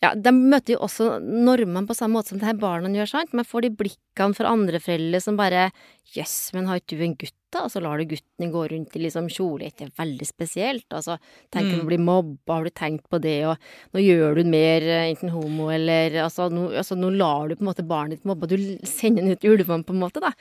ja, 0.00 0.14
De 0.16 0.32
møter 0.32 0.74
jo 0.76 0.84
også 0.86 1.18
normene 1.20 1.86
på 1.88 1.96
samme 1.96 2.18
måte 2.18 2.32
som 2.32 2.40
det 2.40 2.48
her 2.48 2.60
barna 2.60 2.90
gjør, 2.94 3.10
sant? 3.12 3.34
Men 3.36 3.48
får 3.48 3.66
de 3.66 3.74
blikkene 3.82 4.36
fra 4.36 4.52
andre 4.54 4.80
foreldre 4.82 5.20
som 5.22 5.38
bare 5.40 5.68
Jøss, 6.14 6.52
men 6.56 6.66
har 6.70 6.80
ikke 6.80 6.96
du 6.98 7.04
en 7.06 7.18
gutt, 7.20 7.36
da? 7.54 7.64
Og 7.66 7.72
så 7.72 7.82
lar 7.82 8.00
du 8.00 8.08
gutten 8.10 8.52
gå 8.52 8.64
rundt 8.72 8.96
i 8.96 9.02
liksom 9.04 9.28
kjole. 9.32 9.70
Det 9.76 9.88
er 9.88 9.94
veldig 9.98 10.28
spesielt. 10.28 10.86
Altså, 10.96 11.18
tenk 11.52 11.72
om 11.74 11.82
du 11.82 11.88
blir 11.90 12.02
mobba, 12.02 12.56
har 12.56 12.68
du 12.68 12.74
tenkt 12.74 13.08
på 13.10 13.20
det, 13.22 13.38
og 13.48 13.94
nå 13.94 14.04
gjør 14.04 14.40
du 14.40 14.50
mer 14.50 14.86
eh, 14.86 15.08
enten 15.10 15.32
homo 15.34 15.70
eller 15.72 16.18
altså 16.24 16.48
nå, 16.52 16.68
altså, 16.80 16.96
nå 16.98 17.12
lar 17.14 17.50
du 17.50 17.56
på 17.56 17.64
en 17.64 17.70
måte 17.70 17.86
barnet 17.86 18.18
ditt 18.18 18.28
mobbe, 18.28 18.48
du 18.50 18.56
sender 18.88 19.24
den 19.24 19.34
ut 19.34 19.44
i 19.44 19.50
ulvevann, 19.52 19.84
på 19.86 19.94
en 19.94 20.02
måte, 20.02 20.22
da. 20.22 20.32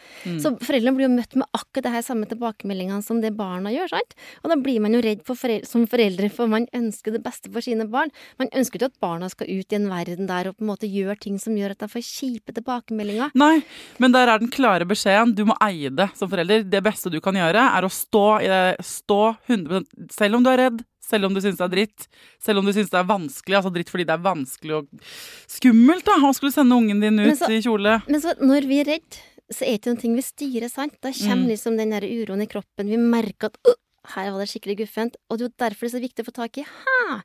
Så 0.41 0.53
foreldrene 0.57 0.95
blir 0.97 1.07
jo 1.07 1.13
møtt 1.15 1.35
med 1.39 1.47
akkurat 1.55 1.87
det 1.87 1.93
her 1.93 2.05
samme 2.05 2.29
tilbakemeldingene 2.29 3.05
som 3.05 3.21
det 3.23 3.33
barna 3.37 3.71
gjør, 3.73 3.93
sant? 3.95 4.15
Og 4.43 4.53
da 4.53 4.59
blir 4.59 4.81
man 4.83 4.95
jo 4.95 5.03
redd 5.05 5.23
for 5.27 5.39
foreldre, 5.39 5.69
som 5.69 5.85
foreldre, 5.89 6.29
for 6.33 6.51
man 6.51 6.67
ønsker 6.75 7.15
det 7.15 7.23
beste 7.25 7.51
for 7.53 7.65
sine 7.65 7.87
barn. 7.91 8.11
Man 8.41 8.51
ønsker 8.55 8.79
ikke 8.79 8.91
at 8.91 8.99
barna 9.03 9.29
skal 9.31 9.49
ut 9.49 9.73
i 9.73 9.77
en 9.77 9.89
verden 9.91 10.29
der 10.29 10.49
og 10.49 10.57
på 10.57 10.65
en 10.65 10.71
måte 10.71 10.89
gjør 10.89 11.19
ting 11.21 11.39
som 11.41 11.57
gjør 11.57 11.75
at 11.75 11.83
de 11.83 11.89
får 11.91 12.05
kjipe 12.05 12.55
tilbakemeldinger. 12.55 13.33
Nei, 13.39 13.61
men 14.01 14.15
der 14.15 14.31
er 14.31 14.41
den 14.41 14.51
klare 14.53 14.87
beskjeden. 14.89 15.35
Du 15.37 15.45
må 15.49 15.57
eie 15.63 15.91
det 15.93 16.09
som 16.19 16.29
forelder. 16.31 16.65
Det 16.67 16.81
beste 16.85 16.98
du 17.07 17.21
kan 17.23 17.33
gjøre, 17.39 17.63
er 17.77 17.87
å 17.87 17.89
stå 17.89 18.25
i 18.43 18.47
det. 18.51 18.75
Stå 18.83 19.37
100 19.47 19.85
Selv 20.11 20.35
om 20.35 20.43
du 20.43 20.49
er 20.51 20.57
redd, 20.65 20.83
selv 20.99 21.25
om 21.25 21.33
du 21.33 21.39
syns 21.39 21.55
det 21.57 21.65
er 21.65 21.71
dritt, 21.73 22.07
selv 22.43 22.59
om 22.59 22.65
du 22.67 22.73
syns 22.75 22.91
det 22.91 22.99
er 22.99 23.07
vanskelig. 23.07 23.55
Altså 23.55 23.71
dritt 23.73 23.89
fordi 23.89 24.03
det 24.05 24.13
er 24.17 24.25
vanskelig 24.27 24.75
og 24.81 24.87
skummelt, 25.49 26.03
da. 26.05 26.19
Å 26.19 26.33
skulle 26.35 26.51
sende 26.53 26.75
ungen 26.75 26.99
din 27.01 27.19
ut 27.23 27.37
så- 27.39 27.49
i 27.49 27.61
kjole. 27.63 28.01
Men 28.07 28.21
så 28.21 28.35
når 28.39 28.67
vi 28.67 28.79
er 28.81 28.85
redd, 28.85 29.17
så 29.51 29.63
er 29.65 29.77
det 29.77 29.81
ikke 29.81 30.01
ting 30.01 30.15
vi 30.15 30.21
styrer, 30.21 30.69
sant? 30.69 30.93
Da 31.01 31.09
kommer 31.09 31.45
Mm. 31.45 31.49
liksom 31.49 31.77
den 31.77 31.89
der 31.89 32.01
uroen 32.01 32.41
i 32.43 32.45
kroppen. 32.45 32.85
Vi 32.89 32.97
merker 32.97 33.45
at 33.47 33.57
uh, 33.67 33.73
her 34.13 34.31
var 34.31 34.39
det 34.45 34.49
skikkelig 34.49 34.77
guffent. 34.85 35.15
Og 35.29 35.37
det 35.39 35.45
er 35.45 35.49
jo 35.49 35.55
derfor 35.57 35.79
det 35.87 35.93
er 35.93 35.97
så 35.99 36.03
viktig 36.05 36.23
å 36.25 36.29
få 36.29 36.33
tak 36.33 36.57
i 36.59 36.65
Hæ, 36.65 37.21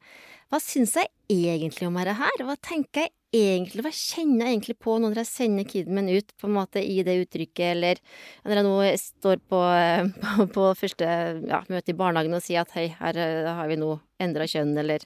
hva 0.55 0.61
syns 0.63 0.95
jeg 0.95 1.11
egentlig 1.33 1.89
om 1.89 1.97
dette 1.99 2.15
her? 2.15 2.43
Hva 2.47 2.55
tenker 2.63 3.09
jeg 3.09 3.11
egentlig? 3.35 3.83
Hva 3.83 3.91
kjenner 3.91 4.47
jeg 4.47 4.55
egentlig 4.55 4.77
på 4.87 4.97
når 5.03 5.19
jeg 5.19 5.31
sender 5.33 5.67
kiden 5.67 5.97
min 5.97 6.13
ut 6.13 6.31
på 6.39 6.47
en 6.47 6.55
måte 6.55 6.79
i 6.79 7.01
det 7.03 7.17
uttrykket, 7.25 7.73
eller 7.73 8.03
når 8.45 8.61
jeg 8.61 8.67
nå 8.69 8.75
står 9.03 9.43
på, 9.51 9.63
på, 10.23 10.47
på 10.55 10.69
første 10.79 11.09
ja, 11.49 11.65
møte 11.73 11.91
i 11.91 11.99
barnehagen 11.99 12.39
og 12.39 12.45
sier 12.45 12.63
at 12.63 12.75
hei, 12.79 12.93
her 13.01 13.19
eh, 13.19 13.51
har 13.51 13.71
vi 13.73 13.81
nå 13.81 13.97
endra 14.23 14.47
kjønn, 14.47 14.77
eller 14.79 15.03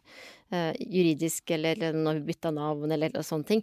uh, 0.53 0.75
juridisk, 0.77 1.49
eller 1.57 1.81
nå 1.97 2.11
har 2.11 2.19
vi 2.19 2.29
bytta 2.29 2.53
navn, 2.55 2.93
eller, 2.93 3.09
eller 3.09 3.25
sånne 3.25 3.49
ting. 3.49 3.63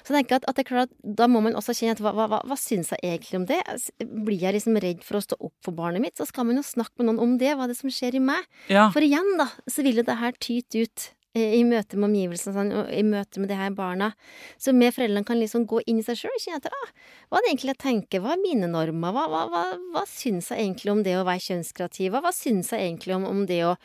Så 0.00 0.14
jeg 0.14 0.22
tenker 0.22 0.38
at, 0.38 0.48
at 0.48 0.56
det 0.56 0.64
er 0.64 0.70
klart 0.70 0.88
at 0.88 1.12
da 1.20 1.28
må 1.30 1.42
man 1.44 1.58
også 1.60 1.76
kjenne 1.76 1.98
at 1.98 2.02
hva, 2.02 2.14
hva, 2.16 2.40
hva, 2.40 2.58
syns 2.58 2.94
jeg 2.96 3.04
egentlig 3.04 3.42
om 3.42 3.46
det? 3.52 3.60
Blir 4.00 4.40
jeg 4.40 4.56
liksom 4.56 4.80
redd 4.80 5.04
for 5.06 5.20
å 5.20 5.24
stå 5.28 5.38
opp 5.38 5.54
for 5.68 5.76
barnet 5.76 6.02
mitt, 6.02 6.16
så 6.16 6.26
skal 6.28 6.48
man 6.48 6.58
jo 6.58 6.64
snakke 6.66 6.96
med 7.02 7.10
noen 7.10 7.22
om 7.26 7.36
det, 7.38 7.52
hva 7.52 7.68
er 7.68 7.74
det 7.74 7.78
som 7.82 7.92
skjer 7.92 8.16
i 8.16 8.24
meg? 8.24 8.48
Ja. 8.72 8.88
For 8.96 9.04
igjen, 9.04 9.34
da, 9.40 9.50
så 9.68 9.84
vil 9.86 10.00
jo 10.00 10.08
det 10.08 10.18
her 10.24 10.40
tyte 10.40 10.88
ut 10.88 11.10
i 11.36 11.60
møte 11.66 11.98
med 11.98 12.08
omgivelsene 12.08 12.54
sånn, 12.54 12.70
og 12.72 12.92
i 12.94 13.02
møte 13.04 13.40
med 13.42 13.50
de 13.52 13.58
her 13.58 13.74
barna. 13.76 14.12
Så 14.60 14.72
vi 14.76 14.88
foreldrene 14.94 15.26
kan 15.28 15.38
liksom 15.40 15.66
gå 15.68 15.82
inn 15.86 16.00
i 16.00 16.04
seg 16.06 16.20
sjøl 16.22 16.34
og 16.34 16.42
kjenne 16.42 16.60
etter 16.62 16.74
ah, 16.74 16.92
hva 17.28 17.38
er 17.38 17.44
det 17.44 17.50
egentlig 17.52 17.74
jeg 17.74 17.82
tenker, 17.84 18.22
hva 18.24 18.34
er 18.34 18.42
mine 18.42 18.70
normer, 18.72 19.14
hva, 19.14 19.26
hva, 19.30 19.42
hva, 19.52 19.64
hva 19.94 20.04
syns 20.08 20.50
jeg 20.52 20.64
egentlig 20.64 20.94
om 20.94 21.02
det 21.06 21.18
å 21.18 21.26
være 21.28 21.44
kjønnskreativ, 21.50 22.14
hva, 22.14 22.22
hva 22.24 22.34
syns 22.34 22.72
jeg 22.72 22.86
egentlig 22.86 23.18
om, 23.18 23.28
om 23.28 23.44
det 23.50 23.60
å 23.68 23.76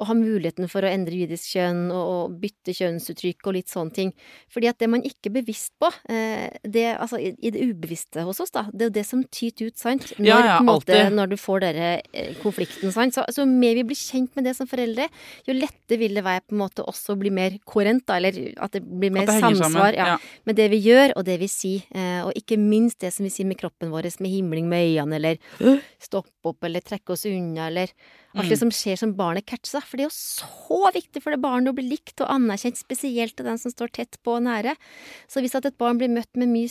å 0.00 0.06
ha 0.08 0.16
muligheten 0.16 0.68
for 0.70 0.84
å 0.84 0.90
endre 0.90 1.18
juridisk 1.18 1.54
kjønn 1.54 1.82
og, 1.92 2.10
og 2.10 2.36
bytte 2.40 2.72
kjønnsuttrykk 2.76 3.48
og 3.50 3.56
litt 3.58 3.72
sånne 3.72 3.96
ting. 3.96 4.12
Fordi 4.52 4.70
at 4.70 4.78
det 4.80 4.88
man 4.92 5.04
ikke 5.06 5.28
er 5.28 5.34
bevisst 5.40 5.74
på, 5.80 5.90
eh, 6.12 6.48
det, 6.64 6.86
altså 6.96 7.20
i, 7.20 7.34
i 7.36 7.52
det 7.52 7.66
ubevisste 7.68 8.24
hos 8.26 8.40
oss, 8.42 8.52
da, 8.54 8.64
det 8.72 8.86
er 8.86 8.90
jo 8.90 8.96
det 8.96 9.06
som 9.08 9.24
tyter 9.28 9.70
ut, 9.70 9.76
sant? 9.80 10.08
Når, 10.16 10.30
Ja, 10.30 10.38
ja, 10.46 10.58
måte, 10.64 11.00
når 11.12 11.34
du 11.34 11.36
får 11.40 11.64
denne 11.66 11.90
eh, 12.12 12.32
konflikten, 12.40 12.94
sant. 12.94 13.16
Så, 13.16 13.26
så 13.34 13.46
mer 13.48 13.76
vi 13.80 13.86
blir 13.90 14.00
kjent 14.00 14.32
med 14.38 14.48
det 14.48 14.56
som 14.58 14.68
foreldre, 14.70 15.10
jo 15.48 15.56
lettere 15.56 16.00
vil 16.00 16.16
det 16.16 16.24
være 16.26 16.46
på 16.46 16.56
en 16.56 16.62
måte 16.62 16.86
også 16.86 17.16
å 17.16 17.20
bli 17.20 17.34
mer 17.34 17.58
koherent, 17.68 18.06
da, 18.08 18.16
eller 18.20 18.40
at 18.56 18.78
det 18.78 18.84
blir 18.84 19.12
mer 19.14 19.28
det 19.28 19.36
samsvar 19.42 19.98
ja, 19.98 20.16
med 20.48 20.58
det 20.58 20.70
vi 20.72 20.80
gjør 20.86 21.16
og 21.18 21.26
det 21.28 21.36
vi 21.42 21.50
sier. 21.50 21.84
Eh, 21.92 22.22
og 22.24 22.32
ikke 22.38 22.58
minst 22.60 23.02
det 23.04 23.12
som 23.14 23.28
vi 23.28 23.34
sier 23.34 23.48
med 23.48 23.60
kroppen 23.60 23.92
vår, 23.92 24.10
med 24.24 24.32
himling 24.32 24.70
med 24.70 24.88
øynene, 24.88 25.20
eller 25.20 25.84
stoppe 26.00 26.54
opp, 26.54 26.64
eller 26.64 26.84
trekke 26.84 27.14
oss 27.14 27.26
unna, 27.28 27.68
eller 27.68 27.92
alt 28.34 28.46
Mm. 28.46 28.48
det 28.50 28.58
som 28.58 28.70
skjer 28.70 28.96
som 28.98 29.14
barnet 29.14 29.46
catcher 29.46 29.80
seg. 29.80 29.82
For 29.82 29.96
det 29.96 30.04
er 30.04 30.10
jo 30.10 30.14
så 30.14 30.92
viktig 30.94 31.22
for 31.22 31.30
det 31.34 31.40
barnet 31.42 31.72
å 31.72 31.74
bli 31.74 31.88
likt 31.90 32.20
og 32.20 32.28
anerkjent, 32.30 32.76
spesielt 32.78 33.34
til 33.36 33.44
den 33.46 33.58
som 33.58 33.70
står 33.72 33.90
tett 33.92 34.18
på 34.22 34.36
og 34.36 34.42
nære. 34.44 34.76
Så 35.26 35.40
hvis 35.42 35.54
at 35.54 35.66
et 35.66 35.76
barn 35.78 35.98
blir 35.98 36.08
møtt 36.08 36.30
med 36.36 36.48
mye 36.48 36.68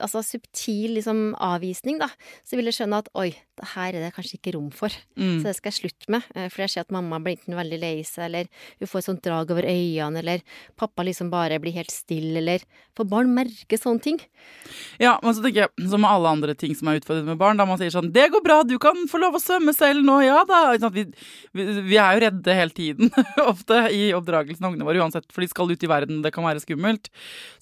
altså, 0.00 0.22
subtil 0.22 0.94
liksom, 0.94 1.34
avvisning, 1.34 1.98
da, 1.98 2.08
så 2.44 2.56
vil 2.56 2.64
det 2.66 2.74
skjønne 2.74 2.98
at 2.98 3.08
oi, 3.14 3.34
det 3.60 3.68
her 3.74 3.88
er 3.92 4.00
det 4.06 4.14
kanskje 4.14 4.38
ikke 4.38 4.54
rom 4.54 4.70
for. 4.70 4.88
Mm. 5.18 5.40
Så 5.42 5.50
det 5.50 5.56
skal 5.56 5.72
jeg 5.72 5.80
slutte 5.80 6.08
med. 6.08 6.22
eh, 6.34 6.48
For 6.48 6.62
jeg 6.62 6.70
ser 6.70 6.80
at 6.86 6.90
mamma 6.94 7.18
blir 7.20 7.36
enten 7.36 7.54
veldig 7.58 7.80
lei 7.80 8.02
seg, 8.02 8.24
eller 8.30 8.46
hun 8.78 8.86
får 8.88 8.98
et 8.98 9.04
sånt 9.10 9.22
drag 9.22 9.50
over 9.50 9.62
øynene, 9.68 10.18
eller 10.18 10.40
pappa 10.78 11.02
liksom 11.02 11.28
bare 11.30 11.58
blir 11.60 11.72
helt 11.74 11.90
stille, 11.90 12.38
eller 12.38 12.60
For 12.96 13.04
barn 13.04 13.34
merker 13.34 13.78
sånne 13.78 14.00
ting. 14.02 14.20
Ja, 15.00 15.18
men 15.22 15.34
så 15.34 15.42
tenker 15.42 15.66
jeg, 15.66 15.88
som 15.90 16.00
med 16.02 16.10
alle 16.10 16.28
andre 16.28 16.54
ting 16.54 16.74
som 16.76 16.88
er 16.88 17.00
utfordrende 17.00 17.32
med 17.32 17.38
barn, 17.40 17.56
da 17.56 17.64
man 17.64 17.78
sier 17.78 17.90
sånn 17.90 18.12
'Det 18.12 18.30
går 18.30 18.42
bra, 18.44 18.62
du 18.62 18.78
kan 18.78 18.96
få 19.08 19.18
lov 19.20 19.34
å 19.34 19.40
svømme 19.40 19.74
selv 19.74 20.04
nå', 20.04 20.24
ja 20.24 20.44
da. 20.44 20.76
Sant? 20.78 20.94
Vi, 21.56 21.64
vi, 21.86 21.96
er 22.00 22.16
jo 22.16 22.22
redde 22.24 22.56
hele 22.56 22.74
tiden, 22.76 23.10
ofte, 23.52 23.80
i 23.94 24.10
oppdragelsen 24.16 24.66
av 24.66 24.72
ungene 24.72 24.86
våre, 24.88 25.02
uansett, 25.02 25.28
for 25.32 25.44
de 25.44 25.50
skal 25.50 25.72
ut 25.72 25.86
i 25.86 25.90
verden, 25.90 26.22
det 26.24 26.32
kan 26.34 26.46
være 26.46 26.62
skummelt. 26.62 27.10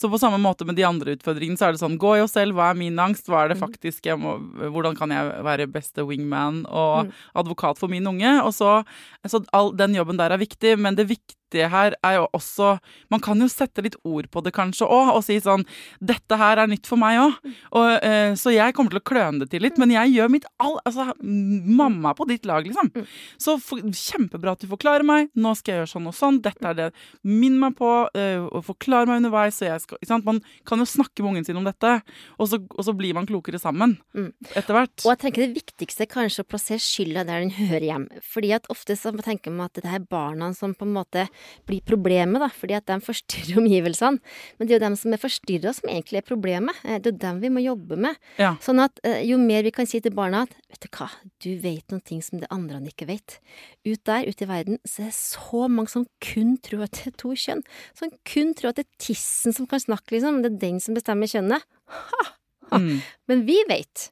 Så 0.01 0.11
på 0.11 0.21
samme 0.21 0.41
måte 0.43 0.67
med 0.69 0.79
de 0.79 0.87
andre 0.89 1.17
utfordringene, 1.17 1.61
så 1.61 1.69
er 1.69 1.77
det 1.77 1.83
sånn 1.83 1.99
'Gå 1.99 2.19
i 2.19 2.25
oss 2.25 2.37
selv, 2.37 2.59
hva 2.59 2.71
er 2.73 2.81
min 2.81 2.99
angst, 2.99 3.31
hva 3.31 3.45
er 3.45 3.55
det 3.55 3.61
faktisk 3.63 4.07
jeg 4.07 4.19
må 4.21 4.37
Hvordan 4.59 4.97
kan 4.99 5.11
jeg 5.11 5.43
være 5.45 5.67
beste 5.71 6.05
wingman 6.07 6.65
og 6.67 7.11
advokat 7.35 7.79
for 7.79 7.89
min 7.89 8.07
unge?' 8.07 8.39
Og 8.43 8.53
så, 8.55 8.83
så 9.27 9.43
all, 9.53 9.73
den 9.77 9.97
jobben 9.97 10.19
der 10.19 10.35
er 10.35 10.41
viktig, 10.41 10.77
men 10.79 10.99
det 10.99 11.09
viktige 11.09 11.38
her 11.55 11.95
er 12.05 12.15
jo 12.19 12.29
også 12.35 12.79
Man 13.11 13.21
kan 13.21 13.39
jo 13.41 13.49
sette 13.49 13.83
litt 13.83 13.97
ord 14.05 14.29
på 14.31 14.43
det 14.45 14.53
kanskje 14.53 14.87
òg, 14.87 15.15
og 15.17 15.25
si 15.25 15.39
sånn 15.41 15.65
'Dette 16.01 16.37
her 16.37 16.59
er 16.59 16.67
nytt 16.67 16.87
for 16.87 16.97
meg 16.97 17.19
òg', 17.19 17.55
og, 17.73 18.05
eh, 18.05 18.35
så 18.35 18.53
jeg 18.53 18.75
kommer 18.75 18.91
til 18.91 19.01
å 19.01 19.09
kløne 19.09 19.39
det 19.41 19.51
til 19.51 19.63
litt, 19.63 19.79
men 19.79 19.91
jeg 19.91 20.13
gjør 20.15 20.29
mitt 20.31 20.45
all 20.61 20.79
Altså, 20.87 21.13
mamma 21.23 22.11
er 22.11 22.15
på 22.15 22.27
ditt 22.29 22.47
lag, 22.47 22.65
liksom. 22.65 22.91
Så 23.39 23.61
for, 23.61 23.79
kjempebra 23.79 24.53
at 24.53 24.61
du 24.61 24.67
forklarer 24.67 25.05
meg. 25.05 25.29
Nå 25.37 25.55
skal 25.57 25.75
jeg 25.75 25.81
gjøre 25.83 25.93
sånn 25.93 26.07
og 26.07 26.15
sånn. 26.15 26.41
Dette 26.43 26.65
er 26.65 26.75
det. 26.75 26.93
Minn 27.25 27.59
meg 27.59 27.77
på 27.77 28.09
eh, 28.15 28.39
å 28.39 28.63
forklare 28.65 29.07
meg 29.07 29.21
underveis. 29.23 29.59
Så 29.59 29.67
jeg 29.67 29.81
skal, 29.81 29.99
ikke 29.99 30.09
sant? 30.09 30.25
Man 30.25 30.41
kan 30.65 30.79
jo 30.79 30.85
snakke 30.89 31.23
med 31.23 31.33
ungen 31.35 31.45
sin 31.47 31.57
om 31.57 31.65
dette, 31.65 32.03
og 32.39 32.49
så, 32.49 32.61
og 32.63 32.85
så 32.85 32.95
blir 32.97 33.15
man 33.15 33.27
klokere 33.27 33.61
sammen 33.61 33.99
Mm. 34.15 34.33
etter 34.55 34.75
hvert. 34.75 35.05
Og 35.05 35.13
jeg 35.13 35.19
tenker 35.19 35.47
det 35.47 35.59
viktigste 35.59 36.03
er 36.07 36.13
kanskje 36.13 36.45
å 36.45 36.49
plassere 36.49 36.81
skylda 36.83 37.27
der 37.27 37.41
den 37.41 37.51
hører 37.51 37.85
hjem. 37.85 38.09
Fordi 38.23 38.53
at 38.55 38.67
ofte 38.73 38.97
så 38.97 39.13
tenker 39.23 39.51
man 39.53 39.67
at 39.67 39.75
det 39.75 39.85
er 39.85 40.01
barna 40.01 40.55
som 40.55 40.75
på 40.75 40.87
en 40.87 40.95
måte 40.95 41.29
blir 41.69 41.81
problemet, 41.87 42.41
da. 42.43 42.49
Fordi 42.53 42.77
at 42.79 42.87
de 42.91 42.99
forstyrrer 43.05 43.59
omgivelsene. 43.63 44.21
Men 44.59 44.69
det 44.69 44.75
er 44.75 44.79
jo 44.81 44.85
dem 44.87 44.97
som 45.01 45.15
er 45.15 45.23
forstyrra 45.23 45.73
som 45.77 45.91
egentlig 45.91 46.23
er 46.23 46.27
problemet. 46.29 46.77
Eh, 46.85 46.99
Det 46.99 47.13
er 47.13 47.17
jo 47.17 47.23
dem 47.27 47.41
vi 47.45 47.53
må 47.55 47.65
jobbe 47.65 47.99
med. 48.09 48.19
Ja. 48.41 48.55
Sånn 48.65 48.83
at 48.83 49.01
eh, 49.07 49.23
jo 49.29 49.39
mer 49.43 49.63
vi 49.67 49.73
kan 49.75 49.89
si 49.89 50.01
til 50.05 50.15
barna 50.17 50.45
at 50.47 50.55
vet 50.69 50.85
du 50.85 50.89
hva, 50.99 51.09
du 51.45 51.51
vet 51.63 51.95
noen 51.95 52.05
ting 52.05 52.23
som 52.25 52.41
det 52.43 52.51
andre 52.55 52.81
ikke 52.89 53.09
vet. 53.09 53.39
Ut 53.87 54.03
der, 54.09 54.27
ute 54.29 54.45
i 54.45 54.49
verden, 54.51 54.79
så 54.87 55.03
er 55.07 55.11
det 55.13 55.19
så 55.19 55.65
mange 55.69 55.93
som 55.93 56.07
kun 56.25 56.57
tror 56.65 56.87
at 56.87 56.99
det 56.99 57.13
er 57.13 57.17
to 57.21 57.33
kjønn. 57.37 57.63
Som 57.99 58.13
kun 58.29 58.55
tror 58.59 58.73
at 58.73 58.81
det 58.81 58.87
er 58.87 59.03
tissen 59.09 59.55
som 59.57 59.67
kan 59.71 59.83
snakke, 59.83 60.15
liksom. 60.17 60.43
Det 60.45 60.53
er 60.55 60.61
den 60.67 60.81
som 60.83 60.97
bestemmer 60.97 61.31
kjønnet. 61.31 61.65
Ha! 61.89 62.25
ha. 62.73 62.79
Mm. 62.79 63.01
Men 63.31 63.45
vi 63.49 63.57
vet. 63.69 64.11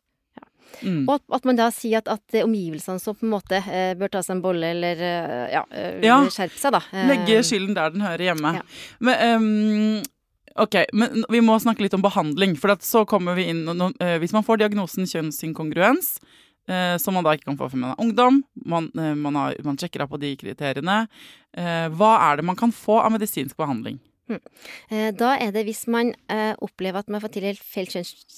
Mm. 0.83 1.05
Og 1.09 1.15
at, 1.17 1.23
at 1.39 1.47
man 1.49 1.57
da 1.57 1.69
sier 1.73 2.03
at, 2.03 2.09
at 2.13 2.37
omgivelsene 2.43 3.01
som 3.01 3.15
på 3.17 3.25
en 3.27 3.33
måte 3.33 3.61
eh, 3.63 3.95
bør 3.97 4.11
ta 4.13 4.21
seg 4.25 4.37
en 4.37 4.43
bolle, 4.45 4.73
eller 4.75 5.01
eh, 5.01 5.47
ja, 5.55 5.63
eh, 5.71 6.01
Ja. 6.05 6.19
skjerpe 6.33 6.59
seg, 6.61 6.75
da. 6.77 6.83
Eh, 6.93 7.07
Legge 7.13 7.39
skylden 7.47 7.75
der 7.79 7.95
den 7.95 8.05
hører 8.05 8.27
hjemme. 8.31 8.53
ja. 8.59 8.65
Men, 9.01 9.43
um, 9.43 10.03
ok, 10.67 10.77
men 10.93 11.25
vi 11.33 11.41
må 11.45 11.57
snakke 11.63 11.85
litt 11.87 11.95
om 11.97 12.05
behandling. 12.05 12.57
For 12.61 12.75
at 12.77 12.85
så 12.85 13.05
kommer 13.09 13.35
vi 13.39 13.49
inn 13.53 13.65
no, 13.65 13.91
Hvis 14.21 14.33
man 14.37 14.45
får 14.45 14.61
diagnosen 14.65 15.09
kjønnsinkongruens, 15.09 16.19
eh, 16.69 16.97
som 16.99 17.15
man 17.17 17.25
da 17.25 17.37
ikke 17.37 17.51
kan 17.53 17.59
få 17.61 17.71
før 17.73 17.83
man 17.85 17.95
er 17.95 18.03
ungdom, 18.05 18.43
man, 18.67 18.91
man, 18.95 19.35
har, 19.39 19.57
man 19.65 19.77
sjekker 19.81 20.03
av 20.05 20.11
på 20.13 20.21
de 20.21 20.35
kriteriene, 20.41 21.07
eh, 21.57 21.87
hva 21.95 22.13
er 22.31 22.37
det 22.41 22.45
man 22.49 22.57
kan 22.59 22.73
få 22.75 23.01
av 23.05 23.13
medisinsk 23.15 23.57
behandling? 23.57 24.01
Eh, 24.31 25.11
Da 25.17 25.35
er 25.39 25.53
det 25.55 25.65
hvis 25.69 25.85
man 25.91 26.13
eh, 26.33 26.55
opplever 26.63 27.03
at 27.03 27.11
man 27.13 27.23
får 27.23 27.35
tildelt 27.37 27.63
feil 27.63 27.89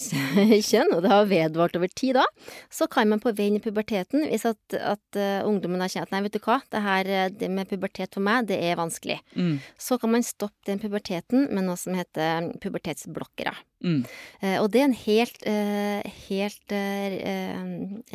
kjønn, 0.71 0.93
og 0.97 1.03
det 1.05 1.13
har 1.13 1.29
vedvart 1.31 1.79
over 1.79 1.93
tid 1.93 2.19
da, 2.19 2.27
så 2.71 2.89
kan 2.91 3.09
man 3.09 3.23
på 3.23 3.33
veien 3.37 3.57
i 3.57 3.63
puberteten, 3.65 4.27
hvis 4.29 4.47
at, 4.49 4.61
at 4.77 5.19
eh, 5.19 5.41
ungdommen 5.49 5.81
har 5.85 5.93
kjent 5.93 6.09
at 6.09 6.15
nei, 6.15 6.23
vet 6.27 6.37
du 6.37 6.43
hva, 6.45 6.61
det 6.73 6.83
her 6.85 7.13
det 7.33 7.51
med 7.53 7.71
pubertet 7.71 8.15
for 8.17 8.25
meg, 8.25 8.49
det 8.51 8.59
er 8.65 8.79
vanskelig. 8.79 9.19
Mm. 9.37 9.57
Så 9.81 9.99
kan 10.01 10.13
man 10.13 10.27
stoppe 10.27 10.69
den 10.69 10.81
puberteten 10.83 11.49
med 11.55 11.67
noe 11.67 11.79
som 11.81 11.97
heter 11.97 12.51
pubertetsblokkere. 12.63 13.55
Mm. 13.85 14.01
Og 14.59 14.67
det 14.75 14.81
er 14.81 14.87
en 14.89 14.97
helt, 15.05 15.45
helt 16.27 16.73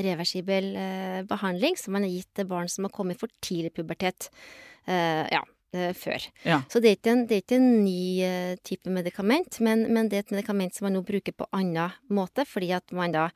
reversibel 0.03 0.74
eh, 0.76 1.21
behandling 1.30 1.78
som 1.80 1.95
man 1.95 2.05
har 2.05 2.13
gitt 2.13 2.32
til 2.36 2.49
barn 2.49 2.69
som 2.71 2.88
har 2.88 2.93
kommet 2.95 3.21
for 3.21 3.32
tidlig 3.43 3.74
pubertet. 3.78 4.30
Ja, 4.84 5.39
før. 5.97 6.30
Ja. 6.47 6.61
Så 6.69 6.82
det 6.84 6.91
er 6.91 6.97
ikke 6.99 7.13
en, 7.13 7.26
det 7.30 7.38
er 7.38 7.43
ikke 7.43 7.59
en 7.59 7.69
ny 7.84 8.05
eh, 8.26 8.55
type 8.65 8.93
medikament, 8.93 9.59
men, 9.63 9.88
men 9.93 10.09
det 10.09 10.19
er 10.19 10.26
et 10.28 10.34
medikament 10.38 10.76
som 10.76 10.88
man 10.88 10.97
nå 10.97 11.03
bruker 11.07 11.36
på 11.36 11.49
annen 11.55 11.93
måte, 12.13 12.45
fordi 12.49 12.74
at 12.76 12.93
man 12.95 13.13
da 13.15 13.30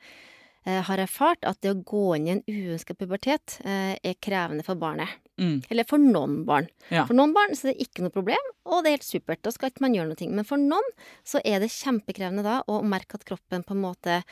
eh, 0.64 0.82
har 0.86 1.02
erfart 1.02 1.46
at 1.48 1.60
det 1.64 1.72
å 1.74 1.80
gå 1.82 2.04
inn 2.16 2.28
i 2.28 2.34
en 2.36 2.44
uønsket 2.46 3.00
pubertet 3.00 3.58
eh, 3.64 3.96
er 3.96 4.20
krevende 4.22 4.66
for 4.66 4.78
barnet. 4.80 5.18
Mm. 5.38 5.60
Eller 5.70 5.86
for 5.86 6.02
noen 6.02 6.40
barn. 6.46 6.66
Ja. 6.90 7.04
For 7.06 7.14
noen 7.14 7.34
barn 7.36 7.54
så 7.54 7.68
er 7.68 7.76
det 7.76 7.86
ikke 7.86 8.02
noe 8.02 8.14
problem, 8.14 8.48
og 8.66 8.82
det 8.82 8.90
er 8.90 8.96
helt 8.96 9.06
supert. 9.06 9.42
Da 9.46 9.52
skal 9.54 9.70
ikke 9.70 9.84
man 9.86 9.94
gjøre 9.94 10.10
noe. 10.10 10.30
Men 10.34 10.48
for 10.48 10.60
noen 10.60 10.88
så 11.26 11.42
er 11.46 11.62
det 11.62 11.70
kjempekrevende 11.74 12.42
da 12.46 12.58
å 12.66 12.80
merke 12.82 13.20
at 13.20 13.26
kroppen 13.28 13.62
på 13.66 13.76
en 13.76 13.84
måte 13.84 14.22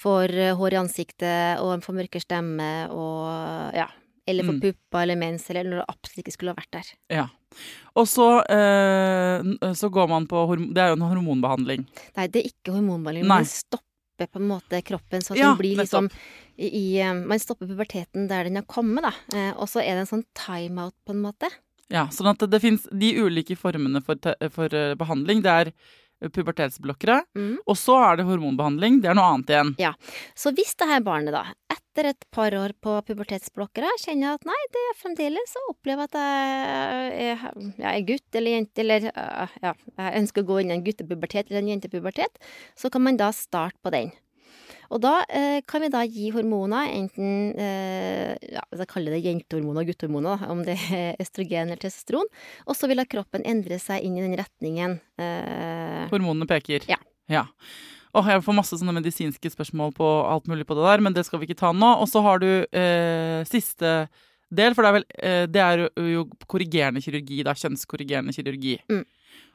får 0.00 0.36
eh, 0.36 0.54
hår 0.58 0.78
i 0.78 0.80
ansiktet, 0.84 1.62
og 1.62 1.74
en 1.76 1.84
får 1.84 1.98
mørkere 1.98 2.26
stemme, 2.26 2.70
og 2.94 3.76
ja. 3.76 3.90
Eller 4.32 4.48
for 4.48 4.56
Mm. 4.56 4.62
puppa 4.64 5.02
eller 5.04 5.20
mens, 5.20 5.44
eller 5.52 5.68
når 5.68 5.82
det 5.82 5.88
absolutt 5.92 6.22
ikke 6.24 6.34
skulle 6.38 6.54
ha 6.54 6.60
vært 6.62 6.74
der. 6.78 6.90
Ja. 7.12 7.26
Og 8.00 8.06
så, 8.08 8.28
eh, 8.48 9.72
så 9.76 9.90
går 9.92 10.08
man 10.08 10.26
på 10.26 10.44
Det 10.72 10.80
er 10.82 10.92
jo 10.92 10.98
en 10.98 11.08
hormonbehandling. 11.10 11.86
Nei, 12.16 12.26
det 12.32 12.40
er 12.42 12.48
ikke 12.50 12.72
hormonbehandling. 12.78 13.26
Nei. 13.28 13.42
Man 13.42 13.48
stopper 13.50 14.28
på 14.32 14.40
en 14.40 14.48
måte 14.48 14.80
kroppen, 14.86 15.20
så 15.24 15.32
at 15.34 15.38
Ja, 15.40 15.50
den 15.52 15.58
blir 15.60 15.76
liksom 15.82 16.08
i, 16.58 16.68
i 16.68 16.86
eh, 17.00 17.12
Man 17.14 17.38
stopper 17.42 17.66
puberteten 17.66 18.28
der 18.28 18.44
den 18.48 18.56
har 18.56 18.64
kommet, 18.68 19.02
da. 19.02 19.12
Eh, 19.36 19.52
og 19.56 19.68
så 19.68 19.80
er 19.82 19.96
det 19.96 20.06
en 20.06 20.12
sånn 20.12 20.24
timeout, 20.34 20.94
på 21.06 21.14
en 21.16 21.22
måte. 21.22 21.50
Ja, 21.92 22.06
sånn 22.08 22.30
at 22.30 22.38
det, 22.40 22.50
det 22.54 22.60
fins 22.62 22.86
de 22.90 23.10
ulike 23.20 23.56
formene 23.58 24.00
for, 24.04 24.16
for 24.50 24.72
eh, 24.72 24.94
behandling. 24.96 25.42
Det 25.44 25.50
er 25.52 25.72
pubertetsblokkere, 26.30 27.22
Mm. 27.34 27.56
og 27.66 27.76
så 27.76 27.96
er 28.12 28.16
det 28.20 28.26
hormonbehandling. 28.28 29.00
Det 29.02 29.10
er 29.10 29.14
noe 29.18 29.32
annet 29.34 29.50
igjen. 29.50 29.74
Så 30.36 30.52
hvis 30.54 30.74
det 30.78 30.88
her 30.88 31.00
barnet 31.00 31.32
da, 31.34 31.44
etter 31.72 32.08
et 32.08 32.24
par 32.32 32.52
år 32.56 32.72
på 32.80 32.94
pubertetsblokkere, 33.04 33.90
kjenner 34.00 34.34
at 34.38 34.44
nei, 34.48 34.56
det 34.72 34.80
er 34.90 34.98
fremdeles 35.02 35.56
å 35.60 35.64
oppleve 35.74 36.04
at 36.08 36.12
jeg 36.16 37.32
er, 37.34 37.44
jeg 37.78 37.92
er 37.92 38.06
gutt 38.08 38.38
eller 38.40 38.50
jente, 38.56 38.80
eller 38.80 39.10
øh, 39.12 39.48
ja, 39.62 39.74
jeg 39.98 40.22
ønsker 40.22 40.42
å 40.42 40.48
gå 40.52 40.60
inn 40.62 40.70
i 40.72 40.76
en 40.78 40.84
guttepubertet 40.86 41.50
eller 41.50 41.60
en 41.64 41.72
jentepubertet, 41.74 42.38
så 42.78 42.88
kan 42.92 43.02
man 43.04 43.16
da 43.20 43.30
starte 43.36 43.76
på 43.82 43.92
den. 43.92 44.12
Og 44.92 45.00
da 45.00 45.12
eh, 45.32 45.62
kan 45.68 45.80
vi 45.80 45.88
da 45.92 46.02
gi 46.04 46.26
hormoner, 46.34 46.90
enten 46.92 47.54
eh, 47.56 48.34
ja, 48.52 48.60
jeg 48.76 48.88
kaller 48.90 49.14
det 49.16 49.22
jentehormoner 49.24 49.82
og 49.86 49.88
guttehormoner, 49.88 50.42
om 50.52 50.60
det 50.66 50.76
er 50.92 51.16
østrogen 51.22 51.70
eller 51.72 51.80
testosteron, 51.80 52.28
og 52.68 52.76
så 52.76 52.90
vil 52.90 53.00
da 53.00 53.06
kroppen 53.08 53.46
endre 53.48 53.78
seg 53.80 54.04
inn 54.04 54.18
i 54.20 54.24
den 54.26 54.36
retningen. 54.36 54.98
Eh, 55.16 56.02
Hormonene 56.12 56.48
peker. 56.50 56.84
Ja. 56.92 57.00
ja. 57.32 57.46
Åh, 58.12 58.26
jeg 58.28 58.42
får 58.44 58.58
masse 58.58 58.76
sånne 58.76 58.92
medisinske 58.98 59.48
spørsmål 59.54 59.94
på 59.96 60.10
alt 60.28 60.50
mulig 60.52 60.66
på 60.68 60.76
det 60.76 60.84
der, 60.84 61.00
men 61.00 61.14
det 61.16 61.24
skal 61.24 61.40
vi 61.40 61.48
ikke 61.48 61.62
ta 61.62 61.70
nå. 61.72 61.94
Og 62.02 62.10
så 62.12 62.20
har 62.26 62.42
du 62.42 62.50
eh, 62.68 63.40
siste 63.48 63.94
del, 64.52 64.74
for 64.76 64.84
det 64.84 64.90
er 64.90 64.96
vel 64.98 65.06
eh, 65.16 65.46
Det 65.48 65.62
er 65.64 65.86
jo- 65.86 66.08
jo 66.18 66.24
korrigerende 66.44 67.00
kirurgi, 67.00 67.38
da. 67.48 67.54
Kjønnskorrigerende 67.56 68.34
kirurgi. 68.36 68.74
Mm. 68.92 69.06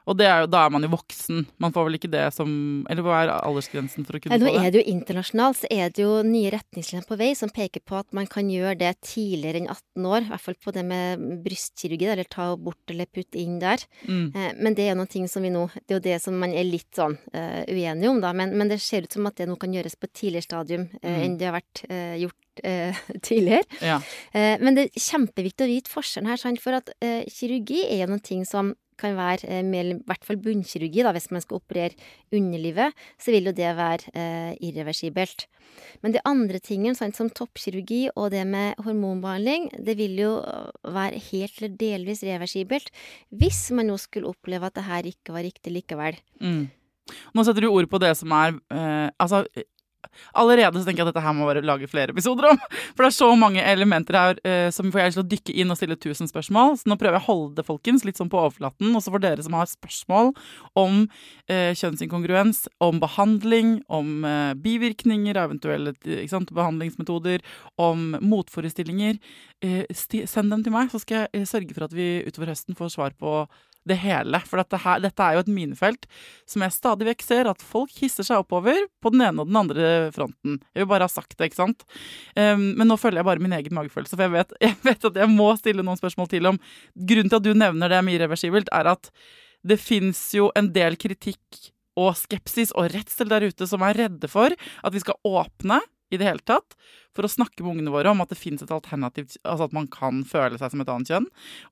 Og 0.08 0.16
det 0.16 0.26
er 0.26 0.42
jo, 0.42 0.48
da 0.50 0.62
er 0.66 0.72
man 0.72 0.84
jo 0.86 0.88
voksen. 0.94 1.42
Man 1.60 1.74
får 1.74 1.84
vel 1.88 1.98
ikke 1.98 2.10
det 2.12 2.24
som 2.32 2.50
Eller 2.88 3.04
hva 3.04 3.18
er 3.22 3.32
aldersgrensen 3.36 4.06
for 4.08 4.16
å 4.16 4.20
kunne 4.24 4.38
få 4.38 4.40
det? 4.40 4.54
Nå 4.54 4.62
er 4.64 4.72
det 4.72 4.80
jo 4.80 4.92
internasjonalt, 4.94 5.60
så 5.60 5.70
er 5.74 5.92
det 5.92 6.02
jo 6.02 6.14
nye 6.24 6.52
retningslinjer 6.54 7.06
på 7.08 7.18
vei 7.20 7.30
som 7.38 7.52
peker 7.52 7.84
på 7.84 7.98
at 8.00 8.08
man 8.16 8.26
kan 8.30 8.48
gjøre 8.50 8.78
det 8.80 8.94
tidligere 9.04 9.60
enn 9.62 9.68
18 9.70 10.08
år, 10.08 10.24
i 10.24 10.30
hvert 10.32 10.44
fall 10.46 10.58
på 10.64 10.74
det 10.78 10.84
med 10.88 11.26
brystkirurgi, 11.44 12.08
eller 12.14 12.24
ta 12.32 12.48
bort 12.56 12.92
eller 12.94 13.06
putte 13.12 13.38
inn 13.42 13.58
der. 13.62 13.84
Mm. 14.08 14.32
Eh, 14.34 14.50
Men 14.62 14.74
det 14.78 14.86
er 14.86 14.92
jo 14.94 14.98
noen 15.02 15.12
ting 15.12 15.28
som 15.28 15.44
vi 15.44 15.52
nå 15.52 15.66
Det 15.76 15.92
er 15.94 15.98
jo 16.00 16.06
det 16.08 16.18
som 16.24 16.38
man 16.40 16.52
er 16.56 16.64
litt 16.64 16.88
sånn 16.96 17.18
uh, 17.34 17.62
uenige 17.68 18.08
om, 18.10 18.20
da. 18.24 18.32
Men, 18.32 18.56
men 18.56 18.68
det 18.72 18.80
ser 18.84 19.04
ut 19.04 19.12
som 19.12 19.26
at 19.28 19.36
det 19.36 19.48
nå 19.50 19.58
kan 19.60 19.72
gjøres 19.76 19.96
på 19.98 20.08
et 20.08 20.16
tidligere 20.24 20.48
stadium 20.48 20.88
eh, 21.02 21.08
Mm. 21.08 21.22
enn 21.24 21.38
det 21.40 21.46
har 21.48 21.54
vært 21.56 21.80
eh, 21.88 22.16
gjort 22.24 22.60
eh, 22.64 22.98
tidligere. 23.28 23.64
Ja. 23.84 24.00
Eh, 24.32 24.56
men 24.60 24.76
det 24.76 24.88
er 24.88 25.00
kjempeviktig 25.02 25.64
å 25.64 25.70
vite 25.70 25.92
forskjellen 25.92 26.28
her, 26.30 26.58
for 26.62 26.76
at 26.78 26.92
eh, 27.04 27.24
kirurgi 27.32 27.84
er 28.00 28.06
noen 28.10 28.22
ting 28.24 28.44
som 28.48 28.74
kan 28.98 29.16
være 29.18 29.48
eh, 29.48 29.64
mer, 29.66 29.92
i 29.94 29.98
hvert 30.08 30.26
fall 30.26 30.40
bunnkirurgi, 30.42 31.04
da, 31.06 31.12
hvis 31.16 31.30
man 31.34 31.44
skal 31.44 31.60
operere 31.60 31.96
underlivet, 32.34 32.96
så 33.20 33.34
vil 33.34 33.50
jo 33.50 33.54
det 33.56 33.70
være 33.78 34.12
eh, 34.14 34.52
irreversibelt. 34.68 35.46
Men 36.02 36.14
de 36.14 36.22
andre 36.28 36.60
tingene, 36.64 36.96
sånn 36.98 37.14
som 37.16 37.30
toppkirurgi 37.30 38.08
og 38.14 38.32
det 38.34 38.44
med 38.48 38.78
hormonbehandling, 38.84 39.68
det 39.84 39.98
vil 40.00 40.18
jo 40.20 40.32
være 40.82 41.20
helt 41.30 41.58
eller 41.58 41.76
delvis 41.78 42.24
reversibelt 42.26 42.90
hvis 43.34 43.68
man 43.76 43.90
nå 43.90 43.98
skulle 44.00 44.30
oppleve 44.30 44.68
at 44.68 44.76
det 44.78 44.86
her 44.88 45.08
ikke 45.10 45.34
var 45.36 45.46
riktig 45.46 45.74
likevel. 45.74 46.18
Mm. 46.42 46.68
Nå 47.34 47.44
setter 47.44 47.64
du 47.64 47.70
ord 47.70 47.88
på 47.90 48.00
det 48.02 48.12
som 48.18 48.32
er 48.36 48.56
eh, 48.74 49.08
Altså, 49.16 49.44
allerede 50.38 50.80
så 50.80 50.86
tenker 50.86 51.02
jeg 51.02 51.08
at 51.08 51.12
dette 51.12 51.24
her 51.24 51.34
må 51.36 51.48
bare 51.48 51.64
lage 51.64 51.88
flere 51.90 52.14
episoder 52.14 52.50
om. 52.52 52.60
For 52.94 53.04
det 53.04 53.10
er 53.10 53.16
så 53.16 53.30
mange 53.38 53.64
elementer 53.64 54.18
her 54.18 54.40
eh, 54.46 54.68
som 54.74 54.92
får 54.94 55.02
jeg 55.02 55.16
til 55.16 55.22
å 55.22 55.28
dykke 55.32 55.56
inn 55.62 55.74
og 55.74 55.78
stille 55.80 55.98
tusen 56.00 56.30
spørsmål. 56.30 56.76
Så 56.80 56.90
nå 56.90 56.98
prøver 57.00 57.18
jeg 57.18 57.24
å 57.24 57.28
holde 57.28 57.58
det, 57.58 57.66
folkens, 57.68 58.06
litt 58.06 58.20
sånn 58.20 58.32
på 58.32 58.40
overflaten. 58.40 58.94
Også 58.98 59.14
for 59.14 59.24
dere 59.24 59.44
som 59.44 59.56
har 59.58 59.70
spørsmål 59.70 60.32
om 60.78 61.04
eh, 61.50 61.72
kjønnsinkongruens, 61.78 62.64
om 62.84 63.02
behandling, 63.02 63.78
om 63.92 64.26
eh, 64.28 64.54
bivirkninger 64.58 65.38
av 65.38 65.50
eventuelle 65.50 65.94
sant, 66.30 66.52
behandlingsmetoder, 66.56 67.44
om 67.82 68.12
motforestillinger. 68.22 69.18
Eh, 69.64 69.84
send 70.30 70.54
dem 70.54 70.62
til 70.62 70.74
meg, 70.74 70.92
så 70.92 71.00
skal 71.02 71.26
jeg 71.26 71.42
eh, 71.42 71.48
sørge 71.48 71.74
for 71.74 71.88
at 71.88 71.96
vi 71.96 72.18
utover 72.26 72.52
høsten 72.52 72.78
får 72.78 72.94
svar 72.94 73.16
på 73.18 73.40
det 73.88 73.98
hele. 74.02 74.40
For 74.48 74.60
dette, 74.60 74.80
her, 74.84 75.00
dette 75.04 75.24
er 75.24 75.36
jo 75.36 75.44
et 75.44 75.50
minefelt 75.52 76.06
som 76.48 76.64
jeg 76.64 76.76
stadig 76.76 77.08
vekk 77.10 77.24
ser 77.24 77.50
at 77.50 77.64
folk 77.64 77.94
hisser 78.02 78.26
seg 78.26 78.42
oppover 78.42 78.86
på 79.02 79.12
den 79.14 79.24
ene 79.26 79.42
og 79.42 79.50
den 79.50 79.60
andre 79.60 79.88
fronten. 80.14 80.60
Jeg 80.74 80.84
vil 80.84 80.90
bare 80.92 81.08
ha 81.08 81.12
sagt 81.12 81.36
det, 81.36 81.50
ikke 81.50 81.62
sant. 81.62 81.86
Um, 82.34 82.70
men 82.78 82.88
nå 82.90 82.98
følger 83.00 83.22
jeg 83.22 83.30
bare 83.30 83.44
min 83.44 83.56
egen 83.56 83.76
magefølelse, 83.78 84.16
for 84.16 84.26
jeg 84.28 84.36
vet, 84.36 84.54
jeg 84.68 84.78
vet 84.84 85.10
at 85.10 85.20
jeg 85.24 85.32
må 85.32 85.50
stille 85.60 85.86
noen 85.86 86.00
spørsmål 86.00 86.30
til 86.32 86.52
om 86.52 86.62
Grunnen 87.08 87.32
til 87.32 87.40
at 87.40 87.46
du 87.46 87.52
nevner 87.56 87.92
det 87.92 88.04
mye 88.06 88.22
reversibelt, 88.22 88.70
er 88.74 88.92
at 88.94 89.10
det 89.66 89.78
fins 89.82 90.20
jo 90.36 90.52
en 90.58 90.70
del 90.74 90.96
kritikk 91.00 91.68
og 91.98 92.14
skepsis 92.18 92.70
og 92.78 92.92
redsel 92.94 93.30
der 93.30 93.48
ute 93.48 93.66
som 93.66 93.82
er 93.86 93.96
redde 93.98 94.30
for 94.30 94.54
at 94.54 94.94
vi 94.94 95.02
skal 95.02 95.18
åpne 95.26 95.80
i 96.10 96.18
det 96.20 96.26
hele 96.28 96.44
tatt 96.46 96.76
for 97.16 97.26
å 97.26 97.30
snakke 97.30 97.64
med 97.64 97.72
ungene 97.72 97.92
våre 97.92 98.12
om 98.12 98.22
at 98.22 98.30
det 98.30 98.38
fins 98.38 98.62
et 98.62 98.72
alternativ, 98.72 99.32
altså 99.42 99.66
at 99.66 99.74
man 99.74 99.88
kan 99.90 100.20
føle 100.28 100.58
seg 100.60 100.72
som 100.72 100.82
et 100.84 100.92
annet 100.92 101.10
kjønn, 101.10 101.26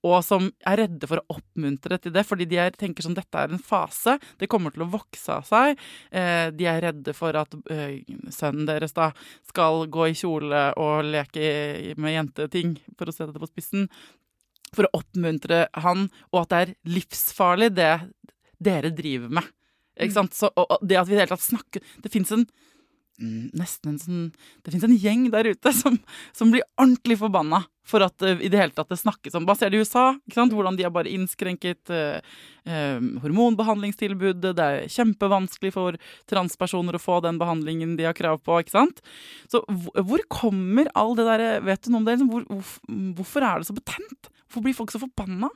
og 0.08 0.16
som 0.26 0.48
er 0.66 0.80
redde 0.82 1.08
for 1.10 1.22
å 1.22 1.36
oppmuntre 1.38 2.00
til 2.02 2.14
det, 2.16 2.24
fordi 2.26 2.48
de 2.50 2.58
er, 2.64 2.74
tenker 2.74 3.06
sånn 3.06 3.16
dette 3.16 3.42
er 3.42 3.54
en 3.54 3.62
fase, 3.62 4.16
det 4.40 4.50
kommer 4.50 4.74
til 4.74 4.86
å 4.86 4.90
vokse 4.90 5.38
av 5.38 5.46
seg. 5.46 5.78
Eh, 6.10 6.48
de 6.56 6.68
er 6.70 6.82
redde 6.88 7.14
for 7.16 7.38
at 7.38 7.54
eh, 7.72 8.02
sønnen 8.34 8.66
deres 8.68 8.96
da 8.96 9.12
skal 9.46 9.86
gå 9.92 10.10
i 10.10 10.18
kjole 10.18 10.68
og 10.82 11.12
leke 11.12 11.94
med 12.00 12.16
jenteting, 12.16 12.76
for 12.98 13.06
å 13.06 13.14
sette 13.14 13.32
det 13.36 13.42
på 13.42 13.50
spissen, 13.52 13.86
for 14.74 14.88
å 14.88 14.98
oppmuntre 14.98 15.66
han, 15.84 16.08
og 16.32 16.42
at 16.42 16.50
det 16.50 16.62
er 16.64 16.74
livsfarlig 16.96 17.70
det 17.76 17.94
dere 18.58 18.90
driver 18.96 19.38
med. 19.38 19.52
Ikke 19.96 20.18
sant? 20.18 20.34
Så, 20.36 20.50
og, 20.52 20.66
og 20.74 20.82
det 20.84 20.98
at 21.00 21.08
vi 21.08 21.14
i 21.14 21.16
det 21.16 21.24
hele 21.24 21.32
tatt 21.32 21.46
snakker 21.46 21.84
Det 22.04 22.10
fins 22.12 22.28
en 22.34 22.42
mm, 22.44 22.66
nesten 23.18 23.94
en 23.94 24.00
sånn 24.00 24.24
Det 24.64 24.72
fins 24.74 24.84
en 24.84 24.96
gjeng 24.96 25.30
der 25.32 25.48
ute 25.48 25.72
som, 25.72 25.96
som 26.36 26.52
blir 26.52 26.66
ordentlig 26.76 27.18
forbanna 27.20 27.62
for 27.86 28.02
at 28.04 28.22
uh, 28.26 28.34
i 28.42 28.50
det 28.50 28.60
hele 28.60 28.74
tatt 28.74 28.90
det 28.90 28.98
snakkes 29.00 29.36
om 29.38 29.46
Bare 29.48 29.60
ser 29.60 29.72
det 29.72 29.78
i 29.78 29.84
USA, 29.86 30.10
ikke 30.26 30.38
sant? 30.40 30.54
hvordan 30.56 30.76
de 30.78 30.86
har 30.86 30.92
bare 30.94 31.12
innskrenket 31.12 31.92
uh, 31.94 32.18
hormonbehandlingstilbudet. 33.22 34.56
Det 34.58 34.64
er 34.64 34.88
kjempevanskelig 34.90 35.70
for 35.76 35.98
transpersoner 36.26 36.98
å 36.98 37.02
få 37.02 37.20
den 37.22 37.38
behandlingen 37.38 37.94
de 37.98 38.08
har 38.08 38.16
krav 38.18 38.40
på. 38.42 38.58
ikke 38.60 38.74
sant? 38.74 39.04
Så 39.52 39.62
hvor, 39.68 40.02
hvor 40.02 40.24
kommer 40.32 40.90
all 40.98 41.14
det 41.18 41.28
derre 41.28 41.52
Vet 41.66 41.86
du 41.86 41.92
noe 41.92 42.02
om 42.02 42.08
det? 42.08 42.16
Liksom, 42.16 42.32
hvor, 42.32 42.66
hvorfor 43.20 43.46
er 43.46 43.62
det 43.62 43.70
så 43.70 43.76
betent? 43.76 44.32
Hvorfor 44.46 44.66
blir 44.66 44.76
folk 44.76 44.92
så 44.94 45.02
forbanna? 45.02 45.52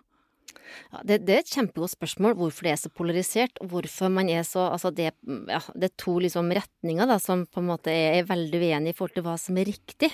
Ja, 0.90 1.02
det, 1.06 1.20
det 1.28 1.36
er 1.36 1.44
et 1.44 1.52
kjempegodt 1.52 1.94
spørsmål 1.94 2.36
hvorfor 2.38 2.66
det 2.66 2.72
er 2.74 2.80
så 2.80 2.90
polarisert, 2.92 3.60
og 3.62 3.72
hvorfor 3.74 4.12
man 4.12 4.30
er 4.32 4.44
så 4.46 4.68
Altså, 4.70 4.90
det, 4.94 5.10
ja, 5.50 5.58
det 5.74 5.88
er 5.88 5.94
to 5.98 6.16
liksom 6.22 6.50
retninger 6.54 7.08
da, 7.08 7.16
som 7.22 7.42
på 7.50 7.62
en 7.62 7.70
måte 7.70 7.92
er, 7.92 8.20
er 8.20 8.28
veldig 8.28 8.60
uenige 8.60 8.94
i 8.94 8.96
forhold 8.96 9.16
til 9.16 9.24
hva 9.26 9.36
som 9.40 9.58
er 9.58 9.68
riktig. 9.70 10.10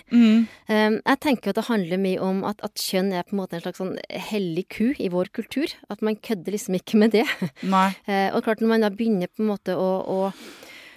Um, 0.71 0.97
jeg 1.01 1.21
tenker 1.23 1.53
at 1.53 1.59
det 1.61 1.67
handler 1.69 2.01
mye 2.01 2.23
om 2.23 2.43
at, 2.49 2.63
at 2.67 2.81
kjønn 2.81 3.13
er 3.13 3.27
på 3.27 3.37
en 3.37 3.43
måte 3.43 3.59
en 3.59 3.65
slags 3.65 3.83
sånn 3.83 3.95
hellig 4.31 4.67
ku 4.73 4.87
i 4.93 5.11
vår 5.13 5.31
kultur. 5.37 5.73
At 5.93 6.05
man 6.07 6.17
kødder 6.17 6.57
liksom 6.57 6.79
ikke 6.79 7.01
med 7.03 7.17
det. 7.17 7.27
Nei. 7.67 7.91
Uh, 8.09 8.31
og 8.35 8.47
klart, 8.47 8.63
når 8.63 8.73
man 8.75 8.87
da 8.87 8.93
begynner 8.95 9.33
på 9.33 9.45
en 9.45 9.53
måte 9.53 9.77
å, 9.77 9.91
å, 10.01 10.19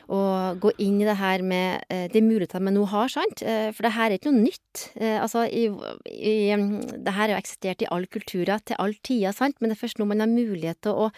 å 0.10 0.20
gå 0.57 0.72
inn 0.82 0.97
i 1.01 1.05
det 1.07 1.18
her 1.20 1.43
med 1.45 1.86
eh, 1.93 2.07
de 2.10 2.22
mulighetene 2.26 2.72
vi 2.72 2.76
nå 2.76 2.86
har, 2.89 3.12
sant. 3.14 3.43
Eh, 3.45 3.70
for 3.76 3.86
det 3.86 3.93
her 3.93 4.10
er 4.10 4.18
ikke 4.18 4.32
noe 4.34 4.47
nytt. 4.47 4.86
Eh, 4.97 5.18
altså, 5.22 5.43
i, 5.45 5.68
i, 6.10 6.34
det 6.55 7.14
her 7.14 7.28
har 7.28 7.36
jo 7.36 7.38
eksistert 7.38 7.84
i 7.86 7.89
alle 7.93 8.10
kulturer 8.10 8.64
til 8.66 8.80
all 8.82 8.95
tider, 9.05 9.36
sant. 9.38 9.60
Men 9.60 9.70
det 9.70 9.78
er 9.78 9.84
først 9.84 10.01
nå 10.01 10.07
man 10.10 10.24
har 10.26 10.32
mulighet 10.32 10.82
til 10.86 10.97
å, 10.97 11.12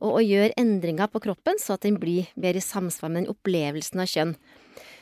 å, 0.00 0.12
å 0.18 0.20
gjøre 0.20 0.56
endringer 0.60 1.08
på 1.12 1.24
kroppen, 1.24 1.60
så 1.62 1.78
at 1.78 1.86
den 1.88 1.96
blir 2.02 2.28
mer 2.36 2.58
i 2.58 2.64
samsvar 2.64 3.12
med 3.12 3.24
den 3.24 3.32
opplevelsen 3.32 4.04
av 4.04 4.12
kjønn. 4.12 4.36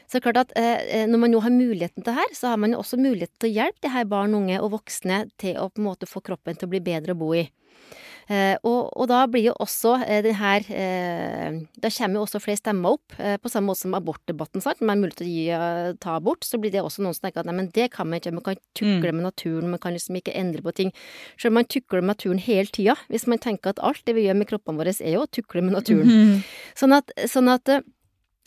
Så 0.07 0.19
det 0.19 0.21
er 0.21 0.27
klart 0.29 0.43
at 0.45 0.55
eh, 0.59 1.07
når 1.09 1.25
man 1.25 1.35
nå 1.35 1.41
har 1.45 1.55
muligheten 1.55 2.03
til 2.03 2.11
det 2.11 2.19
her, 2.19 2.37
så 2.37 2.53
har 2.53 2.61
man 2.61 2.75
jo 2.75 2.83
også 2.83 3.01
muligheten 3.01 3.39
til 3.41 3.53
å 3.53 3.57
hjelpe 3.61 3.85
de 3.87 3.95
her 3.95 4.07
barn, 4.11 4.37
unge 4.37 4.61
og 4.61 4.75
voksne 4.77 5.25
til 5.41 5.59
å 5.61 5.71
på 5.73 5.83
en 5.83 5.89
måte 5.91 6.11
få 6.11 6.25
kroppen 6.25 6.59
til 6.59 6.69
å 6.69 6.73
bli 6.75 6.83
bedre 6.85 7.17
å 7.17 7.21
bo 7.23 7.33
i. 7.39 7.47
Eh, 8.31 8.55
og, 8.63 8.93
og, 8.95 9.09
da 9.11 9.25
blir 9.27 9.49
jo 9.49 9.55
også 9.61 9.97
eh, 10.07 10.21
den 10.23 10.37
her 10.39 10.63
eh, 10.71 11.57
Da 11.83 11.91
kommer 11.91 12.21
jo 12.21 12.23
også 12.23 12.41
flere 12.43 12.61
stemmer 12.61 12.95
opp, 12.95 13.17
eh, 13.19 13.35
på 13.43 13.51
samme 13.51 13.73
måte 13.73 13.83
som 13.83 13.97
abortdebatten, 13.99 14.63
sant. 14.63 14.81
Når 14.81 14.87
man 14.87 14.95
har 14.95 15.01
mulighet 15.03 15.21
til 15.21 15.27
å 15.27 15.33
gi, 15.33 15.47
eh, 15.57 15.95
ta 16.03 16.17
abort, 16.21 16.47
så 16.47 16.61
blir 16.63 16.73
det 16.75 16.85
også 16.85 17.03
noen 17.03 17.17
som 17.17 17.27
tenker 17.27 17.43
at 17.43 17.51
nei, 17.51 17.57
men 17.59 17.71
det 17.75 17.91
kan 17.97 18.09
man 18.09 18.23
ikke, 18.23 18.35
man 18.37 18.47
kan 18.47 18.61
tukle 18.79 19.11
mm. 19.11 19.19
med 19.19 19.27
naturen, 19.27 19.73
man 19.75 19.83
kan 19.83 19.97
liksom 19.97 20.21
ikke 20.21 20.37
endre 20.39 20.63
på 20.65 20.75
ting. 20.79 20.93
Selv 21.35 21.53
om 21.53 21.61
man 21.61 21.71
tukler 21.75 22.05
med 22.05 22.15
naturen 22.15 22.43
hele 22.43 22.71
tida, 22.71 22.97
hvis 23.11 23.27
man 23.31 23.43
tenker 23.43 23.75
at 23.75 23.83
alt 23.83 24.05
det 24.07 24.15
vi 24.19 24.29
gjør 24.29 24.39
med 24.39 24.53
kroppene 24.53 24.85
våre, 24.85 24.95
er 25.03 25.19
jo 25.19 25.27
å 25.27 25.33
tukle 25.33 25.65
med 25.67 25.77
naturen. 25.81 26.13
Mm. 26.13 26.47
Sånn 26.79 26.95
at, 27.01 27.11
sånn 27.33 27.51
at 27.53 27.69
Eh, 27.73 27.83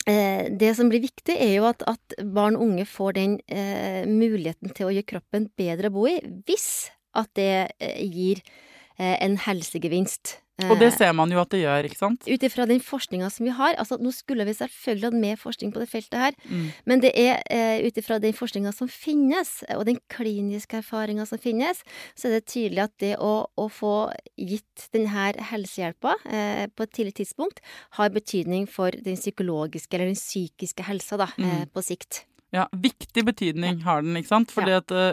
det 0.06 0.68
som 0.78 0.90
blir 0.90 1.02
viktig, 1.02 1.34
er 1.34 1.56
jo 1.56 1.64
at, 1.66 1.82
at 1.90 2.14
barn 2.34 2.54
og 2.54 2.68
unge 2.68 2.84
får 2.86 3.16
den 3.16 3.32
eh, 3.50 4.04
muligheten 4.06 4.70
til 4.70 4.86
å 4.86 4.92
gjøre 4.94 5.10
kroppen 5.16 5.48
bedre 5.58 5.90
å 5.90 5.96
bo 5.96 6.06
i, 6.10 6.20
hvis 6.46 6.68
at 7.16 7.32
det 7.38 7.50
eh, 7.80 8.02
gir 8.04 8.42
eh, 8.42 8.65
en 8.98 9.36
helsegevinst. 9.44 10.38
Og 10.64 10.78
det 10.80 10.88
ser 10.94 11.10
man 11.12 11.28
jo 11.28 11.40
at 11.42 11.50
det 11.52 11.58
gjør, 11.60 11.84
ikke 11.84 11.98
sant? 11.98 12.24
Ut 12.24 12.44
ifra 12.46 12.64
den 12.68 12.80
forskninga 12.80 13.28
som 13.32 13.44
vi 13.44 13.52
har. 13.52 13.74
Altså, 13.76 13.98
nå 14.00 14.08
skulle 14.16 14.46
vi 14.48 14.54
selvfølgelig 14.56 15.10
hatt 15.10 15.18
mer 15.20 15.40
forskning 15.40 15.72
på 15.74 15.82
det 15.82 15.88
feltet 15.90 16.16
her, 16.16 16.38
mm. 16.48 16.62
men 16.88 17.02
det 17.04 17.10
er 17.20 17.42
eh, 17.52 17.84
ut 17.84 18.00
ifra 18.00 18.16
den 18.22 18.32
forskninga 18.36 18.72
som 18.72 18.88
finnes, 18.88 19.52
og 19.76 19.84
den 19.88 20.00
kliniske 20.12 20.80
erfaringa 20.80 21.26
som 21.28 21.42
finnes, 21.42 21.84
så 22.16 22.30
er 22.30 22.38
det 22.38 22.48
tydelig 22.48 22.86
at 22.86 22.94
det 23.04 23.12
å, 23.20 23.34
å 23.52 23.68
få 23.68 23.94
gitt 24.40 24.88
denne 24.96 25.28
helsehjelpa 25.50 26.16
eh, 26.24 26.64
på 26.72 26.88
et 26.88 26.94
tidlig 26.96 27.18
tidspunkt, 27.20 27.60
har 28.00 28.16
betydning 28.16 28.64
for 28.70 28.96
den 28.96 29.20
psykologiske 29.20 29.92
eller 29.92 30.14
den 30.14 30.20
psykiske 30.20 30.88
helsa, 30.88 31.20
da, 31.20 31.28
mm. 31.36 31.50
eh, 31.50 31.66
på 31.68 31.84
sikt. 31.84 32.24
Ja, 32.54 32.64
viktig 32.72 33.26
betydning 33.26 33.82
har 33.84 34.00
den, 34.00 34.16
ikke 34.16 34.32
sant? 34.32 34.54
Fordi 34.54 34.72
ja. 34.72 34.80
at 34.80 34.92
uh, 34.94 35.12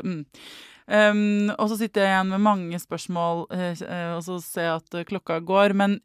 Um, 0.88 1.52
og 1.56 1.70
så 1.72 1.80
sitter 1.80 2.04
jeg 2.04 2.12
igjen 2.12 2.32
med 2.34 2.44
mange 2.44 2.80
spørsmål, 2.82 3.46
uh, 3.50 3.84
og 4.18 4.24
så 4.26 4.40
ser 4.44 4.70
jeg 4.70 4.82
at 4.82 5.10
klokka 5.10 5.40
går. 5.46 5.76
Men 5.80 6.00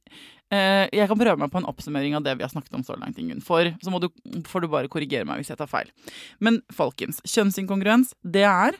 uh, 0.52 0.84
jeg 0.86 1.08
kan 1.10 1.20
prøve 1.20 1.38
meg 1.42 1.52
på 1.54 1.62
en 1.62 1.68
oppsummering 1.70 2.18
av 2.18 2.26
det 2.26 2.36
vi 2.38 2.46
har 2.46 2.52
snakket 2.52 2.78
om 2.78 2.86
så 2.86 2.98
langt, 2.98 3.18
Ingunn. 3.20 3.44
For 3.44 3.72
så 3.82 4.02
du, 4.02 4.10
får 4.48 4.64
du 4.64 4.72
bare 4.72 4.92
korrigere 4.92 5.28
meg 5.28 5.42
hvis 5.42 5.52
jeg 5.54 5.60
tar 5.60 5.70
feil. 5.70 5.90
Men 6.44 6.62
folkens, 6.74 7.22
kjønnsinkongruens, 7.26 8.14
det 8.22 8.46
er 8.48 8.78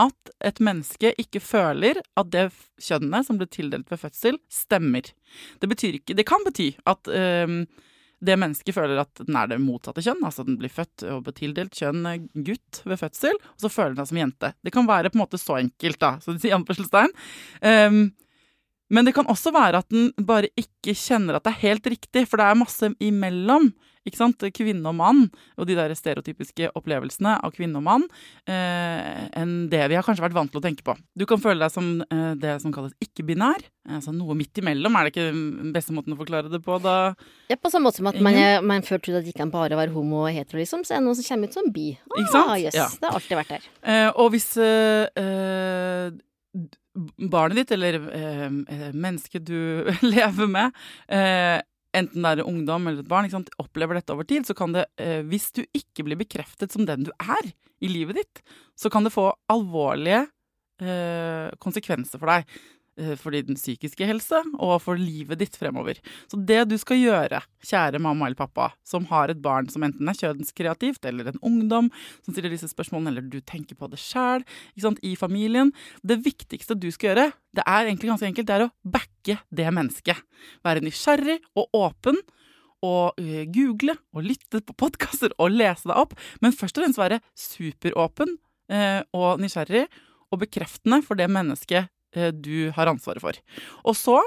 at 0.00 0.32
et 0.48 0.60
menneske 0.64 1.12
ikke 1.20 1.40
føler 1.44 2.00
at 2.16 2.30
det 2.32 2.46
kjønnet 2.80 3.26
som 3.26 3.38
ble 3.40 3.48
tildelt 3.52 3.90
ved 3.92 4.00
fødsel, 4.00 4.38
stemmer. 4.48 5.10
Det 5.60 5.68
ikke 5.84 6.16
Det 6.16 6.24
kan 6.26 6.44
bety 6.46 6.72
at 6.86 7.08
um, 7.12 7.66
det 8.22 8.38
mennesket 8.38 8.76
føler 8.76 9.02
at 9.02 9.22
den 9.24 9.36
er 9.38 9.50
det 9.50 9.58
motsatte 9.62 10.02
kjønn. 10.04 10.22
Altså 10.22 10.44
den 10.46 10.58
blir 10.60 10.72
født 10.72 11.04
og 11.10 11.30
tildelt 11.36 11.76
kjønn 11.78 12.06
eh, 12.08 12.26
gutt 12.46 12.82
ved 12.86 13.00
fødsel, 13.00 13.38
og 13.38 13.64
så 13.64 13.70
føler 13.72 13.96
den 13.96 14.02
seg 14.04 14.12
som 14.12 14.20
jente. 14.22 14.52
Det 14.62 14.74
kan 14.74 14.88
være 14.88 15.10
på 15.10 15.18
en 15.18 15.24
måte 15.24 15.40
så 15.40 15.58
enkelt, 15.58 15.98
da, 16.02 16.14
som 16.22 16.36
de 16.36 16.42
sier 16.42 16.56
anførselstegn. 16.58 17.14
Um, 17.66 18.02
men 18.92 19.08
det 19.08 19.14
kan 19.16 19.30
også 19.32 19.54
være 19.54 19.80
at 19.80 19.88
den 19.92 20.10
bare 20.28 20.52
ikke 20.58 20.94
kjenner 20.98 21.38
at 21.38 21.46
det 21.46 21.54
er 21.54 21.64
helt 21.64 21.88
riktig, 21.94 22.26
for 22.28 22.38
det 22.38 22.46
er 22.46 22.60
masse 22.60 22.92
imellom 23.02 23.72
ikke 24.08 24.18
sant? 24.18 24.44
Kvinne 24.56 24.88
og 24.90 24.96
mann, 24.98 25.26
og 25.56 25.68
de 25.68 25.76
der 25.78 25.94
stereotypiske 25.96 26.72
opplevelsene 26.78 27.36
av 27.44 27.54
kvinne 27.54 27.78
og 27.80 27.86
mann, 27.86 28.06
eh, 28.50 29.28
enn 29.38 29.68
det 29.72 29.84
vi 29.90 29.98
har 29.98 30.06
kanskje 30.06 30.24
vært 30.24 30.36
vant 30.36 30.52
til 30.52 30.62
å 30.62 30.64
tenke 30.64 30.84
på. 30.86 30.96
Du 31.18 31.26
kan 31.28 31.42
føle 31.42 31.62
deg 31.62 31.74
som 31.74 31.92
eh, 32.02 32.32
det 32.40 32.56
som 32.64 32.74
kalles 32.74 32.94
ikke-binær, 33.02 33.62
altså 33.98 34.14
noe 34.14 34.36
midt 34.38 34.58
imellom. 34.62 34.96
Er 34.98 35.06
det 35.06 35.14
ikke 35.14 35.28
den 35.30 35.72
beste 35.74 35.94
måten 35.94 36.16
å 36.16 36.20
forklare 36.20 36.50
det 36.52 36.62
på, 36.64 36.78
da? 36.82 37.14
Ja, 37.52 37.58
på 37.60 37.70
samme 37.72 37.90
måte 37.90 38.02
som 38.02 38.10
at 38.10 38.18
man, 38.22 38.38
man 38.66 38.86
før 38.86 39.02
trodde 39.02 39.22
at 39.22 39.26
det 39.28 39.34
ikke 39.34 39.44
kan 39.44 39.54
bare 39.54 39.78
være 39.78 39.94
homo 39.94 40.24
og 40.26 40.34
hetero, 40.34 40.60
liksom, 40.62 40.86
så 40.86 40.96
er 40.96 41.02
det 41.02 41.08
noen 41.08 41.18
som 41.18 41.28
kommer 41.30 41.50
ut 41.50 41.58
som 41.58 41.72
bi. 41.74 41.88
Ah, 41.94 42.20
ikke 42.20 42.34
sant? 42.34 42.52
Yes, 42.62 42.78
ja. 42.78 42.90
Det 42.98 43.08
har 43.08 43.18
alltid 43.18 43.40
vært 43.42 43.56
der. 43.56 43.72
Eh, 43.82 44.08
og 44.18 44.30
hvis 44.34 44.48
eh, 44.62 45.22
eh, 45.22 46.68
barnet 47.32 47.62
ditt, 47.62 47.74
eller 47.74 47.98
eh, 48.12 48.48
mennesket 48.92 49.46
du 49.48 49.58
lever 50.14 50.50
med, 50.50 50.82
enten 51.96 52.24
det 52.24 52.42
er 52.42 52.48
ungdom 52.48 52.88
eller 52.88 53.04
et 53.04 53.10
barn, 53.10 53.28
opplever 53.60 53.98
dette 53.98 54.14
over 54.14 54.28
tid, 54.28 54.46
så 54.48 54.56
kan 54.56 54.74
det, 54.74 54.86
eh, 55.00 55.20
hvis 55.26 55.50
du 55.52 55.62
ikke 55.76 56.06
blir 56.06 56.20
bekreftet 56.20 56.72
som 56.72 56.86
den 56.88 57.08
du 57.08 57.12
er 57.20 57.52
i 57.82 57.90
livet 57.90 58.20
ditt, 58.20 58.42
så 58.78 58.90
kan 58.92 59.04
det 59.04 59.14
få 59.14 59.28
alvorlige 59.52 60.24
eh, 60.82 61.50
konsekvenser 61.62 62.22
for 62.22 62.32
deg. 62.32 62.48
Eh, 63.00 63.14
for 63.16 63.32
din 63.32 63.56
psykiske 63.56 64.04
helse 64.04 64.36
og 64.60 64.74
for 64.84 65.00
livet 65.00 65.40
ditt 65.40 65.54
fremover. 65.56 65.96
Så 66.28 66.36
det 66.36 66.66
du 66.68 66.74
skal 66.76 66.98
gjøre, 67.00 67.38
kjære 67.64 68.00
mamma 68.04 68.26
eller 68.26 68.36
pappa, 68.36 68.66
som 68.84 69.06
har 69.08 69.32
et 69.32 69.40
barn 69.40 69.70
som 69.72 69.86
enten 69.86 70.10
er 70.10 70.18
kjønnskreativt, 70.18 71.00
eller 71.08 71.30
en 71.30 71.40
ungdom 71.40 71.88
som 72.20 72.34
stiller 72.34 72.52
disse 72.52 72.68
spørsmålene, 72.68 73.14
eller 73.14 73.24
du 73.32 73.38
tenker 73.40 73.78
på 73.80 73.88
det 73.88 74.00
sjæl 74.02 74.44
i 75.00 75.14
familien 75.16 75.72
Det 76.04 76.18
viktigste 76.20 76.76
du 76.76 76.90
skal 76.92 77.14
gjøre, 77.14 77.32
det 77.56 77.64
er 77.64 77.86
egentlig 77.86 78.10
ganske 78.12 78.28
enkelt, 78.28 78.46
det 78.46 78.58
er 78.58 78.66
å 78.66 78.74
backe 78.84 79.38
det 79.48 79.72
mennesket. 79.72 80.20
Være 80.62 80.84
nysgjerrig 80.84 81.40
og 81.56 81.72
åpen. 81.72 82.20
Og 82.82 83.14
uh, 83.14 83.44
google 83.46 83.94
og 84.10 84.24
lytte 84.26 84.58
på 84.58 84.74
podkaster 84.74 85.30
og 85.38 85.54
lese 85.54 85.86
deg 85.86 85.94
opp. 85.94 86.16
Men 86.42 86.50
først 86.50 86.76
og 86.76 86.82
fremst 86.82 86.98
være 86.98 87.20
superåpen 87.38 88.34
uh, 88.74 89.00
og 89.14 89.38
nysgjerrig 89.38 89.84
og 90.34 90.40
bekreftende 90.42 90.98
for 91.06 91.14
det 91.14 91.28
mennesket 91.30 91.86
Eh, 91.86 92.01
du 92.32 92.70
har 92.76 92.90
ansvaret 92.90 93.22
for. 93.24 93.38
Og 93.88 93.96
så 93.98 94.18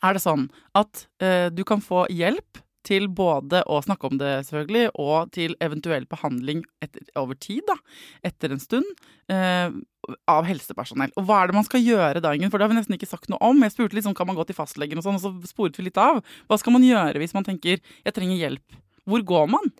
er 0.00 0.16
det 0.16 0.24
sånn 0.24 0.48
at 0.78 1.06
eh, 1.22 1.48
du 1.52 1.62
kan 1.68 1.82
få 1.84 2.06
hjelp 2.12 2.60
til 2.86 3.10
både 3.12 3.60
å 3.68 3.80
snakke 3.84 4.08
om 4.08 4.18
det, 4.20 4.30
selvfølgelig, 4.48 4.86
og 5.00 5.30
til 5.36 5.54
eventuell 5.60 6.06
behandling 6.08 6.62
etter, 6.80 7.04
over 7.20 7.36
tid, 7.36 7.60
da, 7.68 7.76
etter 8.24 8.54
en 8.54 8.62
stund, 8.62 8.88
eh, 9.28 9.68
av 10.30 10.48
helsepersonell. 10.48 11.12
Og 11.20 11.26
hva 11.28 11.42
er 11.42 11.50
det 11.50 11.58
man 11.58 11.66
skal 11.68 11.84
gjøre 11.84 12.22
da, 12.24 12.32
Ingen? 12.34 12.50
For 12.50 12.56
det 12.56 12.66
har 12.66 12.72
vi 12.72 12.78
nesten 12.80 12.96
ikke 12.96 13.10
sagt 13.10 13.28
noe 13.28 13.40
om. 13.44 13.60
Jeg 13.66 13.76
spurte 13.76 14.00
sånn, 14.02 14.16
kan 14.16 14.30
man 14.30 14.38
gå 14.38 14.48
til 14.48 14.56
fastlegen 14.56 14.98
og 14.98 15.04
sånn, 15.04 15.20
og 15.20 15.26
så 15.26 15.52
sporet 15.52 15.76
vi 15.76 15.90
litt 15.90 16.00
av. 16.00 16.22
Hva 16.48 16.58
skal 16.60 16.74
man 16.74 16.86
gjøre 16.86 17.20
hvis 17.20 17.36
man 17.36 17.46
tenker 17.46 17.82
jeg 17.84 18.16
trenger 18.16 18.40
hjelp 18.40 18.80
hvor 19.10 19.24
går 19.26 19.48
man? 19.50 19.70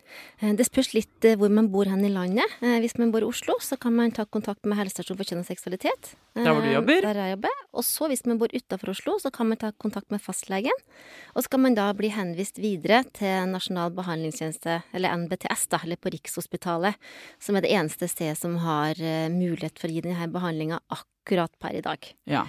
Eh, 0.40 0.52
det 0.58 0.66
spørs 0.68 0.92
litt 0.96 1.26
eh, 1.26 1.36
hvor 1.38 1.52
man 1.52 1.70
bor 1.72 1.88
hen 1.88 2.02
i 2.06 2.12
landet. 2.12 2.56
Eh, 2.64 2.78
hvis 2.82 2.96
man 3.00 3.12
bor 3.14 3.24
i 3.24 3.28
Oslo, 3.28 3.56
så 3.62 3.78
kan 3.80 3.94
man 3.96 4.12
ta 4.14 4.26
kontakt 4.26 4.66
med 4.68 4.78
helsestasjonen 4.80 5.20
for 5.20 5.30
kjønn 5.30 5.44
og 5.44 5.48
seksualitet. 5.48 6.12
Der 6.38 6.50
hvor 6.50 6.64
du 6.64 6.70
jobber? 6.70 7.04
Der 7.04 7.20
jeg 7.22 7.34
jobber. 7.36 7.62
Og 7.76 7.86
så 7.86 8.10
hvis 8.10 8.24
man 8.28 8.40
bor 8.40 8.52
utafor 8.54 8.92
Oslo, 8.94 9.18
så 9.22 9.32
kan 9.34 9.50
man 9.50 9.60
ta 9.60 9.72
kontakt 9.82 10.10
med 10.14 10.22
fastlegen. 10.24 10.84
Og 11.34 11.44
så 11.44 11.52
kan 11.52 11.64
man 11.64 11.78
da 11.78 11.90
bli 11.96 12.10
henvist 12.14 12.60
videre 12.62 13.02
til 13.16 13.50
Nasjonal 13.52 13.94
behandlingstjeneste, 13.96 14.80
eller 14.96 15.16
NBTS, 15.24 15.68
da, 15.74 15.82
eller 15.84 16.00
på 16.00 16.12
Rikshospitalet, 16.14 16.98
som 17.42 17.58
er 17.58 17.66
det 17.66 17.72
eneste 17.74 18.10
stedet 18.10 18.38
som 18.40 18.58
har 18.64 18.98
mulighet 19.32 19.78
for 19.78 19.90
å 19.90 19.94
gi 19.94 20.04
denne 20.06 20.30
behandlinga 20.32 20.82
akkurat 20.88 21.08
per 21.60 21.76
i 21.76 21.82
dag. 21.84 22.06
Ja. 22.28 22.46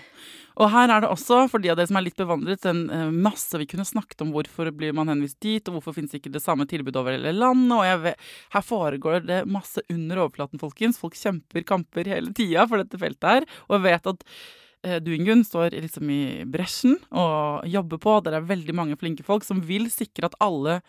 Og 0.59 0.69
her 0.73 0.91
er 0.91 1.03
det 1.03 1.09
også, 1.09 1.45
for 1.49 1.63
de 1.63 1.71
av 1.71 1.77
dere 1.79 1.89
som 1.89 1.97
er 1.99 2.05
litt 2.05 2.19
bevandret, 2.19 2.65
en 2.69 2.83
uh, 2.91 3.09
masse 3.13 3.57
vi 3.57 3.67
kunne 3.69 3.87
snakket 3.87 4.23
om 4.25 4.33
hvorfor 4.35 4.69
blir 4.75 4.95
man 4.97 5.09
henvist 5.11 5.39
dit, 5.43 5.63
og 5.67 5.77
hvorfor 5.77 5.95
finnes 5.95 6.13
ikke 6.17 6.33
det 6.33 6.43
samme 6.43 6.67
tilbudet 6.69 6.99
over 6.99 7.15
hele 7.15 7.33
landet. 7.35 7.75
Og 7.77 8.05
vet, 8.05 8.31
her 8.55 8.65
foregår 8.65 9.27
det 9.27 9.43
masse 9.49 9.83
under 9.91 10.25
overflaten, 10.25 10.61
folkens. 10.61 10.99
Folk 11.01 11.15
kjemper 11.17 11.65
kamper 11.67 12.09
hele 12.11 12.33
tida 12.37 12.67
for 12.69 12.83
dette 12.83 12.99
feltet 13.01 13.29
her. 13.29 13.47
Og 13.69 13.77
jeg 13.77 13.85
vet 13.87 14.11
at 14.13 14.25
uh, 14.27 14.97
du, 15.03 15.13
Ingunn, 15.15 15.45
står 15.47 15.77
liksom 15.77 16.11
i 16.13 16.23
bresjen 16.51 16.99
og 17.09 17.69
jobber 17.71 18.01
på. 18.03 18.17
Det 18.25 18.35
er 18.35 18.51
veldig 18.51 18.77
mange 18.77 18.99
flinke 18.99 19.25
folk 19.27 19.47
som 19.47 19.63
vil 19.65 19.87
sikre 19.93 20.29
at 20.29 20.37
alle 20.43 20.81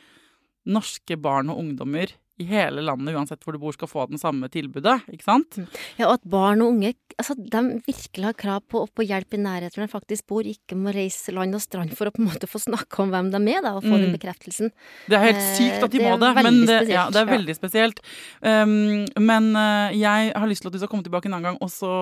norske 0.68 1.16
barn 1.18 1.50
og 1.50 1.58
ungdommer 1.62 2.12
i 2.42 2.48
hele 2.50 2.84
landet, 2.84 3.14
uansett 3.16 3.42
hvor 3.44 3.56
du 3.56 3.62
bor, 3.62 3.74
skal 3.76 3.90
få 3.90 4.06
den 4.10 4.20
samme 4.20 4.50
tilbudet. 4.52 5.00
ikke 5.12 5.28
sant? 5.28 5.58
Mm. 5.58 5.68
Ja, 6.00 6.08
og 6.10 6.18
at 6.18 6.28
barn 6.28 6.64
og 6.64 6.74
unge 6.74 6.94
altså, 7.18 7.36
de 7.36 7.62
virkelig 7.86 8.26
har 8.26 8.36
krav 8.38 8.62
på, 8.70 8.82
på 8.90 9.06
hjelp 9.06 9.36
i 9.36 9.40
nærheten 9.42 9.78
hvor 9.78 9.86
de 9.86 9.92
faktisk 9.92 10.26
bor, 10.30 10.46
ikke 10.48 10.76
må 10.78 10.92
reise 10.94 11.34
land 11.34 11.56
og 11.56 11.62
strand 11.62 11.94
for 11.96 12.08
å 12.08 12.14
på 12.14 12.22
en 12.22 12.28
måte 12.30 12.48
få 12.50 12.60
snakke 12.62 13.02
om 13.04 13.12
hvem 13.12 13.30
de 13.32 13.40
er, 13.52 13.62
da, 13.64 13.74
og 13.78 13.84
få 13.84 13.92
mm. 13.94 14.04
den 14.04 14.14
bekreftelsen. 14.16 14.72
Det 15.08 15.18
er 15.18 15.26
helt 15.28 15.42
sykt 15.56 15.86
at 15.86 15.94
de 15.94 16.02
eh, 16.02 16.08
må 16.08 16.18
det, 16.20 16.32
men 16.38 16.60
det, 16.68 16.78
ja, 16.90 17.06
det 17.12 17.22
er 17.22 17.30
veldig 17.30 17.56
spesielt. 17.56 18.02
Um, 18.40 19.04
men 19.20 19.50
uh, 19.56 19.92
jeg 19.96 20.32
har 20.34 20.50
lyst 20.50 20.64
til 20.64 20.72
at 20.72 20.76
du 20.76 20.80
skal 20.82 20.92
komme 20.92 21.06
tilbake 21.06 21.30
en 21.30 21.36
annen 21.38 21.52
gang 21.52 21.60
og 21.62 21.70
så 21.72 21.92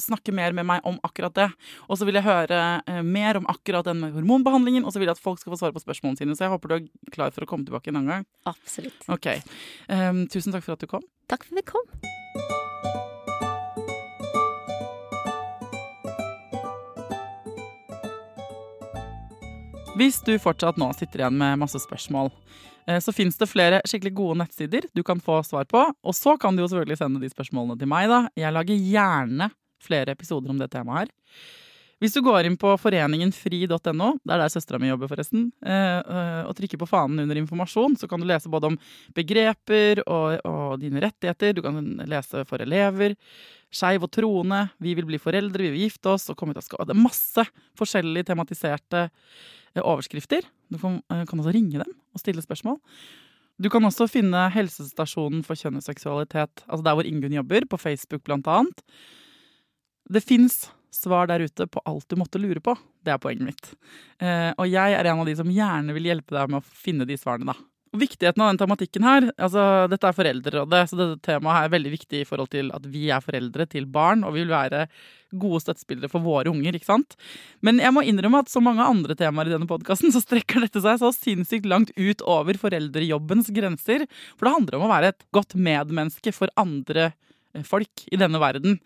snakke 0.00 0.34
mer 0.34 0.56
med 0.56 0.68
meg 0.68 0.84
om 0.88 0.98
akkurat 1.06 1.34
det. 1.36 1.48
Og 1.88 2.00
så 2.00 2.08
vil 2.08 2.18
jeg 2.18 2.26
høre 2.26 2.62
uh, 2.84 3.00
mer 3.06 3.40
om 3.40 3.48
akkurat 3.50 3.86
den 3.88 4.02
med 4.02 4.16
hormonbehandlingen, 4.16 4.86
og 4.86 4.94
så 4.94 5.02
vil 5.02 5.10
jeg 5.10 5.18
at 5.18 5.24
folk 5.24 5.42
skal 5.42 5.54
få 5.54 5.60
svare 5.60 5.76
på 5.76 5.84
spørsmålene 5.84 6.20
sine. 6.20 6.36
Så 6.38 6.46
jeg 6.46 6.54
håper 6.54 6.74
du 6.74 6.76
er 6.78 7.14
klar 7.14 7.34
for 7.34 7.46
å 7.46 7.50
komme 7.50 7.68
tilbake 7.68 7.92
en 7.92 8.00
annen 8.00 8.18
gang. 8.18 8.28
Absolutt. 8.48 9.00
Ok. 9.12 9.30
Um, 9.88 10.26
tusen 10.28 10.52
takk 10.52 10.64
for 10.66 10.76
at 10.76 10.82
du 10.84 10.86
kom. 10.90 11.04
Takk 11.28 11.44
for 11.48 11.56
at 11.56 11.62
jeg 11.62 11.68
kom. 11.72 11.86
Hvis 19.98 20.20
du 20.22 20.36
fortsatt 20.38 20.78
nå 20.78 20.92
sitter 20.94 21.24
igjen 21.24 21.38
med 21.40 21.58
masse 21.58 21.80
spørsmål, 21.82 22.28
Eh, 22.88 23.00
Så 23.00 23.12
fins 23.12 23.36
det 23.36 23.50
flere 23.50 23.82
skikkelig 23.86 24.14
gode 24.16 24.38
nettsider 24.42 24.88
du 24.96 25.02
kan 25.04 25.20
få 25.20 25.42
svar 25.44 25.68
på. 25.68 25.84
Og 26.02 26.14
så 26.16 26.38
kan 26.40 26.56
du 26.56 26.62
jo 26.62 26.68
selvfølgelig 26.68 26.98
sende 26.98 27.20
de 27.20 27.28
spørsmålene 27.28 27.78
til 27.78 27.90
meg, 27.90 28.08
da. 28.08 28.28
Jeg 28.36 28.52
lager 28.52 28.80
gjerne 28.80 29.50
flere 29.84 30.14
episoder 30.16 30.50
om 30.50 30.58
det 30.58 30.70
temaet 30.72 31.06
her. 31.06 31.10
Hvis 31.98 32.14
du 32.14 32.20
går 32.22 32.46
inn 32.46 32.54
på 32.58 32.70
foreningenfri.no, 32.78 34.08
det 34.22 34.34
er 34.34 34.38
der 34.38 34.52
søstera 34.52 34.78
mi 34.78 34.86
jobber, 34.86 35.10
forresten, 35.10 35.48
eh, 35.66 35.98
eh, 35.98 36.42
og 36.46 36.54
trykker 36.54 36.78
på 36.78 36.86
fanen 36.86 37.24
under 37.24 37.40
informasjon, 37.40 37.96
så 37.98 38.06
kan 38.10 38.22
du 38.22 38.26
lese 38.28 38.50
både 38.52 38.70
om 38.70 38.76
begreper 39.16 40.04
og, 40.04 40.38
og 40.46 40.76
dine 40.82 41.02
rettigheter. 41.02 41.56
Du 41.56 41.62
kan 41.64 41.80
lese 42.06 42.44
for 42.46 42.62
elever. 42.62 43.16
Skeiv 43.74 44.06
og 44.06 44.12
troende. 44.14 44.62
Vi 44.78 44.94
vil 44.94 45.08
bli 45.10 45.18
foreldre, 45.18 45.66
vi 45.66 45.74
vil 45.74 45.88
gifte 45.88 46.14
oss 46.14 46.28
og 46.30 46.38
komme 46.38 46.54
ut 46.54 46.62
av 46.62 46.68
skade. 46.68 46.86
Det 46.86 46.94
er 46.94 47.02
masse 47.02 47.46
forskjellige 47.80 48.30
tematiserte 48.30 49.08
eh, 49.08 49.82
overskrifter. 49.82 50.46
Du 50.70 50.78
kan, 50.78 51.02
kan 51.10 51.42
også 51.42 51.56
ringe 51.56 51.82
dem 51.82 51.98
og 52.14 52.22
stille 52.22 52.46
spørsmål. 52.46 52.78
Du 53.58 53.66
kan 53.74 53.82
også 53.82 54.06
finne 54.06 54.46
Helsestasjonen 54.54 55.42
for 55.42 55.58
kjønn 55.58 55.80
og 55.80 55.82
seksualitet, 55.82 56.62
altså 56.70 56.84
der 56.86 56.94
hvor 56.94 57.06
Ingunn 57.08 57.34
jobber, 57.34 57.66
på 57.66 57.80
Facebook 57.80 58.22
blant 58.22 58.46
annet. 58.46 58.84
Det 60.06 60.22
fins 60.22 60.68
svar 60.94 61.28
der 61.30 61.44
ute 61.44 61.66
på 61.70 61.82
alt 61.88 62.08
du 62.08 62.18
måtte 62.20 62.40
lure 62.40 62.62
på. 62.64 62.74
Det 63.04 63.14
er 63.14 63.22
poenget 63.22 63.50
mitt. 63.50 63.72
Eh, 64.22 64.50
og 64.56 64.68
jeg 64.68 64.94
er 64.94 65.08
en 65.08 65.22
av 65.22 65.28
de 65.28 65.36
som 65.38 65.50
gjerne 65.52 65.96
vil 65.96 66.08
hjelpe 66.10 66.36
deg 66.36 66.52
med 66.52 66.62
å 66.62 66.78
finne 66.84 67.08
de 67.08 67.18
svarene, 67.20 67.52
da. 67.52 67.68
Viktigheten 67.96 68.42
av 68.44 68.50
den 68.50 68.58
tematikken 68.60 69.04
her, 69.06 69.26
altså 69.40 69.62
dette 69.88 70.10
er 70.10 70.16
Foreldrerådet, 70.16 70.80
så 70.90 70.96
dette 70.98 71.22
temaet 71.24 71.64
er 71.64 71.70
veldig 71.72 71.92
viktig 71.94 72.18
i 72.20 72.26
forhold 72.28 72.50
til 72.52 72.68
at 72.76 72.84
vi 72.92 73.06
er 73.08 73.24
foreldre 73.24 73.64
til 73.70 73.86
barn, 73.88 74.26
og 74.28 74.34
vi 74.34 74.42
vil 74.42 74.52
være 74.52 74.82
gode 75.40 75.62
støttespillere 75.64 76.10
for 76.12 76.24
våre 76.24 76.52
unger, 76.52 76.76
ikke 76.76 76.90
sant? 76.90 77.16
Men 77.64 77.80
jeg 77.80 77.94
må 77.96 78.04
innrømme 78.04 78.42
at 78.44 78.52
som 78.52 78.66
mange 78.68 78.84
andre 78.84 79.16
temaer 79.16 79.48
i 79.48 79.54
denne 79.54 79.70
podkasten, 79.70 80.12
så 80.14 80.20
strekker 80.20 80.66
dette 80.66 80.82
seg 80.84 81.00
så 81.00 81.12
sinnssykt 81.16 81.68
langt 81.68 81.94
ut 81.96 82.24
over 82.28 82.60
foreldrejobbens 82.60 83.48
grenser. 83.56 84.04
For 84.36 84.48
det 84.48 84.56
handler 84.58 84.78
om 84.78 84.84
å 84.84 84.92
være 84.92 85.14
et 85.14 85.26
godt 85.32 85.56
medmenneske 85.56 86.34
for 86.36 86.52
andre 86.60 87.08
eh, 87.08 87.16
folk 87.66 88.04
i 88.12 88.18
denne 88.20 88.40
verden. 88.42 88.78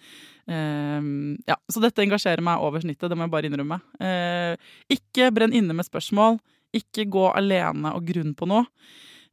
Uh, 0.49 1.39
ja, 1.49 1.57
så 1.71 1.83
dette 1.83 2.03
engasjerer 2.05 2.43
meg 2.45 2.63
over 2.65 2.83
snittet, 2.83 3.09
det 3.11 3.19
må 3.19 3.27
jeg 3.27 3.35
bare 3.35 3.51
innrømme. 3.51 3.81
Uh, 4.03 4.55
ikke 4.93 5.31
brenn 5.35 5.55
inne 5.57 5.77
med 5.77 5.89
spørsmål. 5.89 6.41
Ikke 6.77 7.05
gå 7.11 7.27
alene 7.37 7.93
og 7.97 8.07
grunn 8.09 8.37
på 8.39 8.49
noe. 8.49 8.65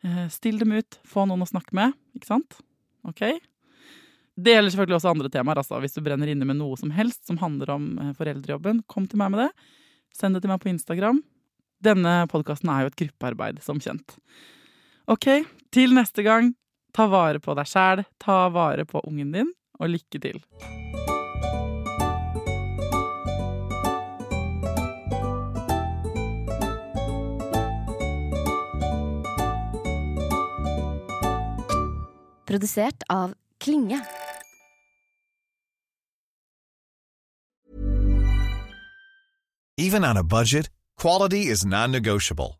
Uh, 0.05 0.25
still 0.32 0.59
dem 0.61 0.75
ut, 0.80 0.99
få 1.07 1.27
noen 1.30 1.45
å 1.45 1.49
snakke 1.49 1.75
med, 1.77 1.95
ikke 2.17 2.32
sant? 2.32 2.59
Ok? 3.07 3.23
Det 4.39 4.53
gjelder 4.53 4.73
selvfølgelig 4.73 4.97
også 4.99 5.11
andre 5.11 5.32
temaer. 5.34 5.59
Altså. 5.59 5.80
Hvis 5.84 5.97
du 5.97 6.03
brenner 6.05 6.32
inne 6.32 6.47
med 6.47 6.59
noe 6.59 6.77
som 6.80 6.93
helst 6.95 7.27
som 7.27 7.39
handler 7.41 7.73
om 7.75 7.89
eh, 7.99 8.13
foreldrejobben, 8.17 8.84
kom 8.91 9.07
til 9.09 9.19
meg 9.21 9.34
med 9.34 9.43
det. 9.45 9.49
Send 10.15 10.38
det 10.38 10.43
til 10.43 10.53
meg 10.53 10.61
på 10.63 10.71
Instagram. 10.71 11.19
Denne 11.84 12.13
podkasten 12.32 12.71
er 12.71 12.86
jo 12.86 12.91
et 12.91 12.99
gruppearbeid, 13.03 13.59
som 13.63 13.80
kjent. 13.84 14.17
Ok, 15.11 15.27
til 15.75 15.95
neste 15.95 16.23
gang, 16.25 16.53
ta 16.96 17.08
vare 17.12 17.40
på 17.44 17.56
deg 17.58 17.70
sjæl, 17.70 18.04
ta 18.22 18.48
vare 18.54 18.86
på 18.86 19.02
ungen 19.08 19.34
din, 19.36 19.54
og 19.80 19.96
lykke 19.96 20.22
til. 20.22 20.44
Produsert 32.50 33.04
av 33.14 33.36
Klinge. 33.62 34.00
Even 39.78 40.04
on 40.04 40.18
a 40.18 40.24
budget, 40.24 40.70
quality 40.98 41.46
is 41.46 41.64
non-negotiable. 41.64 42.60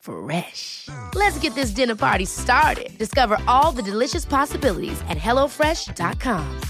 Fresh. 0.00 0.88
Let's 1.14 1.38
get 1.38 1.54
this 1.54 1.70
dinner 1.70 1.94
party 1.94 2.24
started. 2.24 2.90
Discover 2.98 3.38
all 3.46 3.72
the 3.72 3.82
delicious 3.82 4.24
possibilities 4.24 5.00
at 5.08 5.18
hellofresh.com. 5.18 6.60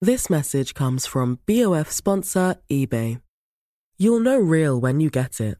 This 0.00 0.28
message 0.28 0.74
comes 0.74 1.06
from 1.06 1.38
BOF 1.46 1.88
sponsor 1.90 2.56
eBay. 2.68 3.20
You'll 3.98 4.18
know 4.18 4.36
real 4.38 4.80
when 4.80 4.98
you 4.98 5.10
get 5.10 5.40
it. 5.40 5.58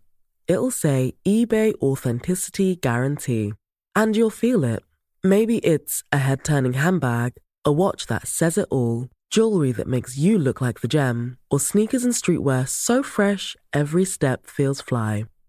It'll 0.49 0.73
say 0.73 1.15
eBay 1.25 1.75
Authenticity 1.81 2.75
Guarantee. 2.75 3.53
And 3.95 4.17
you'll 4.17 4.31
feel 4.31 4.65
it. 4.65 4.83
Maybe 5.23 5.59
it's 5.59 6.03
a 6.11 6.19
head 6.19 6.43
turning 6.43 6.73
handbag, 6.73 7.35
a 7.65 7.71
watch 7.71 8.07
that 8.07 8.27
says 8.27 8.59
it 8.59 8.67
all, 8.71 9.09
jewelry 9.31 9.71
that 9.73 9.87
makes 9.87 10.19
you 10.19 10.39
look 10.39 10.61
like 10.61 10.81
the 10.81 10.89
gem, 10.89 11.39
or 11.49 11.61
sneakers 11.61 12.03
and 12.03 12.13
streetwear 12.13 12.67
so 12.67 13.05
fresh 13.05 13.57
every 13.73 14.05
step 14.05 14.47
feels 14.47 14.81
fly. 14.81 15.27